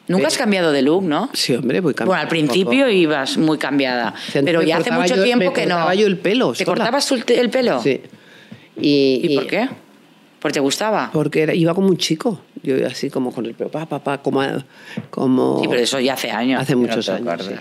Nunca 0.08 0.24
eh, 0.24 0.28
has 0.28 0.38
cambiado 0.38 0.72
de 0.72 0.82
look, 0.82 1.04
¿no? 1.04 1.30
Sí, 1.34 1.54
hombre, 1.56 1.80
voy 1.80 1.94
cambiando. 1.94 2.10
Bueno, 2.12 2.22
al 2.24 2.28
principio 2.28 2.90
ibas 2.90 3.38
muy 3.38 3.58
cambiada, 3.58 4.14
pero 4.34 4.62
ya 4.62 4.78
hace 4.78 4.92
mucho 4.92 5.16
yo- 5.16 5.24
tiempo 5.24 5.54
que 5.54 5.66
no. 5.66 5.76
cortaba 5.76 5.96
yo 5.96 6.08
el 6.08 6.18
pelo 6.18 6.52
¿Te 6.52 6.66
sola. 6.66 6.76
cortabas 6.78 7.12
el, 7.12 7.50
pelo? 7.50 7.82
Sí. 7.82 8.02
Y, 8.80 9.22
¿Y, 9.24 9.36
por 9.36 9.48
qué? 9.48 9.70
¿Porque 10.40 10.54
te 10.56 10.60
gustaba? 10.60 11.10
Porque 11.14 11.44
era- 11.44 11.56
iba 11.56 11.74
como 11.74 11.88
un 11.88 11.98
chico. 11.98 12.42
Yo 12.64 12.78
iba 12.78 12.88
así 12.88 13.10
como 13.10 13.32
con 13.34 13.46
el 13.46 13.54
pelo, 13.54 13.70
pa, 13.72 13.86
pa, 13.86 14.04
pa, 14.04 14.22
como... 14.22 14.42
como 15.10 15.60
Sí, 15.62 15.68
pero 15.70 15.82
eso 15.82 16.00
ya 16.00 16.14
hace 16.14 16.32
años. 16.32 16.62
Hace 16.62 16.76
muchos 16.76 17.08
años, 17.10 17.46
sí. 17.46 17.54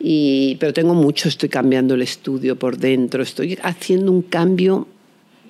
Y, 0.00 0.56
pero 0.56 0.72
tengo 0.72 0.94
mucho, 0.94 1.28
estoy 1.28 1.48
cambiando 1.48 1.94
el 1.94 2.02
estudio 2.02 2.58
por 2.58 2.76
dentro, 2.76 3.22
estoy 3.22 3.58
haciendo 3.62 4.12
un 4.12 4.22
cambio 4.22 4.86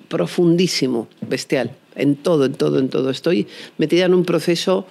profundísimo, 0.07 1.07
bestial, 1.27 1.71
en 1.95 2.15
todo, 2.15 2.45
en 2.45 2.53
todo, 2.53 2.79
en 2.79 2.89
todo. 2.89 3.09
Estoy 3.09 3.47
metida 3.77 4.05
en 4.05 4.13
un 4.13 4.23
proceso 4.23 4.85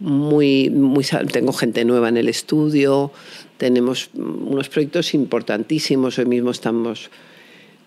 muy, 0.00 0.70
muy... 0.70 1.04
Tengo 1.32 1.52
gente 1.52 1.84
nueva 1.84 2.08
en 2.08 2.16
el 2.16 2.28
estudio, 2.28 3.12
tenemos 3.56 4.10
unos 4.14 4.68
proyectos 4.68 5.14
importantísimos, 5.14 6.18
hoy 6.18 6.26
mismo 6.26 6.50
estamos 6.50 7.10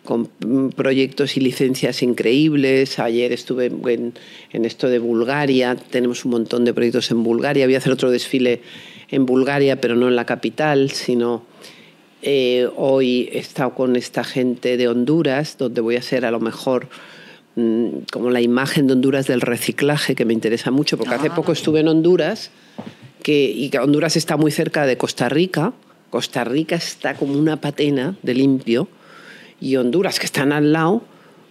con 0.03 0.29
mm, 0.39 0.69
proyectos 0.69 1.37
y 1.37 1.41
licencias 1.41 2.01
increíbles. 2.01 2.99
Ayer 2.99 3.31
estuve 3.31 3.67
en, 3.67 4.13
en 4.51 4.65
esto 4.65 4.89
de 4.89 4.99
Bulgaria, 4.99 5.75
tenemos 5.75 6.25
un 6.25 6.31
montón 6.31 6.65
de 6.65 6.73
proyectos 6.73 7.11
en 7.11 7.23
Bulgaria. 7.23 7.65
Voy 7.65 7.75
a 7.75 7.79
hacer 7.79 7.93
otro 7.93 8.09
desfile 8.09 8.61
en 9.09 9.25
Bulgaria, 9.25 9.79
pero 9.79 9.95
no 9.95 10.07
en 10.07 10.15
la 10.15 10.25
capital, 10.25 10.91
sino 10.91 11.43
eh, 12.21 12.67
hoy 12.75 13.29
he 13.31 13.39
estado 13.39 13.73
con 13.73 13.95
esta 13.95 14.23
gente 14.23 14.75
de 14.75 14.87
Honduras, 14.87 15.57
donde 15.57 15.81
voy 15.81 15.95
a 15.95 16.01
ser 16.01 16.25
a 16.25 16.31
lo 16.31 16.39
mejor 16.39 16.89
como 18.11 18.29
la 18.29 18.41
imagen 18.41 18.87
de 18.87 18.93
Honduras 18.93 19.27
del 19.27 19.41
reciclaje, 19.41 20.15
que 20.15 20.25
me 20.25 20.33
interesa 20.33 20.71
mucho, 20.71 20.97
porque 20.97 21.15
hace 21.15 21.27
Ah. 21.29 21.35
poco 21.35 21.51
estuve 21.51 21.79
en 21.79 21.87
Honduras, 21.87 22.51
que, 23.23 23.49
y 23.49 23.69
que 23.69 23.79
Honduras 23.79 24.15
está 24.15 24.37
muy 24.37 24.51
cerca 24.51 24.85
de 24.85 24.97
Costa 24.97 25.29
Rica. 25.29 25.73
Costa 26.09 26.43
Rica 26.43 26.75
está 26.75 27.13
como 27.15 27.37
una 27.37 27.57
patena 27.61 28.15
de 28.23 28.33
limpio 28.33 28.87
y 29.61 29.75
Honduras, 29.75 30.19
que 30.19 30.25
están 30.25 30.51
al 30.51 30.71
lado, 30.73 31.03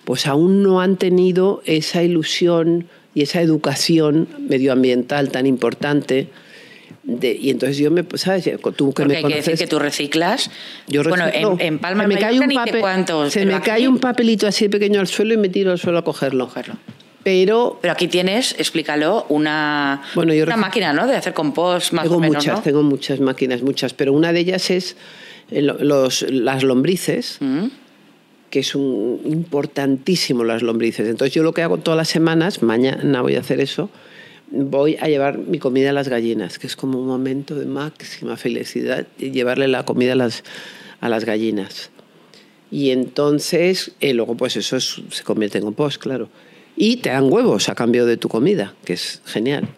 pues 0.05 0.27
aún 0.27 0.63
no 0.63 0.81
han 0.81 0.97
tenido 0.97 1.63
esa 1.67 2.03
ilusión 2.03 2.87
y 3.15 3.23
esa 3.23 3.41
educación 3.43 4.29
medioambiental 4.49 5.31
tan 5.31 5.47
importante 5.47 6.29
de- 7.09 7.33
y 7.41 7.49
entonces 7.51 7.79
yo 7.79 7.91
me, 7.91 8.05
¿sabes? 8.15 8.45
Tú 8.45 8.93
que 8.93 9.03
Porque 9.03 9.05
me 9.07 9.17
hay 9.17 9.23
que 9.23 9.29
decir 9.29 9.45
conoces. 9.45 9.61
que 9.61 9.67
tú 9.67 9.79
reciclas. 9.79 10.51
Yo 10.87 11.03
bueno, 11.03 11.25
reciclo. 11.25 11.53
en, 11.59 11.61
en 11.67 11.79
Palma 11.79 12.03
se 12.05 12.09
me 12.09 12.19
cae 12.19 12.39
un 12.39 12.51
papel, 12.53 12.81
cuántos, 12.81 13.33
se 13.33 13.47
me 13.47 13.55
aquí- 13.55 13.67
cae 13.67 13.89
un 13.89 13.99
papelito 13.99 14.47
así 14.47 14.69
pequeño 14.69 15.01
al 15.01 15.07
suelo 15.09 15.33
y 15.35 15.39
me 15.39 15.49
tiro 15.49 15.73
al 15.73 15.79
suelo 15.79 15.99
a 15.99 16.05
cogerlo. 16.05 16.47
Cogerlo. 16.49 16.75
Pero 17.25 17.79
Pero 17.83 17.93
aquí 17.93 18.09
tienes, 18.09 18.55
explícalo, 18.59 19.25
una, 19.31 20.03
Bueno, 20.15 20.33
yo 20.35 20.45
una 20.45 20.57
máquina, 20.57 20.93
¿no? 20.93 21.07
De 21.07 21.17
hacer 21.17 21.33
compost, 21.35 21.93
más 21.93 22.05
tengo 22.05 22.17
o 22.17 22.21
menos, 22.21 22.37
muchas, 22.37 22.57
¿no? 22.59 22.63
tengo 22.63 22.83
muchas 22.83 23.21
máquinas, 23.21 23.63
muchas, 23.63 23.93
pero 23.95 24.13
una 24.13 24.33
de 24.33 24.41
ellas 24.41 24.71
es 24.71 24.97
eh, 25.51 25.63
lo- 25.63 25.79
los, 25.79 26.23
las 26.31 26.63
lombrices, 26.63 27.39
Mm. 27.41 27.67
que 28.51 28.61
es 28.61 28.75
un, 28.75 29.21
importantísimo 29.25 30.45
las 30.45 30.63
lombrices. 30.63 31.09
Entonces 31.09 31.35
yo 31.35 31.43
lo 31.43 31.53
que 31.53 31.63
hago 31.63 31.79
todas 31.79 31.97
las 31.97 32.09
semanas, 32.09 32.63
mañana 32.63 33.21
voy 33.23 33.37
a 33.37 33.41
hacer 33.41 33.61
eso, 33.61 33.91
voy 34.51 34.97
a 35.01 35.09
llevar 35.09 35.39
mi 35.39 35.59
comida 35.59 35.91
a 35.91 35.93
las 35.93 36.09
gallinas, 36.09 36.59
que 36.59 36.67
es 36.67 36.77
como 36.77 37.01
un 37.01 37.07
momento 37.07 37.55
de 37.55 37.67
máxima 37.67 38.37
felicidad, 38.37 39.07
y 39.19 39.31
llevarle 39.31 39.69
la 39.69 39.85
comida 39.85 40.13
a 40.13 40.17
las, 40.17 40.43
a 41.01 41.09
las 41.09 41.25
gallinas. 41.25 41.91
Y 42.71 42.91
entonces, 42.91 43.93
eh, 44.01 44.13
luego 44.15 44.37
pues 44.37 44.57
eso 44.57 44.77
es- 44.77 45.01
se 45.11 45.23
convierte 45.25 45.59
en 45.59 45.65
compost, 45.65 46.01
claro. 46.01 46.29
Y 46.77 46.97
te 46.99 47.11
dan 47.11 47.33
huevos 47.33 47.69
a 47.69 47.75
cambio 47.75 48.07
de 48.07 48.17
tu 48.17 48.29
comida, 48.29 48.75
que 48.85 48.93
es 48.95 49.21
genial. 49.25 49.69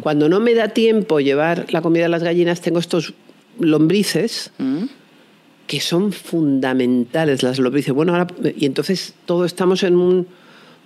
Cuando 0.00 0.28
no 0.28 0.40
me 0.40 0.54
da 0.54 0.68
tiempo 0.68 1.20
llevar 1.20 1.66
la 1.70 1.82
comida 1.82 2.06
a 2.06 2.08
las 2.08 2.22
gallinas, 2.22 2.60
tengo 2.60 2.78
estos 2.80 3.14
lombrices 3.60 4.50
Mm. 4.58 4.84
que 5.66 5.80
son 5.80 6.12
fundamentales 6.12 7.42
las 7.42 7.58
lombrices. 7.58 7.94
Bueno, 7.94 8.12
ahora, 8.14 8.26
y 8.56 8.66
entonces 8.66 9.14
todos 9.26 9.46
estamos 9.46 9.82
en 9.84 9.96
un 9.96 10.26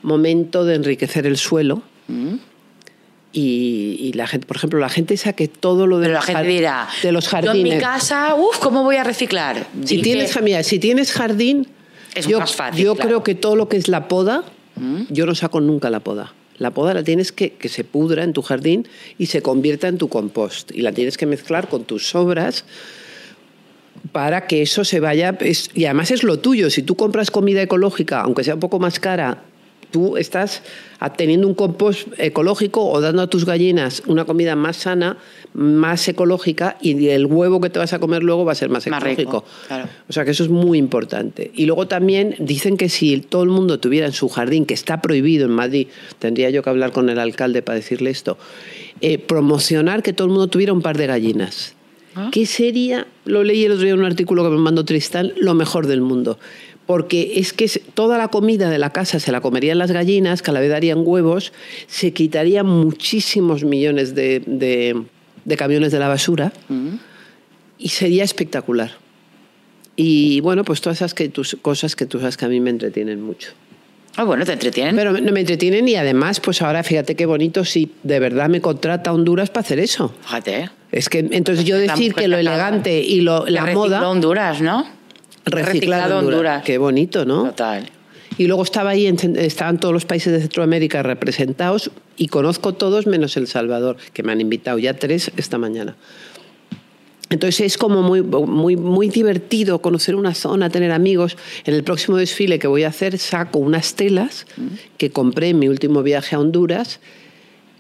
momento 0.02 0.64
de 0.64 0.74
enriquecer 0.74 1.26
el 1.26 1.36
suelo. 1.38 1.82
Mm. 2.08 2.34
Y, 3.38 3.99
y 4.01 4.12
la 4.14 4.27
gente, 4.27 4.46
por 4.46 4.57
ejemplo, 4.57 4.79
la 4.79 4.88
gente 4.88 5.12
esa 5.12 5.35
que 5.35 5.46
todo 5.46 5.87
lo 5.87 5.99
de, 5.99 6.05
Pero 6.07 6.14
la 6.14 6.20
los 6.20 6.25
gente 6.27 6.42
dirá, 6.49 6.88
de 7.03 7.12
los 7.12 7.31
yo 7.31 7.37
en 7.38 7.44
jardines. 7.44 7.75
mi 7.75 7.79
casa, 7.81 8.35
uff, 8.35 8.59
¿cómo 8.61 8.83
voy 8.83 8.96
a 8.96 9.05
reciclar? 9.05 9.66
Si 9.85 10.01
tienes, 10.01 10.40
mira, 10.42 10.62
si 10.62 10.79
tienes 10.79 11.12
jardín, 11.12 11.66
Es 12.14 12.27
yo, 12.27 12.38
más 12.40 12.55
fácil, 12.55 12.83
yo 12.83 12.94
claro. 12.94 13.09
creo 13.09 13.22
que 13.25 13.35
todo 13.35 13.55
lo 13.55 13.68
que 13.68 13.77
es 13.77 13.88
la 13.88 14.09
poda, 14.09 14.42
¿Mm? 14.77 15.03
yo 15.11 15.27
no 15.27 15.35
saco 15.35 15.61
nunca 15.61 15.90
la 15.90 16.01
poda. 16.01 16.33
La 16.57 16.70
poda 16.70 16.94
la 16.94 17.03
tienes 17.03 17.31
que 17.33 17.51
que 17.53 17.68
se 17.68 17.85
pudra 17.85 18.25
en 18.25 18.33
tu 18.33 18.40
jardín 18.40 18.88
y 19.18 19.27
se 19.27 19.42
convierta 19.42 19.88
en 19.88 19.99
tu 19.99 20.09
compost. 20.09 20.70
Y 20.75 20.81
la 20.81 20.92
tienes 20.92 21.18
que 21.18 21.27
mezclar 21.27 21.68
con 21.68 21.85
tus 21.85 22.09
sobras 22.09 22.64
para 24.12 24.46
que 24.46 24.62
eso 24.62 24.83
se 24.85 24.99
vaya. 25.01 25.37
es- 25.40 25.68
y 25.75 25.85
además 25.85 26.11
es 26.11 26.22
lo 26.22 26.38
tuyo. 26.38 26.70
Si 26.70 26.81
tú 26.83 26.94
compras 26.96 27.31
comida 27.31 27.61
ecológica, 27.61 28.22
aunque 28.22 28.44
sea 28.44 28.55
un 28.55 28.61
poco 28.61 28.79
más 28.79 28.99
cara, 28.99 29.42
tú 29.96 30.18
estás 30.18 30.61
teniendo 31.16 31.48
un 31.48 31.54
compost 31.54 32.09
ecológico 32.18 32.85
o 32.87 33.00
dando 33.00 33.22
a 33.22 33.28
tus 33.28 33.46
gallinas 33.46 34.02
una 34.06 34.26
comida 34.26 34.54
más 34.54 34.76
sana, 34.76 35.16
más 35.54 36.06
ecológica 36.06 36.76
y 36.82 37.09
el 37.09 37.24
huevo 37.24 37.62
que 37.62 37.70
te 37.70 37.78
vas 37.78 37.94
a 37.94 37.98
comer 37.98 38.22
luego 38.22 38.44
va 38.44 38.52
a 38.52 38.54
ser 38.54 38.68
más 38.68 38.87
Más 38.88 39.02
rico, 39.02 39.22
ecológico. 39.22 39.44
claro. 39.68 39.88
O 40.06 40.12
sea 40.12 40.26
que 40.26 40.32
eso 40.32 40.44
es 40.44 40.50
muy 40.50 40.76
importante. 40.76 41.50
Y 41.54 41.64
luego 41.64 41.88
también 41.88 42.35
dicen 42.38 42.76
que 42.76 42.90
si 42.90 43.18
todo 43.22 43.42
el 43.42 43.48
mundo 43.48 43.80
tuviera 43.80 44.04
en 44.06 44.12
su 44.12 44.28
jardín, 44.28 44.66
que 44.66 44.74
está 44.74 45.00
prohibido 45.00 45.46
en 45.46 45.52
Madrid, 45.52 45.87
tendría 46.18 46.50
yo 46.50 46.62
que 46.62 46.68
hablar 46.68 46.92
con 46.92 47.09
el 47.09 47.18
alcalde 47.18 47.62
para 47.62 47.76
decirle 47.76 48.11
esto, 48.11 48.37
eh, 49.00 49.16
promocionar 49.16 50.02
que 50.02 50.12
todo 50.12 50.26
el 50.26 50.32
mundo 50.32 50.48
tuviera 50.48 50.74
un 50.74 50.82
par 50.82 50.98
de 50.98 51.06
gallinas. 51.06 51.72
Ah. 52.14 52.28
¿Qué 52.30 52.44
sería, 52.44 53.06
lo 53.24 53.44
leí 53.44 53.64
el 53.64 53.72
otro 53.72 53.85
día 53.85 53.94
en 53.94 54.00
un 54.00 54.04
artículo 54.04 54.44
que 54.44 54.50
me 54.50 54.59
mandó 54.59 54.85
Tristán, 54.85 55.32
lo 55.38 55.54
mejor 55.54 55.87
del 55.87 56.02
mundo? 56.02 56.38
Porque 56.87 57.33
es 57.40 57.53
que 57.53 57.68
toda 57.94 58.16
la 58.16 58.29
comida 58.29 58.70
de 58.70 58.79
la 58.79 58.90
casa 58.90 59.18
se 59.18 59.33
la 59.33 59.40
comerían 59.40 59.79
las 59.79 59.90
gallinas, 59.90 60.40
que 60.42 60.51
a 60.51 60.55
la 60.55 60.61
vez 60.61 60.70
darían 60.70 60.99
huevos, 61.05 61.53
se 61.88 62.12
quitarían 62.12 62.66
muchísimos 62.66 63.64
millones 63.64 64.14
de, 64.14 64.40
de- 64.46 65.03
de 65.44 65.57
camiones 65.57 65.90
de 65.92 65.99
la 65.99 66.09
basura 66.09 66.53
Mm. 66.68 66.94
y 67.79 67.88
sería 67.88 68.22
espectacular. 68.25 68.92
Y 69.96 70.40
bueno, 70.40 70.64
pues 70.64 70.81
todas 70.81 70.99
esas 70.99 71.14
que 71.14 71.29
tus, 71.29 71.57
cosas 71.62 71.96
que 71.96 72.07
tú 72.07 72.18
sabes 72.20 72.37
que 72.37 72.44
a 72.44 72.49
mí 72.49 72.61
me 72.61 72.70
entretienen 72.70 73.20
mucho. 73.22 73.51
Ah, 74.16 74.25
bueno, 74.25 74.44
te 74.44 74.53
entretienen. 74.53 74.94
Pero 74.96 75.12
no 75.12 75.33
me 75.33 75.40
entretienen 75.40 75.87
y 75.88 75.94
además, 75.96 76.40
pues 76.40 76.62
ahora 76.62 76.83
fíjate 76.83 77.14
qué 77.16 77.27
bonito 77.27 77.64
si 77.64 77.92
de 78.03 78.18
verdad 78.18 78.49
me 78.49 78.61
contrata 78.61 79.12
Honduras 79.12 79.51
para 79.51 79.61
hacer 79.64 79.79
eso. 79.79 80.14
Fíjate. 80.22 80.70
Es 80.92 81.09
que 81.09 81.18
entonces 81.31 81.64
yo 81.64 81.77
La 81.77 81.83
decir 81.92 82.14
que 82.14 82.29
lo 82.29 82.37
elegante 82.38 83.01
y 83.03 83.20
lo, 83.20 83.46
la 83.46 83.62
recicló 83.62 83.81
moda 83.83 84.09
Honduras, 84.09 84.61
¿no? 84.62 84.87
Reciclado 85.46 86.18
Honduras. 86.18 86.62
Qué 86.64 86.78
bonito, 86.78 87.24
¿no? 87.24 87.44
Total. 87.44 87.88
Y 88.38 88.46
luego 88.46 88.64
estaba 88.64 88.90
ahí, 88.90 89.06
estaban 89.06 89.80
todos 89.80 89.94
los 89.94 90.04
países 90.04 90.32
de 90.32 90.40
Centroamérica 90.40 91.02
representados 91.02 91.90
y 92.18 92.28
conozco 92.28 92.74
todos 92.74 93.06
menos 93.06 93.37
El 93.37 93.46
Salvador, 93.46 93.96
que 94.12 94.22
me 94.22 94.32
han 94.32 94.40
invitado 94.40 94.78
ya 94.78 94.94
tres 94.94 95.30
esta 95.37 95.56
mañana. 95.56 95.96
Entonces 97.28 97.61
es 97.61 97.78
como 97.78 98.02
muy, 98.02 98.22
muy, 98.22 98.76
muy 98.76 99.09
divertido 99.09 99.80
conocer 99.80 100.14
una 100.14 100.35
zona, 100.35 100.70
tener 100.70 100.92
amigos. 100.92 101.37
En 101.64 101.74
el 101.74 101.82
próximo 101.82 102.16
desfile 102.18 102.59
que 102.59 102.68
voy 102.68 102.85
a 102.85 102.88
hacer 102.88 103.18
saco 103.18 103.59
unas 103.59 103.94
telas 103.94 104.46
que 104.96 105.11
compré 105.11 105.48
en 105.48 105.59
mi 105.59 105.68
último 105.68 106.02
viaje 106.02 106.37
a 106.37 106.38
Honduras. 106.38 107.00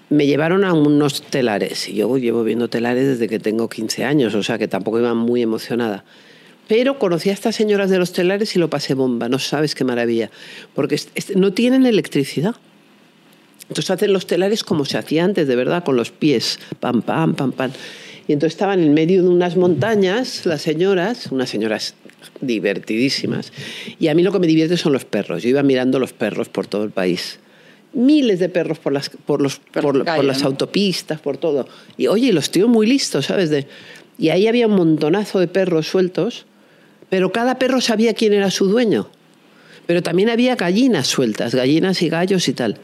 Me 0.08 0.26
llevaron 0.26 0.64
a 0.64 0.72
unos 0.72 1.22
telares 1.22 1.88
y 1.88 1.94
yo 1.94 2.16
llevo 2.16 2.44
viendo 2.44 2.68
telares 2.68 3.06
desde 3.06 3.28
que 3.28 3.38
tengo 3.38 3.68
15 3.68 4.04
años, 4.04 4.34
o 4.34 4.42
sea 4.42 4.58
que 4.58 4.68
tampoco 4.68 4.98
iba 4.98 5.14
muy 5.14 5.42
emocionada. 5.42 6.04
Pero 6.68 6.98
conocí 6.98 7.30
a 7.30 7.32
estas 7.32 7.54
señoras 7.54 7.90
de 7.90 7.98
los 7.98 8.12
telares 8.12 8.56
y 8.56 8.58
lo 8.58 8.68
pasé 8.68 8.94
bomba, 8.94 9.28
no 9.28 9.38
sabes 9.38 9.74
qué 9.74 9.84
maravilla, 9.84 10.30
porque 10.74 11.00
no 11.36 11.52
tienen 11.52 11.86
electricidad. 11.86 12.56
Entonces 13.68 13.90
hacen 13.90 14.12
los 14.12 14.26
telares 14.26 14.64
como 14.64 14.84
se 14.84 14.98
hacía 14.98 15.24
antes, 15.24 15.48
de 15.48 15.56
verdad, 15.56 15.84
con 15.84 15.96
los 15.96 16.10
pies, 16.10 16.58
pam, 16.80 17.02
pam, 17.02 17.34
pam, 17.34 17.52
pam. 17.52 17.72
Y 18.28 18.32
entonces 18.32 18.54
estaban 18.54 18.80
en 18.80 18.94
medio 18.94 19.22
de 19.22 19.28
unas 19.28 19.56
montañas, 19.56 20.46
las 20.46 20.62
señoras, 20.62 21.28
unas 21.30 21.48
señoras 21.48 21.94
divertidísimas. 22.40 23.52
Y 23.98 24.08
a 24.08 24.14
mí 24.14 24.22
lo 24.22 24.32
que 24.32 24.38
me 24.40 24.46
divierte 24.46 24.76
son 24.76 24.92
los 24.92 25.04
perros. 25.04 25.42
Yo 25.42 25.48
iba 25.48 25.62
mirando 25.62 25.98
los 25.98 26.12
perros 26.12 26.48
por 26.48 26.66
todo 26.66 26.84
el 26.84 26.90
país. 26.90 27.38
Miles 27.92 28.40
de 28.40 28.48
perros 28.48 28.78
por 28.78 28.92
las, 28.92 29.10
por 29.10 29.40
los, 29.40 29.58
Por 29.58 29.82
por, 29.82 29.96
la 29.96 30.04
por 30.04 30.14
calle, 30.14 30.26
las 30.26 30.42
¿no? 30.42 30.48
autopistas, 30.48 31.20
por 31.20 31.36
todo. 31.38 31.68
Y 31.96 32.08
oye, 32.08 32.32
los 32.32 32.50
tíos 32.50 32.68
muy 32.68 32.86
listos, 32.86 33.26
¿sabes? 33.26 33.50
De, 33.50 33.66
y 34.18 34.30
ahí 34.30 34.48
había 34.48 34.66
un 34.66 34.74
montonazo 34.74 35.38
de 35.38 35.48
perros 35.48 35.86
sueltos, 35.86 36.46
pero 37.10 37.32
cada 37.32 37.58
perro 37.58 37.80
sabía 37.80 38.14
quién 38.14 38.32
era 38.32 38.50
su 38.50 38.66
dueño. 38.68 39.08
Pero 39.86 40.02
también 40.02 40.28
había 40.30 40.56
gallinas 40.56 41.06
sueltas, 41.06 41.54
gallinas 41.54 42.02
y 42.02 42.08
gallos 42.08 42.48
y 42.48 42.52
tal. 42.52 42.76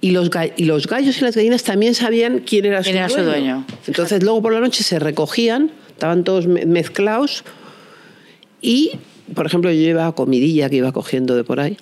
Y 0.00 0.10
los, 0.10 0.30
ga- 0.30 0.52
y 0.56 0.64
los 0.66 0.86
gallos 0.86 1.16
y 1.18 1.20
las 1.22 1.34
gallinas 1.34 1.62
también 1.64 1.94
sabían 1.94 2.40
quién 2.40 2.66
era, 2.66 2.82
¿Quién 2.82 2.94
su, 2.94 2.98
era 2.98 3.08
su 3.08 3.22
dueño. 3.22 3.64
Entonces 3.86 4.22
luego 4.22 4.42
por 4.42 4.52
la 4.52 4.60
noche 4.60 4.82
se 4.84 4.98
recogían, 4.98 5.70
estaban 5.88 6.24
todos 6.24 6.46
me- 6.46 6.66
mezclados 6.66 7.44
y, 8.60 8.92
por 9.34 9.46
ejemplo, 9.46 9.70
yo 9.70 9.80
llevaba 9.80 10.14
comidilla 10.14 10.68
que 10.68 10.76
iba 10.76 10.92
cogiendo 10.92 11.34
de 11.36 11.44
por 11.44 11.60
ahí 11.60 11.76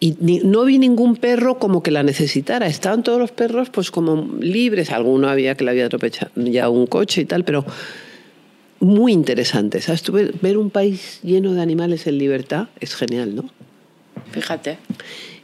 y 0.00 0.16
ni- 0.20 0.40
no 0.40 0.64
vi 0.64 0.78
ningún 0.78 1.16
perro 1.16 1.58
como 1.58 1.82
que 1.82 1.90
la 1.90 2.02
necesitara. 2.02 2.66
Estaban 2.66 3.02
todos 3.02 3.18
los 3.18 3.30
perros 3.30 3.70
pues 3.70 3.90
como 3.90 4.28
libres. 4.40 4.90
Alguno 4.90 5.28
había 5.28 5.54
que 5.54 5.64
le 5.64 5.70
había 5.70 5.86
atropellado 5.86 6.30
ya 6.36 6.68
un 6.68 6.86
coche 6.86 7.22
y 7.22 7.24
tal, 7.24 7.44
pero 7.44 7.64
muy 8.82 9.12
interesante. 9.12 9.80
¿sabes? 9.80 10.02
Tú 10.02 10.12
ver, 10.12 10.34
ver 10.42 10.58
un 10.58 10.70
país 10.70 11.20
lleno 11.22 11.54
de 11.54 11.62
animales 11.62 12.06
en 12.06 12.18
libertad 12.18 12.68
es 12.80 12.94
genial, 12.94 13.34
¿no? 13.34 13.44
Fíjate. 14.32 14.78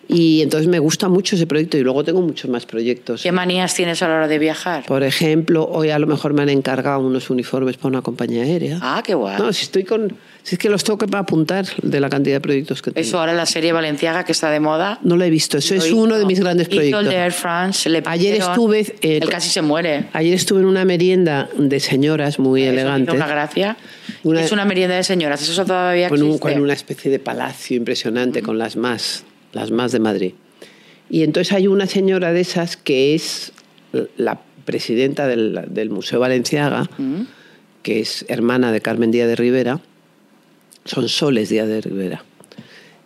Y 0.08 0.40
entonces 0.40 0.68
me 0.68 0.78
gusta 0.78 1.08
mucho 1.08 1.36
ese 1.36 1.46
proyecto 1.46 1.76
y 1.76 1.82
luego 1.82 2.02
tengo 2.02 2.22
muchos 2.22 2.50
más 2.50 2.64
proyectos. 2.64 3.22
¿Qué 3.22 3.30
manías 3.30 3.74
tienes 3.74 4.02
a 4.02 4.08
la 4.08 4.14
hora 4.14 4.28
de 4.28 4.38
viajar? 4.38 4.86
Por 4.86 5.02
ejemplo, 5.02 5.68
hoy 5.70 5.90
a 5.90 5.98
lo 5.98 6.06
mejor 6.06 6.32
me 6.32 6.42
han 6.42 6.48
encargado 6.48 7.00
unos 7.00 7.28
uniformes 7.28 7.76
para 7.76 7.88
una 7.88 8.02
compañía 8.02 8.42
aérea. 8.42 8.78
Ah, 8.80 9.02
qué 9.04 9.12
guay. 9.12 9.36
No, 9.38 9.52
si 9.52 9.64
estoy 9.64 9.84
con. 9.84 10.16
Si 10.48 10.54
es 10.54 10.58
que 10.58 10.70
los 10.70 10.82
tengo 10.82 10.96
que 10.96 11.14
apuntar 11.14 11.66
de 11.82 12.00
la 12.00 12.08
cantidad 12.08 12.36
de 12.36 12.40
proyectos 12.40 12.80
que 12.80 12.90
tengo. 12.90 13.06
Eso 13.06 13.18
ahora 13.20 13.34
la 13.34 13.44
serie 13.44 13.70
Valenciaga 13.72 14.24
que 14.24 14.32
está 14.32 14.50
de 14.50 14.60
moda. 14.60 14.98
No 15.02 15.16
lo 15.18 15.24
he 15.24 15.28
visto. 15.28 15.58
Eso 15.58 15.74
es 15.74 15.86
hizo- 15.88 15.96
uno 15.96 16.18
de 16.18 16.24
mis 16.24 16.40
grandes 16.40 16.68
proyectos. 16.68 17.02
el 17.04 17.10
de 17.10 17.16
Air 17.16 17.32
France. 17.32 17.90
le 17.90 18.02
Ayer 18.06 18.36
estuve, 18.36 18.80
eh, 19.02 19.18
él 19.20 19.28
casi 19.28 19.50
se 19.50 19.60
muere. 19.60 20.06
Ayer 20.14 20.32
estuve 20.32 20.60
en 20.60 20.66
una 20.66 20.86
merienda 20.86 21.50
de 21.58 21.80
señoras 21.80 22.38
muy 22.38 22.62
Eso 22.62 22.70
me 22.72 22.76
hizo 22.76 22.80
elegante. 22.88 23.12
Una 23.12 23.26
gracia. 23.26 23.76
Una- 24.24 24.40
es 24.42 24.50
una 24.50 24.64
merienda 24.64 24.96
de 24.96 25.02
señoras. 25.04 25.42
Eso 25.42 25.66
todavía 25.66 26.08
con, 26.08 26.22
un- 26.22 26.28
existe. 26.28 26.52
con 26.54 26.62
una 26.62 26.72
especie 26.72 27.10
de 27.10 27.18
palacio 27.18 27.76
impresionante, 27.76 28.40
con 28.40 28.56
las 28.56 28.76
más, 28.76 29.24
las 29.52 29.70
más 29.70 29.92
de 29.92 29.98
Madrid. 30.00 30.32
Y 31.10 31.24
entonces 31.24 31.52
hay 31.52 31.66
una 31.66 31.86
señora 31.86 32.32
de 32.32 32.40
esas 32.40 32.78
que 32.78 33.14
es 33.14 33.52
la 34.16 34.40
presidenta 34.64 35.26
del, 35.26 35.60
del 35.68 35.90
Museo 35.90 36.20
Valenciaga, 36.20 36.88
Mm. 36.96 37.22
que 37.82 38.00
es 38.00 38.24
hermana 38.28 38.72
de 38.72 38.80
Carmen 38.80 39.10
Díaz 39.10 39.28
de 39.28 39.36
Rivera, 39.36 39.80
son 40.88 41.08
Soles 41.08 41.48
Díaz 41.50 41.68
de 41.68 41.80
Rivera. 41.80 42.24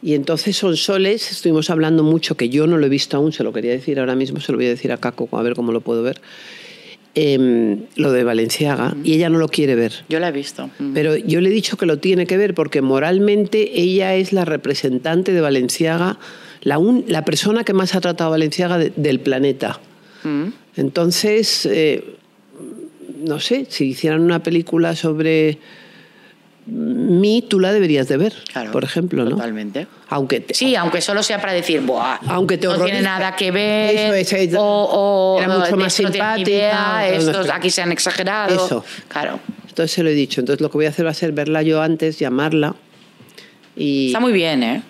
Y 0.02 0.14
entonces 0.14 0.56
son 0.56 0.76
Soles, 0.76 1.30
estuvimos 1.30 1.70
hablando 1.70 2.02
mucho, 2.02 2.36
que 2.36 2.48
yo 2.48 2.66
no 2.66 2.76
lo 2.78 2.86
he 2.86 2.88
visto 2.88 3.16
aún, 3.16 3.32
se 3.32 3.44
lo 3.44 3.52
quería 3.52 3.70
decir 3.72 4.00
ahora 4.00 4.16
mismo, 4.16 4.40
se 4.40 4.50
lo 4.52 4.58
voy 4.58 4.66
a 4.66 4.70
decir 4.70 4.90
a 4.92 4.96
Caco, 4.96 5.28
a 5.33 5.42
ver 5.42 5.54
cómo 5.54 5.70
lo 5.70 5.80
puedo 5.80 6.02
ver, 6.02 6.20
em, 7.14 7.83
lo 7.96 8.10
de 8.10 8.24
Valenciaga, 8.24 8.96
y 9.04 9.12
ella 9.14 9.28
no 9.28 9.38
lo 9.38 9.48
quiere 9.48 9.74
ver. 9.76 9.92
Yo 10.08 10.18
la 10.18 10.28
he 10.28 10.33
visto. 10.33 10.70
Mm. 10.78 10.92
Pero 10.94 11.16
yo 11.16 11.40
le 11.40 11.50
he 11.50 11.52
dicho 11.52 11.76
que 11.76 11.87
lo 11.87 11.98
tiene 11.98 12.26
que 12.26 12.37
ver 12.37 12.54
porque 12.54 12.83
moralmente 12.83 13.80
ella 13.80 14.14
es 14.16 14.33
la 14.33 14.44
representante 14.44 15.33
de 15.33 15.40
Valenciaga, 15.40 16.18
la, 16.62 16.78
un- 16.78 17.04
la 17.06 17.24
persona 17.24 17.62
que 17.64 17.72
más 17.74 17.94
ha 17.94 18.00
tratado 18.00 18.28
a 18.28 18.30
Valenciaga 18.33 18.78
de- 18.78 18.92
del 18.96 19.20
planeta. 19.20 19.78
Mm. 20.24 20.46
Entonces, 20.76 21.66
eh, 21.66 22.02
no 23.24 23.38
sé, 23.40 23.66
si 23.68 23.85
hicieran 23.90 24.20
una 24.22 24.42
película 24.42 24.96
sobre 24.96 25.58
mí, 26.67 27.44
tú 27.48 27.58
la 27.58 27.73
deberías 27.73 28.06
de 28.08 28.17
ver, 28.17 28.35
Claro, 28.52 28.71
por 28.73 28.85
ejemplo, 28.85 29.25
¿no? 29.25 29.31
Totalmente. 29.31 29.87
Aunque 30.08 30.40
te- 30.40 30.54
Sí, 30.54 30.77
aunque 30.77 31.00
solo 31.00 31.23
sea 31.23 31.40
para 31.40 31.52
decir, 31.52 31.81
Buah, 31.81 32.19
Aunque 32.29 32.56
te 32.58 32.67
no 32.69 32.79
tiene 32.85 33.02
nada 33.02 33.35
que 33.35 33.50
ver, 33.50 33.96
Eso 33.96 34.15
es, 34.15 34.33
ella 34.33 34.60
o, 34.60 35.37
o 35.37 35.38
era 35.42 35.58
mucho 35.58 35.77
más 35.77 35.92
simpática, 35.92 37.00
no 37.00 37.00
estos 37.17 37.50
aquí 37.50 37.71
se 37.71 37.83
han 37.83 37.90
exagerado. 37.92 38.54
Eso. 38.54 38.85
Claro. 39.08 39.40
Entonces 39.69 39.90
se 39.92 40.02
lo 40.02 40.10
he 40.10 40.15
dicho. 40.15 40.40
Entonces 40.40 40.60
lo 40.60 40.71
que 40.71 40.79
voy 40.79 40.87
a 40.87 40.90
hacer 40.90 41.06
va 41.06 41.10
a 41.10 41.15
ser 41.15 41.33
verla 41.33 41.63
yo 41.63 41.81
antes, 41.83 42.19
llamarla 42.19 42.75
y 43.75 44.08
Está 44.08 44.21
muy 44.21 44.33
bien, 44.33 44.63
¿eh? 44.63 44.83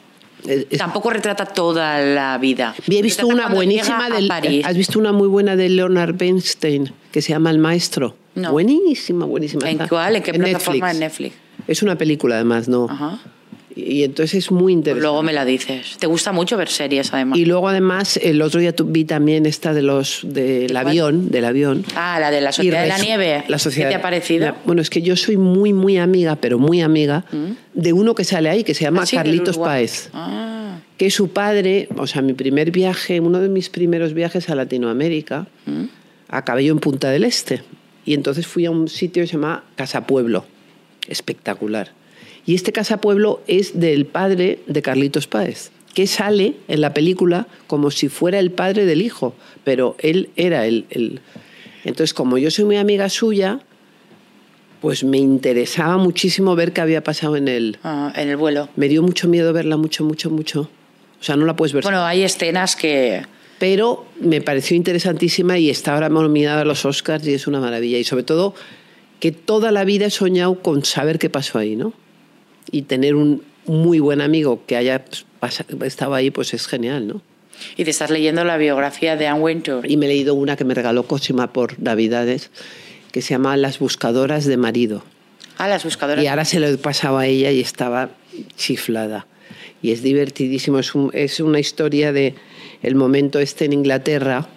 es- 0.47 0.66
es- 0.70 0.79
Tampoco 0.79 1.11
retrata 1.11 1.47
toda 1.47 2.01
la 2.01 2.37
vida. 2.39 2.75
He 2.89 3.01
visto 3.01 3.23
Retrata 3.23 3.47
una 3.47 3.55
buenísima 3.55 4.11
del. 4.11 4.31
¿Has 4.64 4.77
visto 4.77 4.99
una 4.99 5.12
muy 5.12 5.29
buena 5.29 5.55
de 5.57 5.68
Leonard 5.68 6.16
Bernstein 6.16 6.93
que 7.12 7.23
se 7.23 7.31
llama 7.33 7.51
El 7.51 7.59
Maestro? 7.59 8.16
No. 8.35 8.51
Buenísima, 8.51 9.25
buenísima. 9.25 9.70
¿En 9.70 9.79
cuál? 9.87 10.16
¿En 10.16 10.23
qué 10.23 10.35
plataforma? 10.35 10.91
En 10.91 10.99
Netflix. 11.01 11.35
Es 11.69 11.83
una 11.83 11.97
película 11.97 12.37
además, 12.37 12.69
¿no? 12.69 12.87
Ajá. 12.91 13.19
Y 13.75 14.03
entonces 14.03 14.35
es 14.45 14.51
muy 14.51 14.75
interesante. 14.75 15.03
Luego 15.07 15.23
me 15.23 15.33
la 15.33 15.47
dices. 15.47 15.97
¿Te 15.99 16.07
gusta 16.07 16.31
mucho 16.31 16.59
ver 16.59 16.69
series, 16.69 17.11
además? 17.15 17.39
Y 17.39 17.47
luego 17.47 17.69
además 17.71 18.19
el 18.23 18.43
otro 18.43 18.61
día 18.61 18.75
vi 18.85 19.07
también 19.07 19.47
esta 19.47 19.73
de 19.73 19.81
los 19.81 20.21
del 20.25 20.77
avión, 20.77 21.31
del 21.31 21.47
avión. 21.47 21.83
Ah, 21.97 22.19
la 22.21 22.31
de 22.31 22.43
la 22.43 22.53
Sociedad 22.53 22.83
de 22.83 22.89
la 22.89 22.99
Nieve. 22.99 23.45
La 23.49 23.59
sociedad. 23.59 23.89
¿Qué 23.89 23.95
te 23.95 23.99
ha 23.99 24.03
parecido? 24.03 24.45
La- 24.45 24.57
bueno, 24.67 24.83
es 24.83 24.91
que 24.91 25.01
yo 25.01 25.17
soy 25.17 25.39
muy, 25.39 25.73
muy 25.73 25.97
amiga, 25.97 26.37
pero 26.37 26.59
muy 26.59 26.83
amiga, 26.83 27.25
de 27.73 27.93
uno 27.95 28.15
que 28.15 28.25
sale 28.25 28.51
ahí, 28.51 28.63
que 28.63 28.75
se 28.75 28.85
llama 28.85 29.03
Ah, 29.05 29.07
sí, 29.07 29.17
Carlitos. 29.17 29.57
Páez. 29.57 30.11
Ah, 30.13 30.77
Que 30.99 31.11
su 31.11 31.29
padre, 31.31 31.89
o 31.97 32.07
sea, 32.07 32.21
mi 32.21 32.35
primer 32.35 32.73
viaje, 32.73 33.21
uno 33.21 33.41
de 33.41 33.49
mis 33.49 33.71
primeros 33.71 34.13
viajes 34.13 34.51
a 34.51 34.55
Latinoamérica, 34.55 35.47
¿Mm? 35.65 35.85
acabé 36.29 36.65
yo 36.67 36.75
en 36.75 36.79
Punta 36.79 37.11
del 37.11 37.25
Este. 37.25 37.63
Y 38.05 38.13
entonces 38.13 38.47
fui 38.47 38.67
a 38.67 38.71
un 38.71 38.87
sitio 38.89 39.23
que 39.23 39.27
se 39.29 39.33
llama 39.33 39.65
Casa 39.77 40.07
Pueblo. 40.07 40.45
Espectacular. 41.09 41.92
Y 42.46 42.55
este 42.55 42.72
Casa 42.72 43.00
Pueblo 43.00 43.40
es 43.46 43.78
del 43.78 44.07
padre 44.07 44.61
de 44.66 44.82
Carlitos 44.82 45.26
Páez, 45.26 45.70
que 45.94 46.07
sale 46.07 46.55
en 46.68 46.80
la 46.80 46.92
película 46.94 47.46
como 47.66 47.90
si 47.90 48.09
fuera 48.09 48.38
el 48.38 48.50
padre 48.50 48.84
del 48.86 49.03
hijo, 49.03 49.34
pero 49.64 49.96
él 50.00 50.30
era 50.36 50.66
el... 50.66 50.86
el- 50.90 51.20
Entonces, 51.84 52.14
como 52.14 52.38
yo 52.38 52.50
soy 52.50 52.64
muy 52.64 52.76
amiga 52.78 53.09
suya, 53.09 53.61
pues 54.80 55.05
me 55.05 55.18
interesaba 55.18 55.96
muchísimo 55.98 56.57
ver 56.57 56.72
qué 56.72 56.80
había 56.80 57.05
pasado 57.05 57.36
en 57.36 57.46
él. 57.46 57.78
ah, 57.84 58.12
en 58.16 58.28
el 58.28 58.36
vuelo. 58.36 58.68
Me 58.76 58.88
dio 58.88 59.03
mucho 59.03 59.28
miedo 59.28 59.53
verla, 59.53 59.76
mucho, 59.76 60.03
mucho, 60.05 60.28
mucho. 60.30 60.62
O 61.20 61.24
sea, 61.24 61.36
no 61.36 61.46
la 61.46 61.55
puedes 61.55 61.72
ver. 61.72 61.84
Bueno, 61.84 62.03
hay 62.05 62.22
escenas 62.22 62.74
que... 62.74 63.22
Pero 63.61 64.07
me 64.20 64.40
pareció 64.40 64.76
interesantísima 64.76 65.57
y 65.57 65.70
está 65.70 65.94
ahora 65.94 66.09
nominada 66.09 66.62
a 66.62 66.64
los 66.64 66.84
Oscars 66.84 67.24
y 67.28 67.34
es 67.34 67.46
una 67.46 67.61
maravilla. 67.61 67.96
Y 67.96 68.03
sobre 68.03 68.24
todo 68.24 68.57
que 69.23 69.31
toda 69.31 69.70
la 69.70 69.85
vida 69.85 70.07
he 70.07 70.11
soñado 70.11 70.61
con 70.62 70.85
saber 70.85 71.20
qué 71.20 71.31
pasó 71.31 71.61
ahí, 71.61 71.77
¿no? 71.77 71.93
Y 72.73 72.83
tener 72.83 73.14
un 73.14 73.45
muy 73.66 74.01
buen 74.01 74.20
amigo 74.20 74.64
que 74.66 74.75
haya 74.75 75.05
pues, 75.05 75.25
pasa- 75.39 75.64
estado 75.85 76.14
ahí, 76.14 76.33
pues 76.33 76.53
es 76.55 76.66
genial, 76.66 77.07
¿no? 77.07 77.23
Y 77.77 77.85
te 77.85 77.91
estás 77.91 78.11
leyendo 78.11 78.43
la 78.43 78.57
biografía 78.57 79.14
de 79.16 79.29
Anne 79.29 79.41
Wintour. 79.41 79.89
Y 79.89 79.97
me 79.97 80.07
he 80.07 80.09
leído 80.09 80.35
una 80.35 80.57
que 80.57 80.64
me 80.64 80.75
regaló 80.75 81.05
Cosima 81.05 81.53
por 81.53 81.79
Navidades, 81.79 82.51
que 83.12 83.23
se 83.23 83.35
llama 83.35 83.57
Las 83.57 83.79
buscadoras 83.79 84.45
de 84.45 84.57
marido. 84.57 85.05
Ah, 85.57 85.68
las 85.68 85.85
buscadoras. 85.85 86.25
Y 86.25 86.27
ahora 86.27 86.45
se 86.45 86.59
lo 86.59 86.66
he 86.66 86.77
pasado 86.77 87.18
a 87.18 87.27
ella 87.29 87.53
y 87.53 87.61
estaba 87.61 88.11
chiflada. 88.57 89.29
Y 89.83 89.93
es 89.93 90.03
divertidísimo. 90.03 90.81
Es, 90.81 90.97
un- 90.97 91.11
es 91.12 91.39
una 91.39 91.61
historia 91.61 92.12
de 92.12 92.35
el 92.83 92.97
momento 92.97 93.39
este 93.39 93.66
en 93.66 93.73
Inglaterra, 93.75 94.49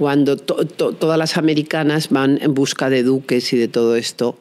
cuando 0.00 0.38
to- 0.38 0.64
to- 0.64 0.92
todas 0.94 1.18
las 1.18 1.36
americanas 1.36 2.08
van 2.08 2.38
en 2.40 2.54
busca 2.54 2.88
de 2.88 3.02
duques 3.02 3.52
y 3.52 3.58
de 3.58 3.68
todo 3.68 3.96
esto 3.96 4.38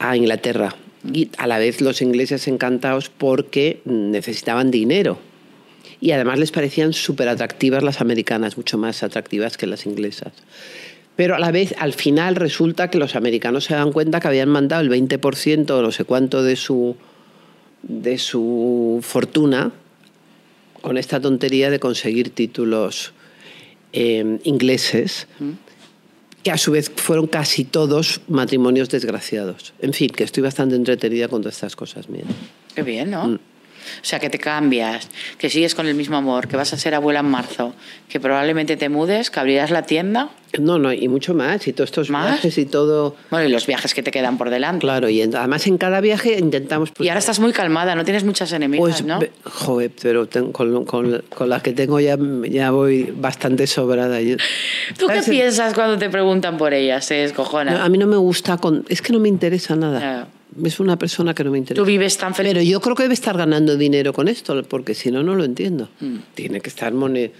a 0.00 0.16
Inglaterra. 0.16 0.74
Y 1.14 1.30
a 1.38 1.46
la 1.46 1.58
vez 1.60 1.80
los 1.80 2.02
ingleses 2.02 2.48
encantados 2.48 3.08
porque 3.08 3.82
necesitaban 3.84 4.72
dinero. 4.72 5.20
Y 6.00 6.10
además 6.10 6.40
les 6.40 6.50
parecían 6.50 6.92
súper 6.92 7.28
atractivas 7.28 7.84
las 7.84 8.00
americanas, 8.00 8.56
mucho 8.56 8.78
más 8.78 9.04
atractivas 9.04 9.56
que 9.56 9.68
las 9.68 9.86
inglesas. 9.86 10.32
Pero 11.14 11.36
a 11.36 11.38
la 11.38 11.52
vez, 11.52 11.72
al 11.78 11.92
final, 11.92 12.34
resulta 12.34 12.90
que 12.90 12.98
los 12.98 13.14
americanos 13.14 13.66
se 13.66 13.74
dan 13.74 13.92
cuenta 13.92 14.18
que 14.18 14.26
habían 14.26 14.48
mandado 14.48 14.82
el 14.82 14.90
20% 14.90 15.70
o 15.70 15.82
no 15.82 15.92
sé 15.92 16.02
cuánto 16.02 16.42
de 16.42 16.56
su, 16.56 16.96
de 17.84 18.18
su 18.18 18.98
fortuna 19.02 19.70
con 20.82 20.98
esta 20.98 21.20
tontería 21.20 21.70
de 21.70 21.78
conseguir 21.78 22.30
títulos 22.30 23.12
eh, 23.92 24.38
ingleses, 24.44 25.26
que 26.42 26.50
a 26.50 26.58
su 26.58 26.72
vez 26.72 26.90
fueron 26.94 27.26
casi 27.26 27.64
todos 27.64 28.20
matrimonios 28.28 28.88
desgraciados. 28.88 29.74
En 29.80 29.92
fin, 29.92 30.08
que 30.10 30.24
estoy 30.24 30.42
bastante 30.42 30.74
entretenida 30.74 31.28
con 31.28 31.42
todas 31.42 31.56
estas 31.56 31.76
cosas. 31.76 32.08
Mira. 32.08 32.26
Qué 32.74 32.82
bien, 32.82 33.10
¿no? 33.10 33.28
Mm. 33.28 33.38
O 34.02 34.04
sea, 34.04 34.18
que 34.18 34.30
te 34.30 34.38
cambias, 34.38 35.08
que 35.38 35.50
sigues 35.50 35.74
con 35.74 35.86
el 35.86 35.94
mismo 35.94 36.16
amor, 36.16 36.48
que 36.48 36.56
vas 36.56 36.72
a 36.72 36.76
ser 36.76 36.94
abuela 36.94 37.20
en 37.20 37.26
marzo, 37.26 37.74
que 38.08 38.20
probablemente 38.20 38.76
te 38.76 38.88
mudes, 38.88 39.30
que 39.30 39.40
abrirás 39.40 39.70
la 39.70 39.82
tienda. 39.82 40.30
No, 40.58 40.80
no, 40.80 40.92
y 40.92 41.06
mucho 41.06 41.32
más, 41.32 41.68
y 41.68 41.72
todos 41.72 41.90
estos 41.90 42.10
¿Más? 42.10 42.26
viajes 42.26 42.58
y 42.58 42.66
todo. 42.66 43.14
Bueno, 43.30 43.48
y 43.48 43.52
los 43.52 43.66
viajes 43.68 43.94
que 43.94 44.02
te 44.02 44.10
quedan 44.10 44.36
por 44.36 44.50
delante. 44.50 44.80
Claro, 44.80 45.08
y 45.08 45.22
además 45.22 45.66
en 45.68 45.78
cada 45.78 46.00
viaje 46.00 46.38
intentamos. 46.40 46.90
pues, 46.90 47.06
Y 47.06 47.08
ahora 47.08 47.20
estás 47.20 47.38
muy 47.38 47.52
calmada, 47.52 47.94
no 47.94 48.04
tienes 48.04 48.24
muchas 48.24 48.52
enemigas, 48.52 49.02
Pues, 49.02 49.04
¿no? 49.04 49.20
joder, 49.44 49.92
pero 50.02 50.28
con, 50.52 50.84
con- 50.84 51.22
con 51.28 51.48
las 51.48 51.62
que 51.62 51.72
tengo 51.72 52.00
ya, 52.00 52.18
ya 52.48 52.72
voy 52.72 53.12
bastante 53.16 53.66
sobrada. 53.68 54.20
Yo- 54.20 54.36
¿Tú 54.98 55.06
qué 55.06 55.22
piensas 55.22 55.72
cuando 55.74 55.98
te 55.98 56.10
preguntan 56.10 56.56
por 56.58 56.74
ellas? 56.74 57.04
Se 57.04 57.14
descojona. 57.14 57.72
No, 57.78 57.82
a 57.84 57.88
mí 57.88 57.96
no 57.98 58.08
me 58.08 58.16
gusta, 58.16 58.56
con, 58.58 58.84
es 58.88 59.02
que 59.02 59.12
no 59.12 59.20
me 59.20 59.28
interesa 59.28 59.76
nada. 59.76 60.00
Ya. 60.00 60.28
Es 60.64 60.80
una 60.80 60.96
persona 60.98 61.34
que 61.34 61.44
no 61.44 61.50
me 61.50 61.58
interesa. 61.58 61.80
Tú 61.82 61.86
vives 61.86 62.16
tan 62.18 62.34
feliz. 62.34 62.52
Pero 62.52 62.62
yo 62.64 62.80
creo 62.80 62.94
que 62.96 63.02
debe 63.04 63.14
estar 63.14 63.36
ganando 63.36 63.76
dinero 63.76 64.12
con 64.12 64.28
esto, 64.28 64.62
porque 64.64 64.94
si 64.94 65.10
no, 65.10 65.22
no 65.22 65.34
lo 65.34 65.44
entiendo. 65.44 65.88
Mm. 66.00 66.16
Tiene 66.34 66.60
que 66.60 66.68
estar 66.68 66.92
moneda. 66.92 67.30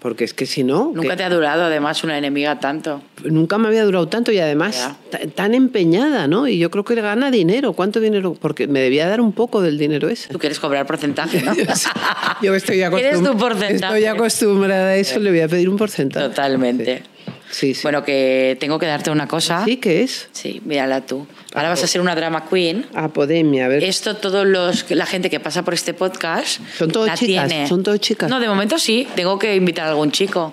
Porque 0.00 0.22
es 0.22 0.32
que 0.32 0.46
si 0.46 0.62
no. 0.62 0.92
Nunca 0.94 1.10
que- 1.10 1.16
te 1.16 1.24
ha 1.24 1.28
durado, 1.30 1.64
además, 1.64 2.04
una 2.04 2.16
enemiga 2.16 2.60
tanto. 2.60 3.02
Nunca 3.24 3.58
me 3.58 3.66
había 3.66 3.82
durado 3.84 4.06
tanto 4.06 4.30
y 4.30 4.38
además 4.38 4.90
tan 5.34 5.54
empeñada, 5.54 6.28
¿no? 6.28 6.46
Y 6.46 6.56
yo 6.58 6.70
creo 6.70 6.84
que 6.84 6.94
gana 6.94 7.32
dinero. 7.32 7.72
¿Cuánto 7.72 7.98
dinero? 7.98 8.34
Porque 8.40 8.68
me 8.68 8.78
debía 8.78 9.08
dar 9.08 9.20
un 9.20 9.32
poco 9.32 9.60
del 9.60 9.76
dinero 9.76 10.08
ese. 10.08 10.28
Tú 10.28 10.38
quieres 10.38 10.60
cobrar 10.60 10.86
porcentaje, 10.86 11.42
¿no? 11.42 11.52
Yo 12.42 12.54
estoy, 12.54 12.78
acostum- 12.78 12.90
¿Quieres 13.00 13.22
tu 13.24 13.36
porcentaje? 13.36 13.74
estoy 13.96 14.04
acostumbrada 14.04 14.86
a 14.90 14.96
eso, 14.96 15.18
le 15.18 15.30
voy 15.30 15.40
a 15.40 15.48
pedir 15.48 15.68
un 15.68 15.76
porcentaje. 15.76 16.28
Totalmente. 16.28 17.02
Sí, 17.26 17.32
sí. 17.50 17.76
Bueno, 17.82 18.04
que 18.04 18.56
tengo 18.60 18.78
que 18.78 18.86
darte 18.86 19.10
una 19.10 19.26
cosa. 19.26 19.64
¿Sí 19.64 19.76
qué 19.76 20.02
es? 20.02 20.28
Sí, 20.32 20.60
mírala 20.64 21.00
tú. 21.06 21.26
Ahora 21.54 21.70
vas 21.70 21.82
a 21.82 21.86
ser 21.86 22.00
una 22.00 22.14
drama 22.14 22.46
queen. 22.48 22.86
Apodemia, 22.94 23.66
a 23.66 23.68
ver. 23.68 23.84
Esto 23.84 24.16
todos 24.16 24.46
los 24.46 24.90
la 24.90 25.06
gente 25.06 25.30
que 25.30 25.40
pasa 25.40 25.64
por 25.64 25.74
este 25.74 25.94
podcast 25.94 26.60
Son 26.76 26.90
todas 26.90 27.08
la 27.08 27.16
chicas, 27.16 27.48
tiene. 27.48 27.68
son 27.68 27.82
todas 27.82 28.00
chicas. 28.00 28.30
No, 28.30 28.40
de 28.40 28.48
momento 28.48 28.78
sí. 28.78 29.06
Tengo 29.14 29.38
que 29.38 29.54
invitar 29.56 29.86
a 29.86 29.90
algún 29.90 30.10
chico. 30.12 30.52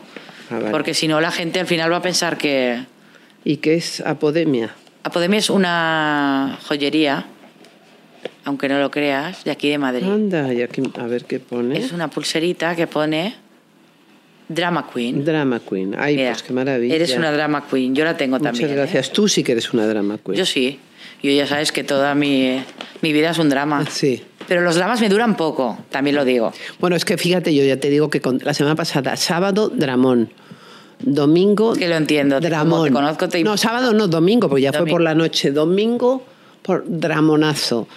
Ah, 0.49 0.55
vale. 0.59 0.71
Porque 0.71 0.93
si 0.93 1.07
no 1.07 1.19
la 1.21 1.31
gente 1.31 1.59
al 1.59 1.67
final 1.67 1.91
va 1.91 1.97
a 1.97 2.01
pensar 2.01 2.37
que 2.37 2.85
¿Y 3.43 3.57
qué 3.57 3.75
es 3.75 4.01
apodemia? 4.01 4.73
Apodemia 5.03 5.37
es 5.37 5.51
una 5.51 6.57
joyería, 6.67 7.27
aunque 8.43 8.67
no 8.67 8.79
lo 8.79 8.89
creas, 8.89 9.43
de 9.43 9.51
aquí 9.51 9.69
de 9.69 9.77
Madrid. 9.77 10.07
Anda, 10.07 10.51
y 10.51 10.63
aquí, 10.63 10.81
a 10.99 11.05
ver 11.05 11.25
qué 11.25 11.39
pone. 11.39 11.77
Es 11.77 11.91
una 11.91 12.09
pulserita 12.09 12.75
que 12.75 12.87
pone 12.87 13.35
Drama 14.47 14.87
Queen. 14.93 15.25
Drama 15.25 15.59
Queen. 15.59 15.95
Ay, 15.97 16.15
Mira, 16.17 16.31
pues 16.31 16.43
qué 16.43 16.53
maravilla. 16.53 16.95
Eres 16.95 17.15
una 17.17 17.31
drama 17.31 17.65
queen. 17.69 17.95
Yo 17.95 18.03
la 18.05 18.15
tengo 18.15 18.37
Muchas 18.37 18.53
también. 18.53 18.71
¿eh? 18.71 18.75
gracias. 18.75 19.11
Tú 19.11 19.27
sí 19.27 19.43
que 19.43 19.53
eres 19.53 19.73
una 19.73 19.87
drama 19.87 20.17
queen. 20.23 20.37
Yo 20.37 20.45
sí. 20.45 20.79
Yo 21.23 21.31
ya 21.31 21.47
sabes 21.47 21.71
que 21.71 21.83
toda 21.83 22.13
mi, 22.13 22.61
mi 23.01 23.13
vida 23.13 23.31
es 23.31 23.39
un 23.39 23.49
drama. 23.49 23.85
Sí. 23.89 24.21
Pero 24.47 24.61
los 24.61 24.75
dramas 24.75 25.01
me 25.01 25.09
duran 25.09 25.35
poco, 25.35 25.79
también 25.89 26.15
lo 26.15 26.23
digo. 26.23 26.53
Bueno, 26.79 26.95
es 26.95 27.03
que 27.05 27.17
fíjate, 27.17 27.55
yo 27.55 27.63
ya 27.63 27.79
te 27.79 27.89
digo 27.89 28.11
que 28.11 28.21
con- 28.21 28.39
la 28.43 28.53
semana 28.53 28.75
pasada, 28.75 29.15
sábado, 29.15 29.69
Dramón. 29.69 30.29
Domingo. 30.99 31.73
Es 31.73 31.79
que 31.79 31.87
lo 31.89 31.95
entiendo, 31.95 32.39
Dramón. 32.39 32.87
te 32.87 32.93
conozco, 32.93 33.27
te- 33.27 33.43
No, 33.43 33.57
sábado 33.57 33.93
no, 33.93 34.07
domingo, 34.07 34.47
porque 34.47 34.61
ya 34.63 34.71
fue 34.71 34.79
Domingo. 34.79 34.93
por 34.95 35.01
la 35.01 35.15
noche. 35.15 35.51
Domingo, 35.51 36.23
por 36.61 36.83
Dramonazo. 36.87 37.87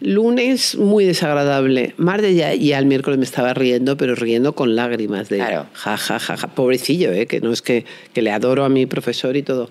Lunes, 0.00 0.76
muy 0.76 1.04
desagradable. 1.04 1.94
Martes 1.96 2.36
ya, 2.36 2.54
ya 2.54 2.78
el 2.78 2.86
miércoles 2.86 3.18
me 3.18 3.24
estaba 3.24 3.54
riendo, 3.54 3.96
pero 3.96 4.14
riendo 4.14 4.54
con 4.54 4.76
lágrimas 4.76 5.28
de 5.28 5.36
Claro. 5.38 5.66
ja, 5.72 5.96
ja, 5.96 6.18
ja, 6.18 6.36
ja. 6.36 6.46
Pobrecillo, 6.48 7.12
¿eh? 7.12 7.26
que 7.26 7.40
no 7.40 7.52
es 7.52 7.62
que, 7.62 7.84
que 8.12 8.22
le 8.22 8.30
adoro 8.30 8.64
a 8.64 8.68
mi 8.68 8.86
profesor 8.86 9.36
y 9.36 9.42
todo. 9.42 9.70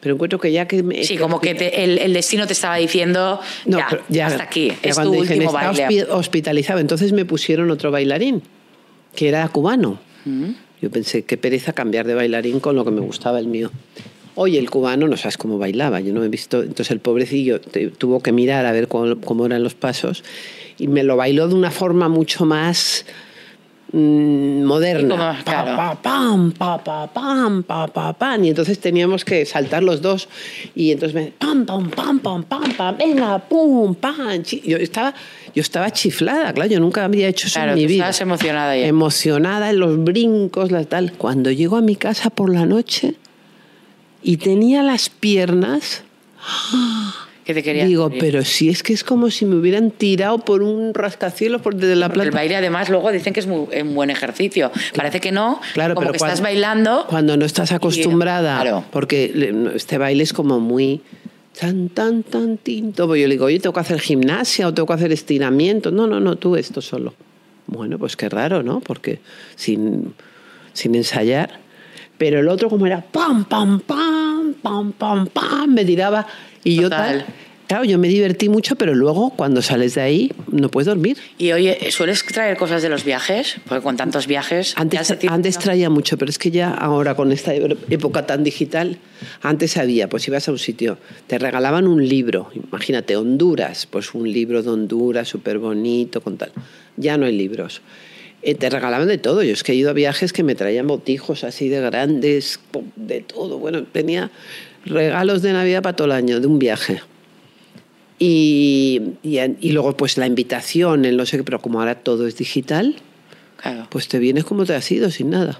Pero 0.00 0.16
encuentro 0.16 0.38
que 0.38 0.52
ya 0.52 0.68
que 0.68 0.82
me. 0.82 1.02
Sí, 1.04 1.16
como 1.16 1.40
que 1.40 1.54
te- 1.54 1.82
el, 1.82 1.96
el 1.98 2.12
destino 2.12 2.46
te 2.46 2.52
estaba 2.52 2.76
diciendo, 2.76 3.40
No, 3.64 3.78
ya, 3.78 3.88
ya, 4.10 4.26
hasta 4.26 4.42
aquí, 4.42 4.68
ya 4.82 4.90
es 4.90 4.96
tu 4.96 5.14
último 5.14 5.46
"Está 5.46 5.70
baile. 5.72 5.86
hospi- 5.88 6.06
hospitalizado. 6.10 6.78
Entonces 6.80 7.12
me 7.12 7.24
pusieron 7.24 7.70
otro 7.70 7.90
bailarín, 7.90 8.42
que 9.16 9.28
era 9.28 9.48
cubano. 9.48 9.98
Mm. 10.26 10.50
Yo 10.82 10.90
pensé, 10.90 11.22
qué 11.22 11.38
pereza 11.38 11.72
cambiar 11.72 12.06
de 12.06 12.14
bailarín 12.14 12.60
con 12.60 12.76
lo 12.76 12.84
que 12.84 12.90
me 12.90 13.00
gustaba 13.00 13.38
el 13.38 13.46
mío. 13.46 13.70
Oye, 14.36 14.58
el 14.58 14.68
cubano 14.70 15.06
no 15.06 15.16
sabes 15.16 15.36
cómo 15.36 15.58
bailaba, 15.58 16.00
yo 16.00 16.12
no 16.12 16.24
he 16.24 16.28
visto. 16.28 16.60
Entonces 16.62 16.90
el 16.90 17.00
pobrecillo 17.00 17.60
te- 17.60 17.88
tuvo 17.88 18.20
que 18.20 18.32
mirar 18.32 18.66
a 18.66 18.72
ver 18.72 18.88
cómo, 18.88 19.16
cómo 19.20 19.46
eran 19.46 19.62
los 19.62 19.74
pasos 19.74 20.24
y 20.78 20.88
me 20.88 21.04
lo 21.04 21.16
bailó 21.16 21.46
de 21.48 21.54
una 21.54 21.70
forma 21.70 22.08
mucho 22.08 22.44
más 22.44 23.04
mm, 23.92 24.64
moderna. 24.64 25.16
Pa, 25.16 25.42
claro. 25.44 25.76
pa, 25.76 25.94
pam, 26.02 26.50
pa, 26.52 26.82
pa, 26.82 27.06
pam, 27.12 27.62
pa, 27.62 27.86
pa, 27.86 28.12
pam. 28.12 28.44
Y 28.44 28.48
entonces 28.48 28.78
teníamos 28.80 29.24
que 29.24 29.46
saltar 29.46 29.82
los 29.84 30.02
dos. 30.02 30.28
Y 30.74 30.90
entonces 30.90 31.14
me 31.14 31.32
pam, 31.38 31.64
pam, 31.64 31.90
pam, 31.90 32.18
pam, 32.18 32.42
pam, 32.42 32.72
pam, 32.76 32.96
venga, 32.98 33.38
pum, 33.38 33.94
pam. 33.94 34.42
Yo 34.64 34.78
estaba, 34.78 35.14
yo 35.54 35.60
estaba 35.60 35.92
chiflada, 35.92 36.52
claro, 36.52 36.70
yo 36.70 36.80
nunca 36.80 37.04
había 37.04 37.28
hecho 37.28 37.46
eso 37.46 37.54
Claro, 37.60 37.72
en 37.72 37.78
mi 37.78 37.82
tú 37.84 37.88
vida. 37.88 37.96
estabas 38.08 38.20
emocionada 38.20 38.76
ya. 38.76 38.86
Emocionada 38.86 39.70
en 39.70 39.78
los 39.78 40.02
brincos, 40.02 40.72
la 40.72 40.84
tal. 40.84 41.12
Cuando 41.12 41.52
llego 41.52 41.76
a 41.76 41.80
mi 41.82 41.94
casa 41.94 42.30
por 42.30 42.52
la 42.52 42.66
noche 42.66 43.14
y 44.24 44.38
tenía 44.38 44.82
las 44.82 45.08
piernas. 45.10 46.02
Que 47.44 47.52
te 47.52 47.62
quería 47.62 47.84
Digo, 47.84 48.04
morir. 48.04 48.20
pero 48.20 48.42
si 48.42 48.70
es 48.70 48.82
que 48.82 48.94
es 48.94 49.04
como 49.04 49.30
si 49.30 49.44
me 49.44 49.54
hubieran 49.56 49.90
tirado 49.90 50.38
por 50.38 50.62
un 50.62 50.94
rascacielos 50.94 51.60
por 51.60 51.74
desde 51.76 51.94
la 51.94 52.06
Porque 52.08 52.20
el 52.20 52.28
planta. 52.28 52.38
baile 52.38 52.56
además 52.56 52.88
luego 52.88 53.12
dicen 53.12 53.34
que 53.34 53.40
es 53.40 53.46
muy, 53.46 53.66
un 53.82 53.94
buen 53.94 54.08
ejercicio. 54.08 54.72
Parece 54.96 55.20
que 55.20 55.30
no, 55.30 55.60
Claro, 55.74 55.94
como 55.94 56.04
pero 56.06 56.12
que 56.14 56.18
cuando- 56.20 56.32
estás 56.32 56.42
bailando. 56.42 57.04
Cuando 57.06 57.36
no 57.36 57.44
estás 57.44 57.70
acostumbrada, 57.72 58.60
Claro. 58.62 58.84
porque 58.90 59.52
este 59.74 59.98
baile 59.98 60.22
es 60.22 60.32
como 60.32 60.58
muy 60.58 61.02
tan, 61.60 61.90
tan, 61.90 62.22
tan 62.22 62.56
tinto. 62.56 63.06
Pues 63.06 63.20
yo 63.20 63.28
le 63.28 63.34
digo, 63.34 63.44
oye, 63.44 63.60
tengo 63.60 63.74
que 63.74 63.80
hacer 63.80 64.00
gimnasia 64.00 64.66
o 64.66 64.72
tengo 64.72 64.86
que 64.86 64.94
hacer 64.94 65.12
estiramiento. 65.12 65.90
No, 65.90 66.06
no, 66.06 66.20
no, 66.20 66.36
tú 66.36 66.56
esto 66.56 66.80
solo. 66.80 67.12
Bueno, 67.66 67.98
pues 67.98 68.16
qué 68.16 68.30
raro, 68.30 68.62
¿no? 68.62 68.80
Porque 68.80 69.20
sin, 69.54 70.14
sin 70.72 70.94
ensayar. 70.94 71.60
Pero 72.18 72.40
el 72.40 72.48
otro, 72.48 72.68
como 72.68 72.86
era 72.86 73.00
pam, 73.00 73.44
pam, 73.44 73.80
pam, 73.80 74.54
pam, 74.62 74.92
pam, 74.92 75.26
pam, 75.26 75.74
me 75.74 75.84
tiraba. 75.84 76.26
Y 76.62 76.76
yo 76.76 76.84
Total. 76.84 77.24
tal. 77.24 77.34
Claro, 77.66 77.84
yo 77.84 77.98
me 77.98 78.08
divertí 78.08 78.50
mucho, 78.50 78.76
pero 78.76 78.94
luego 78.94 79.30
cuando 79.30 79.62
sales 79.62 79.94
de 79.94 80.02
ahí 80.02 80.32
no 80.52 80.68
puedes 80.68 80.86
dormir. 80.86 81.16
Y 81.38 81.52
oye, 81.52 81.78
¿sueles 81.90 82.22
traer 82.24 82.58
cosas 82.58 82.82
de 82.82 82.90
los 82.90 83.04
viajes? 83.04 83.56
Porque 83.66 83.82
con 83.82 83.96
tantos 83.96 84.26
viajes. 84.26 84.74
Antes, 84.76 85.10
antes 85.28 85.56
¿no? 85.56 85.62
traía 85.62 85.88
mucho, 85.88 86.18
pero 86.18 86.28
es 86.30 86.38
que 86.38 86.50
ya 86.50 86.70
ahora 86.70 87.14
con 87.14 87.32
esta 87.32 87.54
época 87.54 88.26
tan 88.26 88.44
digital, 88.44 88.98
antes 89.40 89.78
había, 89.78 90.10
pues 90.10 90.28
ibas 90.28 90.46
a 90.48 90.52
un 90.52 90.58
sitio, 90.58 90.98
te 91.26 91.38
regalaban 91.38 91.86
un 91.86 92.06
libro, 92.06 92.50
imagínate, 92.54 93.16
Honduras, 93.16 93.86
pues 93.86 94.12
un 94.12 94.30
libro 94.30 94.62
de 94.62 94.68
Honduras 94.68 95.28
súper 95.28 95.58
bonito, 95.58 96.20
con 96.20 96.36
tal. 96.36 96.52
Ya 96.98 97.16
no 97.16 97.24
hay 97.24 97.36
libros. 97.36 97.80
Eh, 98.46 98.54
te 98.54 98.68
regalaban 98.68 99.08
de 99.08 99.16
todo. 99.18 99.42
Yo 99.42 99.52
es 99.54 99.62
que 99.62 99.72
he 99.72 99.74
ido 99.74 99.90
a 99.90 99.92
viajes 99.94 100.32
que 100.32 100.42
me 100.42 100.54
traían 100.54 100.86
botijos 100.86 101.44
así 101.44 101.68
de 101.70 101.80
grandes, 101.80 102.60
de 102.96 103.20
todo. 103.22 103.58
Bueno, 103.58 103.84
tenía 103.84 104.30
regalos 104.84 105.40
de 105.42 105.52
Navidad 105.54 105.82
para 105.82 105.96
todo 105.96 106.06
el 106.06 106.12
año, 106.12 106.40
de 106.40 106.46
un 106.46 106.58
viaje. 106.58 107.00
Y, 108.18 109.00
y, 109.22 109.38
y 109.60 109.72
luego 109.72 109.96
pues 109.96 110.16
la 110.18 110.26
invitación, 110.26 111.04
el 111.04 111.16
no 111.16 111.26
sé 111.26 111.38
qué, 111.38 111.44
pero 111.44 111.60
como 111.60 111.80
ahora 111.80 111.96
todo 111.96 112.26
es 112.26 112.36
digital, 112.36 112.96
Claro. 113.60 113.86
pues 113.90 114.08
te 114.08 114.18
vienes 114.18 114.44
como 114.44 114.64
te 114.64 114.74
has 114.74 114.90
ido, 114.92 115.10
sin 115.10 115.30
nada. 115.30 115.58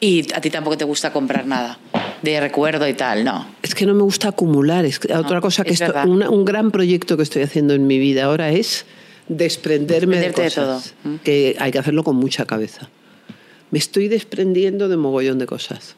Y 0.00 0.32
a 0.34 0.40
ti 0.40 0.50
tampoco 0.50 0.76
te 0.76 0.84
gusta 0.84 1.12
comprar 1.12 1.46
nada 1.46 1.78
de 2.22 2.40
recuerdo 2.40 2.88
y 2.88 2.94
tal, 2.94 3.24
¿no? 3.24 3.46
Es 3.62 3.74
que 3.74 3.84
no 3.86 3.94
me 3.94 4.02
gusta 4.02 4.28
acumular. 4.28 4.84
Es 4.84 4.98
que 4.98 5.12
otra 5.14 5.40
cosa 5.40 5.62
que 5.64 5.72
es 5.74 5.80
esto- 5.80 5.94
una- 6.06 6.28
un 6.30 6.44
gran 6.44 6.70
proyecto 6.70 7.16
que 7.16 7.22
estoy 7.22 7.42
haciendo 7.42 7.74
en 7.74 7.86
mi 7.86 7.98
vida 7.98 8.24
ahora 8.24 8.50
es 8.50 8.84
desprenderme 9.36 10.16
de 10.16 10.26
Desprenderte 10.28 10.60
de 10.60 10.66
cosas. 10.66 10.94
todo. 11.02 11.18
Que 11.24 11.56
hay 11.58 11.70
que 11.72 11.78
hacerlo 11.78 12.04
con 12.04 12.16
mucha 12.16 12.44
cabeza. 12.46 12.88
Me 13.70 13.78
estoy 13.78 14.08
desprendiendo 14.08 14.88
de 14.88 14.96
mogollón 14.96 15.38
de 15.38 15.46
cosas. 15.46 15.96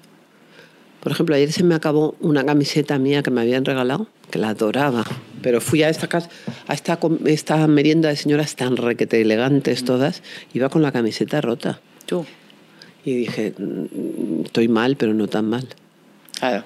Por 1.01 1.13
ejemplo, 1.13 1.35
ayer 1.35 1.53
se 1.53 1.63
me 1.65 1.75
acabó 1.75 2.17
una 2.21 2.45
camiseta 2.47 2.99
mía 2.99 3.23
que 3.23 3.31
me 3.31 3.43
habían 3.43 3.65
regalado, 3.65 4.07
que 4.31 4.39
la 4.39 4.51
adoraba. 4.51 5.05
Pero 5.43 5.61
fui 5.61 5.83
a 5.83 5.91
esta 5.91 6.07
casa, 6.09 6.31
a 6.67 6.73
esta, 6.73 6.99
esta 7.27 7.67
merienda 7.67 8.09
de 8.09 8.17
señoras 8.17 8.57
tan 8.57 8.77
requete 8.79 9.21
elegantes 9.21 9.83
Mm. 9.83 9.87
todas, 9.87 10.23
iba 10.55 10.69
con 10.71 10.81
la 10.83 10.93
camiseta 10.93 11.41
rota. 11.43 11.81
Tú. 12.07 12.25
Y 13.05 13.15
dije, 13.17 13.53
"Mm, 13.59 14.45
estoy 14.47 14.69
mal, 14.69 14.97
pero 14.97 15.13
no 15.13 15.27
tan 15.29 15.45
mal. 15.47 15.69
Claro. 16.39 16.65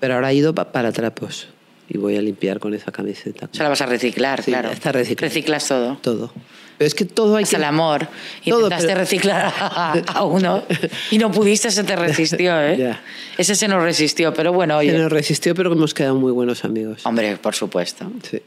Pero 0.00 0.14
ahora 0.14 0.30
he 0.32 0.36
ido 0.36 0.54
pa- 0.54 0.72
para 0.72 0.92
trapos 0.92 1.48
y 1.88 1.98
voy 1.98 2.16
a 2.16 2.22
limpiar 2.22 2.58
con 2.58 2.74
esa 2.74 2.90
camiseta. 2.92 3.48
O 3.52 3.54
sea, 3.54 3.64
la 3.64 3.68
vas 3.70 3.80
a 3.80 3.86
reciclar, 3.86 4.42
Sí, 4.42 4.50
claro. 4.50 4.70
está 4.70 4.92
reciclado. 4.92 5.28
Reciclas 5.28 5.68
todo. 5.68 5.96
Todo. 6.00 6.32
Pero 6.78 6.86
es 6.88 6.94
que 6.94 7.04
todo 7.06 7.36
hay 7.36 7.44
Hasta 7.44 7.56
que... 7.56 7.62
el 7.62 7.68
amor. 7.68 8.08
Todo, 8.44 8.58
Intentaste 8.60 8.86
pero- 8.88 9.00
reciclar 9.00 9.52
a, 9.58 9.92
a 10.14 10.24
uno 10.24 10.62
y 11.10 11.18
no 11.18 11.30
pudiste, 11.30 11.70
se 11.70 11.84
te 11.84 11.96
resistió, 11.96 12.60
¿eh? 12.66 12.76
Ya. 12.76 13.00
Ese 13.38 13.54
se 13.54 13.66
nos 13.68 13.82
resistió, 13.82 14.34
pero 14.34 14.52
bueno, 14.52 14.74
Se 14.80 14.90
oye. 14.90 14.98
nos 14.98 15.10
resistió, 15.10 15.54
pero 15.54 15.72
hemos 15.72 15.94
quedado 15.94 16.16
muy 16.16 16.32
buenos 16.32 16.64
amigos. 16.64 17.06
Hombre, 17.06 17.36
por 17.36 17.54
supuesto. 17.54 18.10
Sí. 18.28 18.40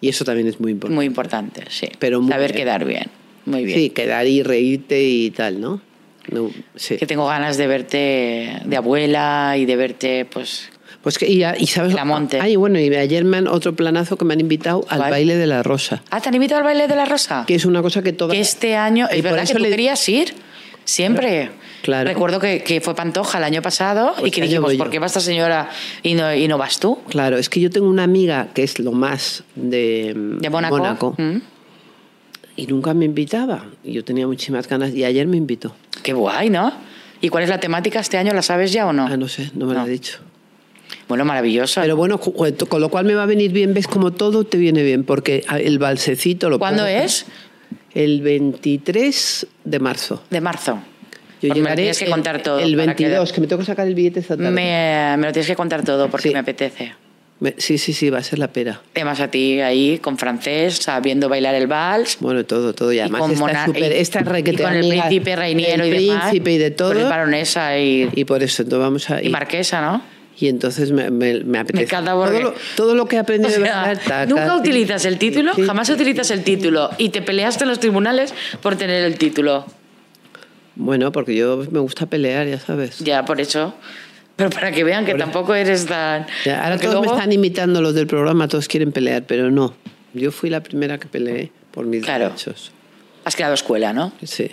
Y 0.00 0.08
eso 0.08 0.24
también 0.24 0.46
es 0.46 0.60
muy 0.60 0.72
importante. 0.72 0.94
Muy 0.94 1.04
importante, 1.06 1.64
sí. 1.68 1.88
Pero 1.98 2.20
muy 2.20 2.30
Saber 2.30 2.52
bien. 2.52 2.64
quedar 2.64 2.84
bien. 2.84 3.06
Muy 3.46 3.64
bien. 3.64 3.78
Sí, 3.78 3.90
quedar 3.90 4.26
y 4.26 4.42
reírte 4.42 5.02
y 5.02 5.30
tal, 5.30 5.60
¿no? 5.60 5.80
No, 6.30 6.50
sí. 6.74 6.96
Que 6.96 7.06
tengo 7.06 7.26
ganas 7.26 7.56
de 7.56 7.66
verte 7.66 8.60
de 8.64 8.76
abuela 8.76 9.54
y 9.58 9.64
de 9.64 9.76
verte, 9.76 10.24
pues. 10.24 10.70
Pues 11.06 11.18
que, 11.18 11.28
y, 11.30 11.44
y 11.44 11.66
sabes... 11.68 11.94
La 11.94 12.04
monte. 12.04 12.40
Ay, 12.40 12.56
bueno, 12.56 12.80
y 12.80 12.92
ayer 12.92 13.24
me 13.24 13.36
han, 13.36 13.46
otro 13.46 13.76
planazo 13.76 14.18
que 14.18 14.24
me 14.24 14.34
han 14.34 14.40
invitado 14.40 14.84
al 14.88 14.98
¿Cuál? 14.98 15.10
baile 15.12 15.36
de 15.36 15.46
la 15.46 15.62
rosa. 15.62 16.02
Ah, 16.10 16.20
¿te 16.20 16.30
han 16.30 16.34
invitado 16.34 16.58
al 16.58 16.64
baile 16.64 16.88
de 16.88 16.96
la 16.96 17.04
rosa? 17.04 17.44
Que 17.46 17.54
es 17.54 17.64
una 17.64 17.80
cosa 17.80 18.02
que. 18.02 18.16
Que 18.16 18.40
este 18.40 18.74
año. 18.74 19.06
Y 19.12 19.18
Es 19.18 19.22
por 19.22 19.30
verdad 19.30 19.36
que 19.38 19.44
eso 19.44 19.54
tú 19.54 19.62
le- 19.62 19.70
querías 19.70 20.08
ir. 20.08 20.34
Siempre. 20.84 21.52
Claro. 21.82 22.08
Recuerdo 22.08 22.40
que, 22.40 22.64
que 22.64 22.80
fue 22.80 22.96
Pantoja 22.96 23.38
el 23.38 23.44
año 23.44 23.62
pasado 23.62 24.14
Pues 24.18 24.26
y 24.26 24.30
que 24.32 24.42
dijimos. 24.42 24.74
¿por 24.74 24.90
qué 24.90 24.98
va 24.98 25.06
esta 25.06 25.20
señora 25.20 25.70
y 26.02 26.14
no, 26.14 26.34
y 26.34 26.48
no 26.48 26.58
vas 26.58 26.80
tú? 26.80 26.98
Claro, 27.08 27.38
es 27.38 27.48
que 27.48 27.60
yo 27.60 27.70
tengo 27.70 27.88
una 27.88 28.02
amiga 28.02 28.48
que 28.52 28.64
es 28.64 28.80
lo 28.80 28.90
más 28.90 29.44
de, 29.54 30.12
De 30.40 30.50
Mónaco. 30.50 31.14
Mm. 31.18 31.36
y 32.56 32.66
nunca 32.66 32.94
me 32.94 33.04
invitaba. 33.04 33.64
Y 33.84 33.92
yo 33.92 34.02
tenía 34.04 34.26
muchísimas 34.26 34.66
ganas 34.68 34.92
y 34.92 35.04
ayer 35.04 35.28
me 35.28 35.36
invitó. 35.36 35.72
Qué 36.02 36.12
guay, 36.14 36.50
¿no? 36.50 36.72
¿Y 37.20 37.28
cuál 37.28 37.44
es 37.44 37.50
la 37.50 37.60
temática 37.60 38.00
este 38.00 38.18
año? 38.18 38.32
¿La 38.34 38.42
sabes 38.42 38.72
ya 38.72 38.86
o 38.88 38.92
no? 38.92 39.06
Ah, 39.06 39.16
no 39.16 39.28
sé, 39.28 39.52
no 39.54 39.66
me 39.66 39.74
lo 39.74 39.80
ha 39.82 39.86
dicho. 39.86 40.18
Bueno, 41.08 41.24
maravilloso. 41.24 41.80
Pero 41.80 41.96
bueno, 41.96 42.18
con 42.18 42.80
lo 42.80 42.88
cual 42.88 43.04
me 43.04 43.14
va 43.14 43.22
a 43.22 43.26
venir 43.26 43.52
bien, 43.52 43.74
ves 43.74 43.86
como 43.86 44.12
todo 44.12 44.44
te 44.44 44.56
viene 44.58 44.82
bien, 44.82 45.04
porque 45.04 45.44
el 45.60 45.78
balsecito 45.78 46.50
lo 46.50 46.58
¿Cuándo 46.58 46.82
puedo- 46.82 46.96
es? 46.96 47.26
El 47.94 48.20
23 48.22 49.46
de 49.64 49.78
marzo. 49.78 50.22
De 50.30 50.40
marzo. 50.40 50.80
Yo 51.42 51.48
Pues 51.48 51.50
me 51.50 51.54
lo 51.54 51.54
llegaré 51.64 51.76
tienes 51.82 51.98
que 51.98 52.06
contar 52.10 52.42
todo. 52.42 52.58
El 52.58 52.76
para 52.76 52.94
que- 52.94 53.04
22, 53.04 53.32
que, 53.32 53.40
me 53.40 53.46
tengo 53.46 53.60
que 53.60 53.66
sacar 53.66 53.86
el 53.86 53.94
billete 53.94 54.20
esta 54.20 54.36
tarde. 54.36 54.50
Me, 54.50 55.14
me 55.18 55.26
lo 55.26 55.32
tienes 55.32 55.46
que 55.46 55.56
contar 55.56 55.84
todo 55.84 56.08
porque 56.08 56.28
Sí. 56.28 56.34
me 56.34 56.40
apetece. 56.40 56.92
Me- 57.38 57.54
sí, 57.58 57.76
sí, 57.76 57.92
sí, 57.92 58.08
va 58.08 58.18
a 58.18 58.22
ser 58.22 58.38
la 58.38 58.48
pera. 58.48 58.80
Además 58.94 59.20
a 59.20 59.30
ti 59.30 59.60
ahí 59.60 59.98
con 59.98 60.16
francés, 60.16 60.76
sabiendo 60.78 61.28
bailar 61.28 61.54
el 61.54 61.66
vals. 61.66 62.16
Bueno, 62.20 62.44
todo, 62.46 62.74
todo. 62.74 62.90
Y 62.92 62.98
además 62.98 63.20
con 63.20 63.30
esta, 63.32 63.44
Mona- 63.46 63.66
super, 63.66 63.92
y- 63.92 63.96
esta 63.96 64.20
requete 64.20 64.62
y 64.62 64.64
con 64.64 64.74
el 64.74 64.88
príncipe 64.88 65.36
Reiniero 65.36 65.84
y 65.86 65.90
demás. 65.90 66.22
príncipe 66.22 66.52
y 66.52 66.58
de 66.58 66.70
todo. 66.70 66.92
Con 66.94 67.02
el 67.02 67.08
baronesa 67.08 67.78
y, 67.78 68.08
Y 68.14 68.24
por 68.24 68.42
eso, 68.42 68.62
entonces 68.62 68.82
vamos 68.82 69.10
a 69.10 69.22
y 69.22 69.28
marquesa, 69.28 69.82
¿no? 69.82 70.02
Y 70.38 70.48
entonces 70.48 70.92
me, 70.92 71.10
me, 71.10 71.40
me 71.44 71.58
apetece. 71.58 71.96
porque- 71.96 72.04
todo, 72.06 72.40
lo, 72.40 72.54
todo 72.76 72.94
lo 72.94 73.06
que 73.06 73.16
he 73.16 73.18
O 73.18 73.22
aprendido 73.22 73.50
de 73.58 73.64
sea, 73.64 73.76
bailar, 73.82 73.98
taca, 73.98 74.26
nunca 74.26 74.44
tic, 74.52 74.60
utilizas 74.60 75.04
el 75.06 75.18
título, 75.18 75.54
sí. 75.54 75.62
jamás 75.62 75.88
utilizas 75.88 76.30
el 76.30 76.44
título 76.44 76.90
y 76.98 77.08
te 77.08 77.22
peleaste 77.22 77.64
en 77.64 77.70
los 77.70 77.80
tribunales 77.80 78.34
por 78.60 78.76
tener 78.76 79.04
el 79.04 79.16
título. 79.16 79.64
Bueno, 80.74 81.10
porque 81.12 81.34
yo 81.34 81.64
me 81.70 81.78
gusta 81.78 82.04
pelear, 82.06 82.46
ya 82.46 82.60
sabes. 82.60 82.98
Ya, 82.98 83.24
por 83.24 83.40
eso. 83.40 83.74
Pero 84.36 84.50
para 84.50 84.70
que 84.72 84.84
vean 84.84 85.06
que 85.06 85.14
tampoco 85.14 85.54
eres 85.54 85.86
tan... 85.86 86.26
Ya, 86.44 86.62
ahora 86.64 86.76
todos 86.76 86.96
me 86.96 87.00
luego- 87.00 87.14
están 87.16 87.32
imitando 87.32 87.80
los 87.80 87.94
del 87.94 88.06
programa, 88.06 88.46
todos 88.48 88.68
quieren 88.68 88.92
pelear, 88.92 89.22
pero 89.26 89.50
no. 89.50 89.74
Yo 90.12 90.30
fui 90.32 90.50
la 90.50 90.62
primera 90.62 90.98
que 90.98 91.06
peleé 91.08 91.50
por 91.70 91.86
mis 91.86 92.04
Claro. 92.04 92.26
derechos. 92.26 92.72
Has 93.24 93.34
creado 93.34 93.54
escuela, 93.54 93.94
¿no? 93.94 94.12
Sí. 94.22 94.50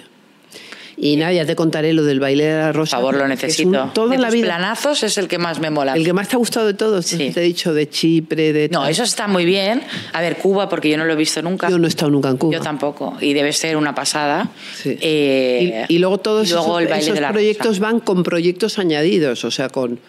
Y 1.05 1.17
nada, 1.17 1.33
ya 1.33 1.45
te 1.45 1.53
contaré 1.55 1.91
lo 1.91 2.03
del 2.05 2.21
baile 2.21 2.45
de 2.45 2.57
la 2.59 2.67
Por 2.67 2.75
rosa. 2.77 2.95
favor, 2.97 3.15
lo 3.17 3.23
un- 3.23 3.29
necesito. 3.29 3.91
toda 3.93 4.11
de 4.15 4.17
la 4.19 4.27
tus 4.29 4.35
vida. 4.35 4.45
planazos 4.45 5.03
es 5.03 5.17
el 5.17 5.27
que 5.27 5.37
más 5.37 5.59
me 5.59 5.69
mola. 5.69 5.95
El 5.95 6.05
que 6.05 6.13
más 6.13 6.29
te 6.29 6.35
ha 6.35 6.39
gustado 6.39 6.65
de 6.65 6.73
todos, 6.75 7.05
Sí. 7.07 7.31
te 7.33 7.41
he 7.41 7.43
dicho 7.43 7.73
de 7.73 7.89
Chipre, 7.89 8.53
de 8.53 8.69
No, 8.69 8.83
tal. 8.83 8.91
eso 8.91 9.03
está 9.03 9.27
muy 9.27 9.43
bien. 9.43 9.81
A 10.13 10.21
ver, 10.21 10.37
Cuba, 10.37 10.69
porque 10.69 10.89
yo 10.89 10.97
no 10.97 11.03
lo 11.03 11.11
he 11.11 11.15
visto 11.17 11.41
nunca. 11.41 11.69
Yo 11.69 11.77
no 11.77 11.85
he 11.85 11.89
estado 11.89 12.09
nunca 12.09 12.29
en 12.29 12.37
Cuba. 12.37 12.53
Yo 12.53 12.61
tampoco. 12.61 13.17
Y 13.19 13.33
debe 13.33 13.51
ser 13.51 13.75
una 13.75 13.93
pasada. 13.93 14.49
Sí. 14.81 14.97
Eh, 15.01 15.85
y, 15.89 15.95
y 15.95 15.97
luego 15.99 16.19
todos 16.19 16.47
y 16.47 16.51
luego 16.53 16.79
esos, 16.79 16.81
el 16.83 16.87
baile 16.87 17.03
esos 17.03 17.15
de 17.15 17.21
la 17.21 17.31
proyectos 17.31 17.67
rosa. 17.79 17.81
van 17.81 17.99
con 17.99 18.23
proyectos 18.23 18.79
añadidos, 18.79 19.43
o 19.43 19.51
sea, 19.51 19.67
con 19.69 19.99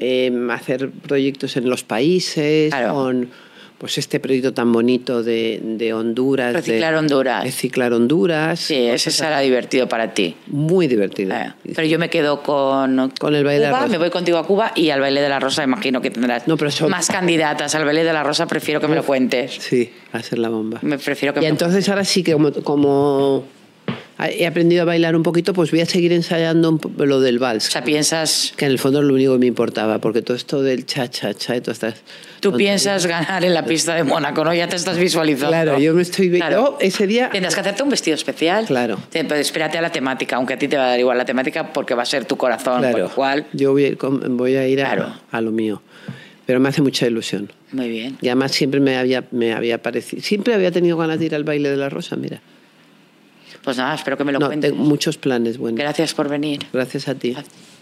eh, 0.00 0.32
hacer 0.50 0.90
proyectos 0.90 1.56
en 1.56 1.70
los 1.70 1.84
países, 1.84 2.70
Claro. 2.70 2.94
con 2.94 3.30
pues 3.78 3.98
este 3.98 4.20
proyecto 4.20 4.54
tan 4.54 4.72
bonito 4.72 5.22
de, 5.22 5.60
de 5.62 5.92
Honduras. 5.92 6.52
de- 6.52 6.60
Reciclar 6.60 6.94
Honduras. 6.94 7.44
Reciclar 7.44 7.92
Honduras. 7.92 8.60
Sí, 8.60 8.74
ese 8.86 9.10
será 9.10 9.40
divertido 9.40 9.88
para 9.88 10.14
ti. 10.14 10.36
Muy 10.46 10.86
divertido. 10.86 11.34
Eh, 11.34 11.52
Pero 11.74 11.86
yo 11.86 11.98
me 11.98 12.08
quedo 12.08 12.42
con, 12.42 13.10
Con 13.18 13.34
el 13.34 13.44
baile 13.44 13.66
de 13.66 13.70
la 13.72 13.78
rosa. 13.80 13.88
me 13.88 13.98
voy 13.98 14.10
contigo 14.10 14.38
a 14.38 14.46
Cuba 14.46 14.72
y 14.74 14.90
al 14.90 15.00
baile 15.00 15.20
de 15.20 15.28
la 15.28 15.40
rosa 15.40 15.62
imagino 15.64 16.00
que 16.00 16.10
tendrás 16.10 16.46
No, 16.48 16.56
pero 16.56 16.68
eso- 16.70 16.88
más 16.88 17.08
candidatas. 17.08 17.74
Al 17.74 17.84
baile 17.84 18.04
de 18.04 18.12
la 18.12 18.22
rosa 18.22 18.46
prefiero 18.46 18.80
que 18.80 18.88
me 18.88 18.94
lo 18.96 19.04
cuentes. 19.04 19.52
Sí, 19.60 19.90
a 20.12 20.22
ser 20.22 20.38
la 20.38 20.48
bomba. 20.48 20.78
Me 20.82 20.98
prefiero 20.98 21.34
que 21.34 21.40
Y 21.40 21.42
me 21.42 21.48
lo 21.48 21.52
entonces 21.54 21.88
ahora 21.88 22.04
sí 22.04 22.22
que 22.22 22.32
como, 22.32 22.52
como 22.52 23.44
he 24.18 24.46
aprendido 24.46 24.82
a 24.82 24.84
bailar 24.84 25.16
un 25.16 25.22
poquito, 25.22 25.52
pues 25.52 25.70
voy 25.70 25.80
a 25.80 25.86
seguir 25.86 26.12
ensayando 26.12 26.78
lo 26.98 27.20
del 27.20 27.38
vals. 27.38 27.68
O 27.68 27.70
sea, 27.70 27.82
piensas, 27.84 28.52
que 28.56 28.64
en 28.64 28.70
el 28.70 28.78
fondo 28.78 29.00
es 29.00 29.04
lo 29.06 29.14
único 29.14 29.32
que 29.32 29.38
me 29.40 29.46
importaba, 29.46 29.98
porque 29.98 30.22
todo 30.22 30.36
esto 30.36 30.62
del 30.62 30.86
cha, 30.86 31.08
cha, 31.10 31.34
cha 31.34 31.56
y 31.56 31.60
todas 31.60 31.76
estas... 31.82 31.94
tú 32.40 32.50
tonterías. 32.50 32.82
piensas 32.82 33.06
ganar 33.06 33.44
en 33.44 33.52
la 33.54 33.64
pista 33.64 33.94
de 33.94 34.04
Mónaco, 34.04 34.44
¿no? 34.44 34.54
Ya 34.54 34.68
te 34.68 34.76
estás 34.76 34.98
visualizando. 34.98 35.48
Claro, 35.50 35.78
yo 35.80 35.94
me 35.94 36.02
estoy 36.02 36.30
Claro. 36.30 36.76
oh, 36.76 36.78
ese 36.80 37.06
día- 37.06 37.28
Tendrás 37.30 37.54
que 37.54 37.60
hacerte 37.60 37.82
un 37.82 37.90
vestido 37.90 38.14
especial. 38.14 38.66
Claro. 38.66 38.98
Pero 39.10 39.34
espérate 39.34 39.78
a 39.78 39.82
la 39.82 39.90
temática, 39.90 40.36
aunque 40.36 40.54
a 40.54 40.58
ti 40.58 40.68
te 40.68 40.76
va 40.76 40.84
a 40.86 40.88
dar 40.90 41.00
igual 41.00 41.18
la 41.18 41.24
temática 41.24 41.72
porque 41.72 41.94
va 41.94 42.02
a 42.02 42.06
ser 42.06 42.24
tu 42.24 42.36
corazón, 42.36 42.74
por 42.82 42.90
Claro, 42.90 42.98
lo 42.98 43.10
cual. 43.10 43.46
yo 43.52 43.72
voy 43.72 43.84
a 43.84 43.88
ir, 43.88 43.96
con- 43.96 44.36
voy 44.36 44.54
a, 44.56 44.66
ir 44.68 44.80
a, 44.82 44.94
Claro. 44.94 45.14
a 45.32 45.40
lo 45.40 45.50
mío. 45.50 45.82
Pero 46.46 46.60
me 46.60 46.68
hace 46.68 46.82
mucha 46.82 47.06
ilusión. 47.06 47.50
Muy 47.72 47.88
bien. 47.88 48.18
Y 48.20 48.28
además 48.28 48.52
siempre 48.52 48.78
me 48.78 48.96
había, 48.98 49.24
me 49.30 49.54
había 49.54 49.82
parecido, 49.82 50.22
siempre 50.22 50.52
había 50.54 50.70
tenido 50.70 50.96
ganas 50.98 51.18
de 51.18 51.24
ir 51.24 51.34
al 51.34 51.42
baile 51.42 51.70
de 51.70 51.76
la 51.78 51.88
rosa, 51.88 52.16
mira. 52.16 52.42
Pues 53.64 53.76
nada, 53.78 53.94
espero 53.94 54.16
que 54.16 54.24
me 54.24 54.32
lo 54.32 54.38
No, 54.38 54.46
cuentes. 54.46 54.70
tengo 54.70 54.84
muchos 54.84 55.16
planes 55.16 55.56
buenos. 55.58 55.78
Gracias 55.78 56.12
por 56.14 56.28
venir. 56.28 56.60
Gracias 56.72 57.08
a 57.08 57.14
ti. 57.14 57.32
Gracias. 57.32 57.73